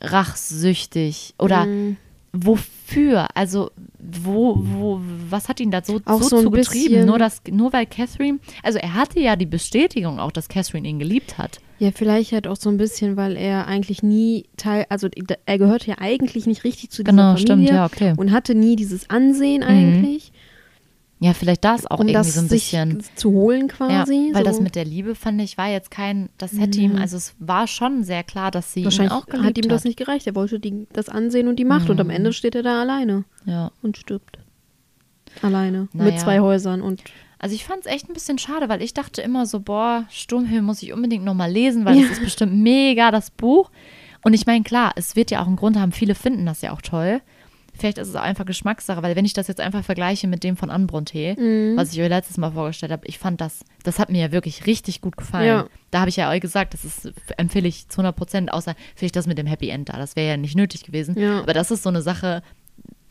rachsüchtig. 0.02 1.34
Oder 1.40 1.66
Mhm. 1.66 1.98
wofür? 2.34 3.28
Also, 3.36 3.72
wo, 4.00 4.58
wo, 4.60 5.02
was 5.30 5.48
hat 5.50 5.60
ihn 5.60 5.72
da 5.72 5.82
so, 5.84 6.00
Auch 6.06 6.22
so, 6.22 6.30
so 6.30 6.38
ein 6.38 6.44
zu 6.44 6.52
getrieben? 6.52 6.90
bisschen- 6.94 7.06
Nur, 7.08 7.18
dass, 7.20 7.42
nur 7.50 7.74
weil 7.74 7.86
Catherine, 7.86 8.40
also 8.64 8.78
er 8.80 8.94
hatte 8.94 9.20
ja 9.20 9.36
die 9.36 9.46
Bestätigung 9.46 10.20
auch, 10.20 10.32
dass 10.32 10.48
Catherine 10.50 10.88
ihn 10.88 11.00
geliebt 11.00 11.38
hat. 11.38 11.60
Ja, 11.80 11.92
vielleicht 11.92 12.32
halt 12.32 12.48
auch 12.48 12.56
so 12.56 12.70
ein 12.70 12.78
bisschen, 12.78 13.18
weil 13.18 13.36
er 13.36 13.68
eigentlich 13.68 14.02
nie 14.02 14.46
Teil, 14.56 14.86
also 14.90 15.10
er 15.46 15.58
gehört 15.58 15.86
ja 15.86 15.96
eigentlich 16.00 16.46
nicht 16.46 16.64
richtig 16.64 16.90
zu 16.90 17.04
dieser 17.04 17.12
Genau, 17.12 17.34
Familie 17.36 17.46
stimmt, 17.46 17.70
ja, 17.70 17.86
okay. 17.86 18.14
und 18.16 18.32
hatte 18.32 18.56
nie 18.56 18.78
dieses 18.78 19.10
Ansehen 19.10 19.62
eigentlich, 19.62 20.32
Ja, 21.26 21.34
vielleicht 21.34 21.64
das 21.66 21.86
auch 21.90 22.00
um 22.00 22.08
irgendwie 22.08 22.14
das 22.14 22.34
so 22.36 22.42
ein 22.42 22.48
bisschen. 22.48 23.04
zu 23.16 23.32
holen 23.32 23.68
quasi. 23.68 24.28
Ja, 24.30 24.34
weil 24.36 24.44
so. 24.44 24.50
das 24.52 24.60
mit 24.62 24.76
der 24.76 24.86
Liebe 24.86 25.16
fand 25.16 25.42
ich 25.42 25.58
war 25.58 25.70
jetzt 25.70 25.90
kein, 25.92 26.30
das 26.38 26.54
hätte 26.58 26.80
ihm, 26.80 26.98
also 26.98 27.18
es 27.18 27.34
war 27.40 27.68
schon 27.68 28.04
sehr 28.04 28.24
klar, 28.24 28.52
dass 28.52 28.74
sie 28.74 28.82
ihn 28.82 28.86
Wahrscheinlich 28.86 29.12
auch 29.14 29.26
geliebt 29.26 29.46
hat 29.48 29.58
ihm 29.58 29.70
das 29.70 29.84
nicht 29.86 29.98
gereicht. 29.98 30.28
Er 30.28 30.36
wollte 30.36 30.60
die, 30.60 30.88
das 30.94 31.10
Ansehen 31.10 31.48
und 31.48 31.58
die 31.58 31.66
Macht 31.66 31.90
und 31.90 32.00
am 32.00 32.10
Ende 32.10 32.32
steht 32.32 32.54
er 32.56 32.64
da 32.64 32.82
alleine 32.82 33.24
Ja. 33.46 33.72
und 33.82 33.98
stirbt. 33.98 34.38
Alleine. 35.42 35.88
Naja. 35.94 36.12
Mit 36.12 36.20
zwei 36.20 36.40
Häusern 36.40 36.82
und 36.82 37.02
Also 37.40 37.56
ich 37.56 37.66
fand 37.66 37.82
es 37.82 37.92
echt 37.92 38.10
ein 38.10 38.14
bisschen 38.14 38.38
schade, 38.38 38.70
weil 38.70 38.82
ich 38.82 38.94
dachte 38.94 39.22
immer 39.22 39.46
so, 39.46 39.60
boah, 39.60 40.06
Sturmhöhe 40.10 40.62
muss 40.62 40.82
ich 40.84 40.94
unbedingt 40.94 41.26
nochmal 41.26 41.52
lesen, 41.52 41.86
weil 41.86 41.96
Ja. 41.98 42.02
das 42.08 42.18
ist 42.20 42.24
bestimmt 42.24 42.54
mega, 42.56 43.12
das 43.12 43.32
Buch. 43.32 43.72
Und 44.24 44.34
ich 44.34 44.46
meine, 44.46 44.64
klar, 44.64 44.94
es 44.96 45.16
wird 45.16 45.32
ja 45.32 45.42
auch 45.42 45.48
einen 45.48 45.56
Grund 45.56 45.78
haben, 45.78 45.92
viele 45.92 46.16
finden 46.16 46.46
das 46.46 46.62
ja 46.62 46.72
auch 46.72 46.82
toll. 46.82 47.22
Vielleicht 47.78 47.98
ist 47.98 48.08
es 48.08 48.16
auch 48.16 48.22
einfach 48.22 48.46
Geschmackssache, 48.46 49.02
weil 49.04 49.16
wenn 49.16 49.26
ich 49.26 49.34
das 49.34 49.48
jetzt 49.48 49.60
einfach 49.62 49.84
vergleiche 49.84 50.28
mit 50.28 50.44
dem 50.44 50.56
von 50.58 50.70
Anne 50.70 50.86
Bronte, 50.86 51.36
Mhm. 51.38 51.76
was 51.78 51.94
ich 51.94 52.02
euch 52.02 52.10
letztes 52.10 52.38
Mal 52.38 52.52
vorgestellt 52.52 52.92
habe, 52.92 53.06
ich 53.08 53.20
fand 53.20 53.42
das, 53.42 53.66
das 53.84 54.00
hat 54.00 54.10
mir 54.10 54.22
ja 54.22 54.32
wirklich 54.32 54.66
richtig 54.66 55.02
gut 55.02 55.18
gefallen. 55.18 55.48
Ja. 55.48 55.66
Da 55.92 56.00
habe 56.00 56.10
ich 56.10 56.16
ja 56.16 56.30
euch 56.30 56.42
gesagt, 56.42 56.74
das 56.74 56.86
ist, 56.86 57.12
empfehle 57.38 57.68
ich 57.68 57.88
zu 57.90 57.98
100 57.98 58.16
Prozent, 58.16 58.52
außer 58.54 58.76
vielleicht 58.96 59.16
das 59.16 59.28
mit 59.28 59.38
dem 59.38 59.48
Happy 59.48 59.70
End 59.70 59.90
da, 59.90 59.98
das 59.98 60.16
wäre 60.16 60.30
ja 60.30 60.38
nicht 60.38 60.56
nötig 60.56 60.84
gewesen. 60.84 61.18
Ja. 61.20 61.40
Aber 61.42 61.54
das 61.54 61.72
ist 61.72 61.84
so 61.84 61.90
eine 61.90 62.02
Sache, 62.02 62.42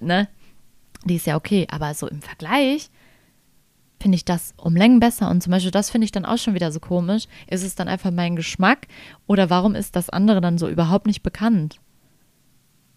ne, 0.00 0.29
die 1.05 1.16
ist 1.16 1.27
ja 1.27 1.37
okay, 1.37 1.66
aber 1.70 1.92
so 1.94 2.09
im 2.09 2.22
Vergleich 2.22 2.88
finde 4.00 4.16
ich 4.16 4.24
das 4.24 4.53
um 4.57 4.77
Längen 4.77 5.00
besser. 5.00 5.31
Und 5.31 5.42
zum 5.42 5.50
Beispiel, 5.50 5.70
das 5.70 5.88
finde 5.90 6.05
ich 6.05 6.12
dann 6.12 6.24
auch 6.27 6.37
schon 6.37 6.55
wieder 6.55 6.70
so 6.72 6.81
komisch. 6.81 7.24
Ist 7.48 7.62
es 7.64 7.74
dann 7.74 7.88
einfach 7.88 8.11
mein 8.11 8.37
Geschmack 8.37 8.87
oder 9.27 9.48
warum 9.50 9.74
ist 9.74 9.96
das 9.96 10.11
andere 10.11 10.40
dann 10.42 10.59
so 10.59 10.68
überhaupt 10.68 11.07
nicht 11.07 11.22
bekannt? 11.22 11.79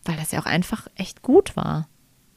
Weil 0.08 0.16
das 0.18 0.32
ja 0.32 0.40
auch 0.42 0.46
einfach 0.46 0.88
echt 0.96 1.22
gut 1.22 1.56
war. 1.56 1.88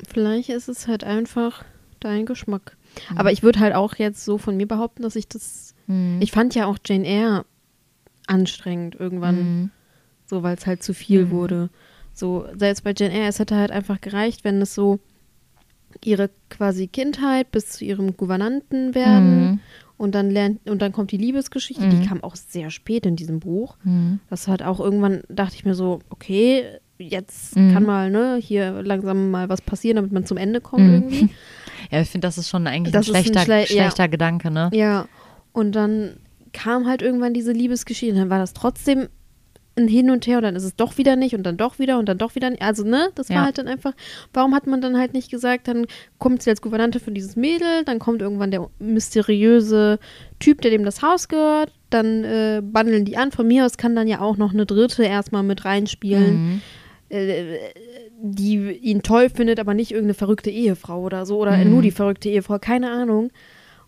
vielleicht 0.08 0.48
ist 0.48 0.68
es 0.68 0.88
halt 0.88 1.04
einfach 1.04 1.64
dein 2.00 2.24
Geschmack. 2.26 2.76
Mhm. 3.10 3.18
Aber 3.18 3.32
ich 3.32 3.42
würde 3.42 3.60
halt 3.60 3.74
auch 3.74 3.94
jetzt 3.96 4.24
so 4.24 4.38
von 4.38 4.56
mir 4.56 4.66
behaupten, 4.66 5.02
dass 5.02 5.14
ich 5.16 5.28
das. 5.28 5.74
Mhm. 5.86 6.18
Ich 6.22 6.32
fand 6.32 6.54
ja 6.54 6.66
auch 6.66 6.78
Jane 6.84 7.06
Eyre 7.06 7.44
anstrengend 8.26 8.94
irgendwann, 8.98 9.36
Mhm. 9.36 9.70
so 10.26 10.42
weil 10.42 10.56
es 10.56 10.66
halt 10.66 10.82
zu 10.82 10.94
viel 10.94 11.30
wurde. 11.30 11.68
So, 12.12 12.46
selbst 12.56 12.82
bei 12.84 12.92
Jane 12.96 13.12
Eyre, 13.12 13.28
es 13.28 13.38
hätte 13.38 13.56
halt 13.56 13.70
einfach 13.70 14.00
gereicht, 14.00 14.42
wenn 14.44 14.60
es 14.62 14.74
so 14.74 14.98
ihre 16.04 16.30
quasi 16.48 16.86
Kindheit 16.86 17.50
bis 17.50 17.68
zu 17.70 17.84
ihrem 17.84 18.16
Gouvernanten 18.16 18.94
werden 18.94 19.40
Mhm. 19.50 19.60
und 19.98 20.14
dann 20.14 20.30
lernt 20.30 20.68
und 20.70 20.80
dann 20.82 20.92
kommt 20.92 21.10
die 21.12 21.16
Liebesgeschichte, 21.18 21.84
Mhm. 21.84 21.90
die 22.00 22.06
kam 22.06 22.22
auch 22.24 22.36
sehr 22.36 22.70
spät 22.70 23.04
in 23.06 23.16
diesem 23.16 23.40
Buch. 23.40 23.76
Mhm. 23.84 24.20
Das 24.30 24.48
hat 24.48 24.62
auch 24.62 24.80
irgendwann 24.80 25.22
dachte 25.28 25.56
ich 25.56 25.64
mir 25.64 25.74
so, 25.74 26.00
okay, 26.08 26.78
jetzt 27.08 27.56
Mhm. 27.56 27.72
kann 27.72 27.84
mal 27.84 28.10
ne 28.10 28.36
hier 28.40 28.82
langsam 28.82 29.30
mal 29.30 29.48
was 29.48 29.60
passieren, 29.62 29.96
damit 29.96 30.12
man 30.12 30.24
zum 30.26 30.36
Ende 30.36 30.60
kommt 30.60 30.82
Mhm. 30.86 30.92
irgendwie. 30.94 31.28
Ja, 31.90 32.00
ich 32.00 32.08
finde, 32.10 32.28
das 32.28 32.38
ist 32.38 32.48
schon 32.48 32.66
eigentlich 32.68 32.92
Das 32.92 33.08
ein 33.08 33.14
ist 33.14 33.16
ein 33.16 33.24
schlechter, 33.34 33.40
schle- 33.52 33.60
ja. 33.74 33.82
schlechter 33.84 34.06
Gedanke, 34.08 34.50
ne? 34.50 34.70
Ja, 34.72 35.06
und 35.52 35.72
dann 35.74 36.18
kam 36.52 36.86
halt 36.86 37.02
irgendwann 37.02 37.32
diese 37.34 37.50
Liebesgeschichte 37.52 38.14
dann 38.16 38.30
war 38.30 38.38
das 38.38 38.52
trotzdem 38.52 39.08
ein 39.76 39.88
Hin 39.88 40.10
und 40.10 40.26
Her 40.26 40.38
und 40.38 40.42
dann 40.44 40.56
ist 40.56 40.64
es 40.64 40.76
doch 40.76 40.98
wieder 40.98 41.16
nicht 41.16 41.34
und 41.34 41.42
dann 41.44 41.56
doch 41.56 41.78
wieder 41.78 41.98
und 41.98 42.06
dann 42.08 42.18
doch 42.18 42.34
wieder 42.34 42.50
nicht. 42.50 42.60
Also, 42.62 42.84
ne, 42.84 43.08
das 43.14 43.28
war 43.30 43.36
Ja. 43.36 43.44
halt 43.44 43.56
dann 43.58 43.66
einfach, 43.66 43.92
warum 44.34 44.54
hat 44.54 44.66
man 44.66 44.80
dann 44.80 44.98
halt 44.98 45.14
nicht 45.14 45.30
gesagt, 45.30 45.68
dann 45.68 45.86
kommt 46.18 46.42
sie 46.42 46.50
als 46.50 46.60
Gouvernante 46.60 47.00
für 47.00 47.12
dieses 47.12 47.34
Mädel, 47.34 47.84
dann 47.86 47.98
kommt 47.98 48.20
irgendwann 48.20 48.50
der 48.50 48.68
mysteriöse 48.78 49.98
Typ, 50.38 50.60
der 50.60 50.70
dem 50.70 50.84
das 50.84 51.02
Haus 51.02 51.28
gehört, 51.28 51.72
dann 51.90 52.24
äh, 52.24 52.62
bandeln 52.62 53.04
die 53.04 53.16
an. 53.16 53.32
Von 53.32 53.46
mir 53.48 53.64
aus 53.66 53.76
kann 53.76 53.96
dann 53.96 54.08
ja 54.08 54.20
auch 54.20 54.36
noch 54.36 54.52
eine 54.52 54.66
dritte 54.66 55.04
erstmal 55.04 55.42
mit 55.42 55.64
reinspielen, 55.64 56.34
Mhm. 56.54 56.62
Äh, 57.10 57.58
die 58.22 58.70
ihn 58.72 59.02
toll 59.02 59.28
findet, 59.30 59.58
aber 59.60 59.74
nicht 59.74 59.90
irgendeine 59.90 60.14
verrückte 60.14 60.50
Ehefrau 60.50 61.00
oder 61.02 61.26
so 61.26 61.38
oder 61.38 61.56
Mhm. 61.56 61.70
nur 61.70 61.82
die 61.82 61.90
verrückte 61.90 62.28
Ehefrau, 62.30 62.58
keine 62.58 62.90
Ahnung. 62.90 63.30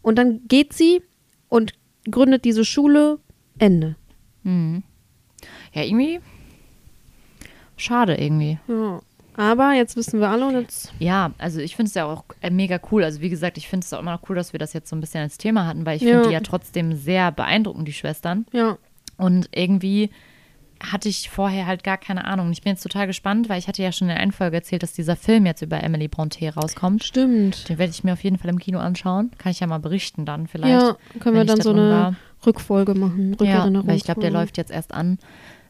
Und 0.03 0.17
dann 0.19 0.41
geht 0.49 0.73
sie 0.73 1.03
und 1.49 1.73
gründet 2.11 2.45
diese 2.45 2.65
Schule, 2.65 3.19
Ende. 3.59 3.97
Mhm. 4.43 4.83
Ja, 5.73 5.83
irgendwie 5.85 6.21
schade 7.77 8.15
irgendwie. 8.17 8.59
Ja. 8.69 9.01
Aber 9.35 9.73
jetzt 9.73 9.97
wissen 9.97 10.21
wir 10.21 10.29
alle 10.29 10.47
und 10.47 10.55
jetzt. 10.61 10.93
Ja, 10.99 11.33
also 11.39 11.61
ich 11.61 11.75
finde 11.75 11.89
es 11.89 11.95
ja 11.95 12.05
auch 12.05 12.25
äh, 12.43 12.51
mega 12.51 12.79
cool. 12.91 13.03
Also 13.03 13.23
wie 13.23 13.31
gesagt, 13.31 13.57
ich 13.57 13.67
finde 13.67 13.85
es 13.85 13.93
auch 13.95 14.01
immer 14.01 14.13
noch 14.13 14.29
cool, 14.29 14.37
dass 14.37 14.53
wir 14.53 14.59
das 14.59 14.75
jetzt 14.75 14.91
so 14.91 14.97
ein 14.97 15.01
bisschen 15.01 15.23
als 15.23 15.39
Thema 15.39 15.67
hatten, 15.67 15.87
weil 15.87 15.97
ich 15.97 16.03
Ja. 16.03 16.11
finde 16.17 16.29
die 16.29 16.35
ja 16.35 16.41
trotzdem 16.41 16.93
sehr 16.95 17.33
beeindruckend, 17.33 17.89
die 17.89 17.95
Schwestern. 17.95 18.45
Ja. 18.53 18.77
Und 19.17 19.49
irgendwie 19.55 20.11
hatte 20.91 21.09
ich 21.09 21.31
vorher 21.31 21.67
halt 21.67 21.85
gar 21.85 21.97
keine 21.99 22.25
Ahnung. 22.25 22.51
Ich 22.51 22.63
bin 22.63 22.73
jetzt 22.73 22.83
total 22.83 23.07
gespannt, 23.07 23.49
weil 23.49 23.59
ich 23.59 23.69
hatte 23.69 23.83
ja 23.83 23.93
schon 23.93 24.09
in 24.09 24.15
der 24.15 24.21
einen 24.23 24.33
Folge 24.33 24.57
erzählt, 24.57 24.83
dass 24.83 24.93
dieser 24.93 25.17
Film 25.17 25.47
jetzt 25.47 25.63
über 25.63 25.83
Emily 25.83 26.09
Bronte 26.09 26.53
rauskommt. 26.53 27.05
Stimmt. 27.05 27.69
Den 27.69 27.79
werde 27.79 27.91
ich 27.91 28.03
mir 28.05 28.13
auf 28.15 28.25
jeden 28.25 28.39
Fall 28.39 28.51
im 28.51 28.59
Kino 28.59 28.79
anschauen. 28.79 29.31
Kann 29.39 29.53
ich 29.53 29.61
ja 29.61 29.67
mal 29.67 29.79
berichten 29.79 30.25
dann 30.25 30.49
vielleicht. 30.49 30.73
Ja, 30.83 30.97
können 31.21 31.37
wir 31.37 31.45
dann 31.45 31.59
da 31.59 31.63
so 31.63 31.71
eine 31.71 31.91
war. 31.91 32.17
Rückfolge 32.45 32.95
machen. 32.95 33.37
Ja, 33.41 33.69
weil 33.87 33.97
ich 33.97 34.05
glaube, 34.05 34.21
der 34.21 34.31
läuft 34.33 34.57
jetzt 34.59 34.73
erst 34.73 34.93
an. 34.93 35.19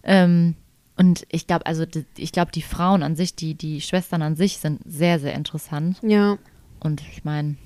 Ähm, 0.03 0.55
und 0.96 1.27
ich 1.31 1.46
glaube, 1.46 1.66
also 1.66 1.85
die- 1.85 2.07
ich 2.16 2.33
glaube, 2.33 2.53
die 2.53 2.62
Frauen 2.62 3.03
an 3.03 3.14
sich, 3.16 3.35
die, 3.35 3.55
die 3.55 3.81
Schwestern 3.81 4.22
an 4.22 4.37
sich 4.37 4.59
sind 4.59 4.81
sehr, 4.87 5.18
sehr 5.18 5.35
interessant. 5.35 5.98
Ja. 6.03 6.38
Und 6.81 7.03
ich 7.12 7.25
meine, 7.25 7.57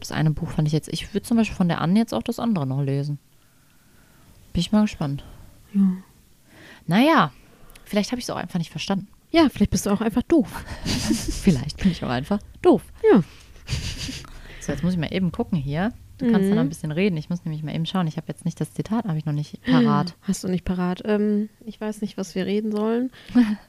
das 0.00 0.10
eine 0.12 0.30
Buch 0.32 0.50
fand 0.50 0.66
ich 0.68 0.74
jetzt, 0.74 0.88
ich 0.92 1.12
würde 1.14 1.22
zum 1.26 1.36
Beispiel 1.36 1.56
von 1.56 1.68
der 1.68 1.80
Anne 1.80 1.98
jetzt 1.98 2.12
auch 2.14 2.22
das 2.22 2.38
andere 2.38 2.66
noch 2.66 2.82
lesen. 2.82 3.18
Bin 4.52 4.60
ich 4.60 4.72
mal 4.72 4.82
gespannt. 4.82 5.24
Ja. 5.74 5.80
Naja, 6.88 7.32
vielleicht 7.84 8.10
habe 8.10 8.18
ich 8.18 8.24
es 8.24 8.30
auch 8.30 8.36
einfach 8.36 8.58
nicht 8.58 8.70
verstanden. 8.70 9.06
Ja, 9.30 9.48
vielleicht 9.48 9.70
bist 9.70 9.86
du 9.86 9.90
auch 9.90 10.00
einfach 10.00 10.22
doof. 10.22 10.48
Vielleicht 10.84 11.76
bin 11.76 11.90
ich 11.92 12.02
auch 12.02 12.08
einfach 12.08 12.40
doof. 12.62 12.82
Ja. 13.12 13.22
So, 14.60 14.72
jetzt 14.72 14.82
muss 14.84 14.92
ich 14.92 14.98
mal 14.98 15.12
eben 15.14 15.32
gucken 15.32 15.56
hier. 15.56 15.92
Du 16.18 16.26
kannst 16.30 16.42
Mhm. 16.42 16.48
dann 16.48 16.54
noch 16.56 16.62
ein 16.62 16.68
bisschen 16.68 16.90
reden. 16.92 17.16
Ich 17.16 17.30
muss 17.30 17.42
nämlich 17.46 17.62
mal 17.62 17.74
eben 17.74 17.86
schauen. 17.86 18.06
Ich 18.06 18.16
habe 18.18 18.26
jetzt 18.28 18.44
nicht 18.44 18.60
das 18.60 18.74
Zitat, 18.74 19.06
habe 19.06 19.16
ich 19.16 19.24
noch 19.24 19.32
nicht 19.32 19.62
parat. 19.64 20.14
Hast 20.22 20.44
du 20.44 20.48
nicht 20.48 20.64
parat. 20.66 21.00
Ähm, 21.06 21.48
ich 21.64 21.80
weiß 21.80 22.02
nicht, 22.02 22.18
was 22.18 22.34
wir 22.34 22.44
reden 22.44 22.70
sollen. 22.72 23.10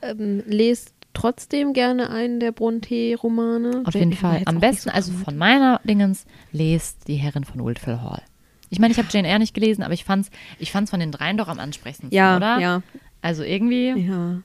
ähm, 0.01 0.43
lest 0.45 0.93
trotzdem 1.13 1.71
gerne 1.71 2.09
einen 2.09 2.41
der 2.41 2.51
Bronte-Romane. 2.51 3.83
Auf 3.85 3.93
jeden 3.93 4.11
Fall. 4.13 4.41
Am 4.45 4.59
besten, 4.59 4.89
so 4.89 4.95
also 4.95 5.11
von 5.13 5.37
meiner 5.37 5.79
Dingens, 5.85 6.25
lest 6.51 7.07
Die 7.07 7.15
Herrin 7.15 7.45
von 7.45 7.63
Wiltfell 7.63 8.01
Hall. 8.01 8.21
Ich 8.69 8.79
meine, 8.79 8.91
ich 8.91 8.97
habe 8.97 9.07
Jane 9.09 9.27
Eyre 9.27 9.39
nicht 9.39 9.53
gelesen, 9.53 9.81
aber 9.83 9.93
ich 9.93 10.03
fand's, 10.03 10.29
ich 10.59 10.71
fand's 10.71 10.91
von 10.91 10.99
den 10.99 11.11
dreien 11.13 11.37
doch 11.37 11.47
am 11.47 11.59
ansprechendsten, 11.59 12.11
Ja, 12.11 12.35
oder? 12.37 12.59
ja. 12.59 12.81
Also 13.21 13.43
irgendwie, 13.43 14.07
Ja. 14.07 14.41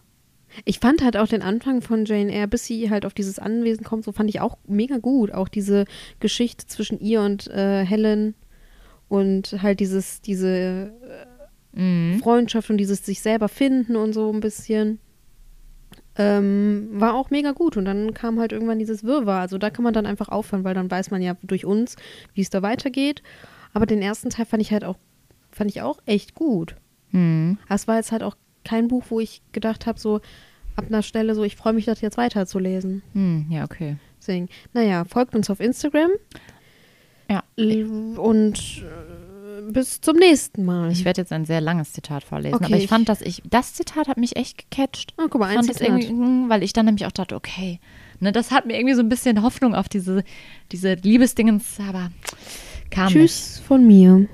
Ich 0.65 0.79
fand 0.79 1.03
halt 1.03 1.17
auch 1.17 1.27
den 1.27 1.43
Anfang 1.43 1.83
von 1.83 2.05
Jane 2.05 2.33
Eyre, 2.33 2.47
bis 2.47 2.65
sie 2.67 2.89
halt 2.89 3.05
auf 3.05 3.13
dieses 3.15 3.39
Anwesen 3.39 3.85
kommt, 3.85 4.05
so 4.05 4.13
fand 4.13 4.31
ich 4.31 4.41
auch 4.41 4.57
mega 4.69 4.99
gut. 4.99 5.33
Auch 5.33 5.49
diese 5.49 5.85
Geschichte 6.21 6.67
zwischen 6.67 7.01
ihr 7.01 7.23
und 7.23 7.49
äh, 7.49 7.85
Helen 7.85 8.35
und 9.09 9.63
halt 9.63 9.81
dieses, 9.81 10.21
diese 10.21 10.93
mhm. 11.73 12.21
Freundschaft 12.23 12.71
und 12.71 12.79
dieses 12.79 13.05
sich 13.05 13.21
selber 13.21 13.49
finden 13.49 13.97
und 13.97 14.13
so 14.13 14.33
ein 14.33 14.41
bisschen. 14.41 15.01
Ähm, 16.17 16.91
war 16.93 17.15
auch 17.15 17.31
mega 17.31 17.51
gut. 17.51 17.77
Und 17.77 17.87
dann 17.87 18.15
kam 18.15 18.39
halt 18.39 18.53
irgendwann 18.53 18.79
dieses 18.79 19.03
Wirrwarr. 19.03 19.41
Also 19.41 19.59
da 19.59 19.71
kann 19.71 19.83
man 19.83 19.95
dann 19.95 20.07
einfach 20.07 20.29
aufhören, 20.29 20.63
weil 20.63 20.75
dann 20.75 20.91
weiß 20.91 21.11
man 21.11 21.23
ja 21.23 21.37
durch 21.43 21.65
uns, 21.65 21.97
wie 22.35 22.43
es 22.43 22.51
da 22.51 22.63
weitergeht. 22.63 23.23
Aber 23.73 23.87
den 23.87 24.03
ersten 24.03 24.31
Teil 24.31 24.47
fand 24.47 24.63
ich 24.63 24.71
halt 24.71 24.85
auch, 24.85 24.97
fand 25.51 25.71
ich 25.71 25.83
auch 25.83 25.99
echt 26.07 26.35
gut. 26.35 26.77
Mhm. 27.11 27.59
Aber 27.67 27.75
Es 27.75 27.89
war 27.89 27.97
jetzt 27.97 28.13
halt 28.13 28.23
auch 28.23 28.37
kein 28.65 28.89
Buch, 28.89 29.05
wo 29.11 29.21
ich 29.21 29.43
gedacht 29.53 29.87
habe, 29.87 29.99
so 30.01 30.21
ab 30.77 30.87
einer 30.89 31.03
Stelle 31.03 31.35
so, 31.35 31.45
ich 31.45 31.57
freue 31.57 31.73
mich, 31.73 31.85
das 31.85 32.01
jetzt 32.01 32.17
weiterzulesen. 32.17 33.03
Hm, 33.13 33.47
ja, 33.51 33.65
okay. 33.65 33.97
Deswegen, 34.21 34.49
naja, 34.73 35.05
folgt 35.05 35.35
uns 35.37 35.51
auf 35.51 35.61
Instagram 35.61 36.11
Ja. 37.31 37.43
Und 37.57 38.83
äh, 38.83 39.71
bis 39.71 40.01
zum 40.01 40.17
nächsten 40.17 40.65
Mal. 40.65 40.91
Ich 40.91 41.05
werde 41.05 41.21
jetzt 41.21 41.33
ein 41.33 41.45
sehr 41.45 41.61
langes 41.61 41.93
Zitat 41.93 42.25
vorlesen, 42.25 42.55
Okay, 42.57 42.65
aber 42.67 42.77
ich 42.77 42.85
ich- 42.85 42.89
fand, 42.91 43.09
dass 43.09 43.21
ich, 43.21 43.43
das 43.49 43.75
Zitat 43.75 44.09
hat 44.09 44.17
mich 44.17 44.37
echt 44.37 44.69
gecatcht. 44.71 45.15
oh, 45.19 45.27
guck 45.31 45.41
mal, 45.41 45.57
ein 45.57 45.63
Zitat. 45.65 45.83
irgendwie, 45.83 46.13
mm, 46.13 46.49
weil 46.49 46.63
ich 46.63 46.73
dann 46.73 46.87
nämlich 46.87 47.07
auch 47.07 47.13
dachte, 47.13 47.35
okay, 47.37 47.81
ne, 48.21 48.33
das 48.33 48.51
hat 48.51 48.67
mir 48.67 48.77
irgendwie 48.77 48.95
so 48.95 49.01
ein 49.01 49.09
bisschen 49.09 49.43
Hoffnung 49.43 49.75
auf 49.75 49.89
diese, 49.89 50.25
diese 50.73 50.95
Liebesdingens, 50.95 51.79
aber 51.89 52.11
kam 52.91 53.07
nicht. 53.13 53.15
Tschüss 53.15 53.63
von 53.67 53.87
mir. 53.87 54.27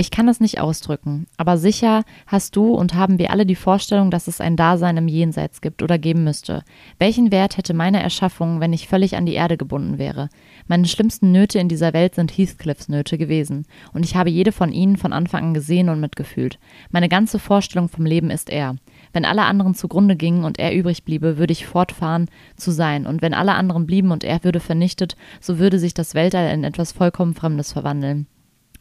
Ich 0.00 0.10
kann 0.10 0.28
es 0.28 0.40
nicht 0.40 0.58
ausdrücken, 0.58 1.26
aber 1.36 1.58
sicher 1.58 2.04
hast 2.26 2.56
du 2.56 2.72
und 2.72 2.94
haben 2.94 3.18
wir 3.18 3.30
alle 3.30 3.44
die 3.44 3.54
Vorstellung, 3.54 4.10
dass 4.10 4.28
es 4.28 4.40
ein 4.40 4.56
Dasein 4.56 4.96
im 4.96 5.08
Jenseits 5.08 5.60
gibt 5.60 5.82
oder 5.82 5.98
geben 5.98 6.24
müsste. 6.24 6.62
Welchen 6.98 7.30
Wert 7.30 7.58
hätte 7.58 7.74
meine 7.74 8.02
Erschaffung, 8.02 8.60
wenn 8.60 8.72
ich 8.72 8.88
völlig 8.88 9.14
an 9.14 9.26
die 9.26 9.34
Erde 9.34 9.58
gebunden 9.58 9.98
wäre? 9.98 10.30
Meine 10.66 10.86
schlimmsten 10.86 11.32
Nöte 11.32 11.58
in 11.58 11.68
dieser 11.68 11.92
Welt 11.92 12.14
sind 12.14 12.30
Heathcliffs 12.30 12.88
Nöte 12.88 13.18
gewesen, 13.18 13.66
und 13.92 14.06
ich 14.06 14.16
habe 14.16 14.30
jede 14.30 14.52
von 14.52 14.72
ihnen 14.72 14.96
von 14.96 15.12
Anfang 15.12 15.48
an 15.48 15.52
gesehen 15.52 15.90
und 15.90 16.00
mitgefühlt. 16.00 16.58
Meine 16.90 17.10
ganze 17.10 17.38
Vorstellung 17.38 17.90
vom 17.90 18.06
Leben 18.06 18.30
ist 18.30 18.48
er. 18.48 18.76
Wenn 19.12 19.26
alle 19.26 19.42
anderen 19.42 19.74
zugrunde 19.74 20.16
gingen 20.16 20.44
und 20.44 20.58
er 20.58 20.74
übrig 20.74 21.04
bliebe, 21.04 21.36
würde 21.36 21.52
ich 21.52 21.66
fortfahren 21.66 22.30
zu 22.56 22.70
sein, 22.70 23.06
und 23.06 23.20
wenn 23.20 23.34
alle 23.34 23.52
anderen 23.52 23.84
blieben 23.84 24.12
und 24.12 24.24
er 24.24 24.42
würde 24.44 24.60
vernichtet, 24.60 25.14
so 25.42 25.58
würde 25.58 25.78
sich 25.78 25.92
das 25.92 26.14
Weltall 26.14 26.54
in 26.54 26.64
etwas 26.64 26.92
vollkommen 26.92 27.34
Fremdes 27.34 27.70
verwandeln. 27.70 28.28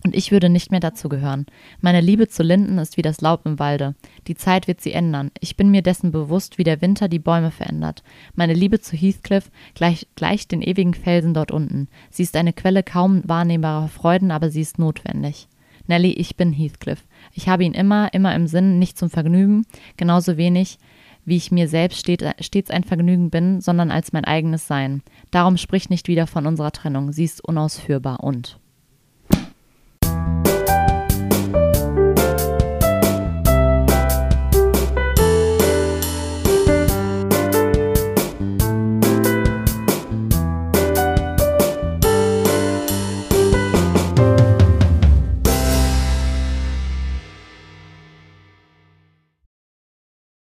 Und 0.05 0.15
ich 0.15 0.31
würde 0.31 0.47
nicht 0.47 0.71
mehr 0.71 0.79
dazu 0.79 1.09
gehören. 1.09 1.45
Meine 1.81 1.99
Liebe 1.99 2.29
zu 2.29 2.41
Linden 2.41 2.77
ist 2.77 2.95
wie 2.95 3.01
das 3.01 3.19
Laub 3.19 3.45
im 3.45 3.59
Walde. 3.59 3.95
Die 4.27 4.35
Zeit 4.35 4.67
wird 4.67 4.79
sie 4.79 4.93
ändern. 4.93 5.29
Ich 5.41 5.57
bin 5.57 5.71
mir 5.71 5.81
dessen 5.81 6.11
bewusst, 6.11 6.57
wie 6.57 6.63
der 6.63 6.81
Winter 6.81 7.09
die 7.09 7.19
Bäume 7.19 7.51
verändert. 7.51 8.01
Meine 8.33 8.53
Liebe 8.53 8.79
zu 8.79 8.95
Heathcliff 8.95 9.51
gleich, 9.73 10.07
gleicht 10.15 10.51
den 10.51 10.61
ewigen 10.61 10.93
Felsen 10.93 11.33
dort 11.33 11.51
unten. 11.51 11.89
Sie 12.11 12.23
ist 12.23 12.37
eine 12.37 12.53
Quelle 12.53 12.81
kaum 12.81 13.27
wahrnehmbarer 13.27 13.89
Freuden, 13.89 14.31
aber 14.31 14.49
sie 14.49 14.61
ist 14.61 14.79
notwendig. 14.79 15.49
Nelly, 15.87 16.13
ich 16.13 16.37
bin 16.37 16.53
Heathcliff. 16.53 17.03
Ich 17.33 17.49
habe 17.49 17.65
ihn 17.65 17.73
immer, 17.73 18.13
immer 18.13 18.33
im 18.35 18.47
Sinn, 18.47 18.79
nicht 18.79 18.97
zum 18.97 19.09
Vergnügen, 19.09 19.65
genauso 19.97 20.37
wenig, 20.37 20.77
wie 21.25 21.35
ich 21.35 21.51
mir 21.51 21.67
selbst 21.67 21.99
stets 22.39 22.69
ein 22.69 22.83
Vergnügen 22.83 23.29
bin, 23.29 23.59
sondern 23.59 23.91
als 23.91 24.13
mein 24.13 24.23
eigenes 24.23 24.65
Sein. 24.67 25.01
Darum 25.31 25.57
sprich 25.57 25.89
nicht 25.89 26.07
wieder 26.07 26.25
von 26.27 26.47
unserer 26.47 26.71
Trennung. 26.71 27.11
Sie 27.11 27.25
ist 27.25 27.43
unausführbar 27.43 28.23
und. 28.23 28.59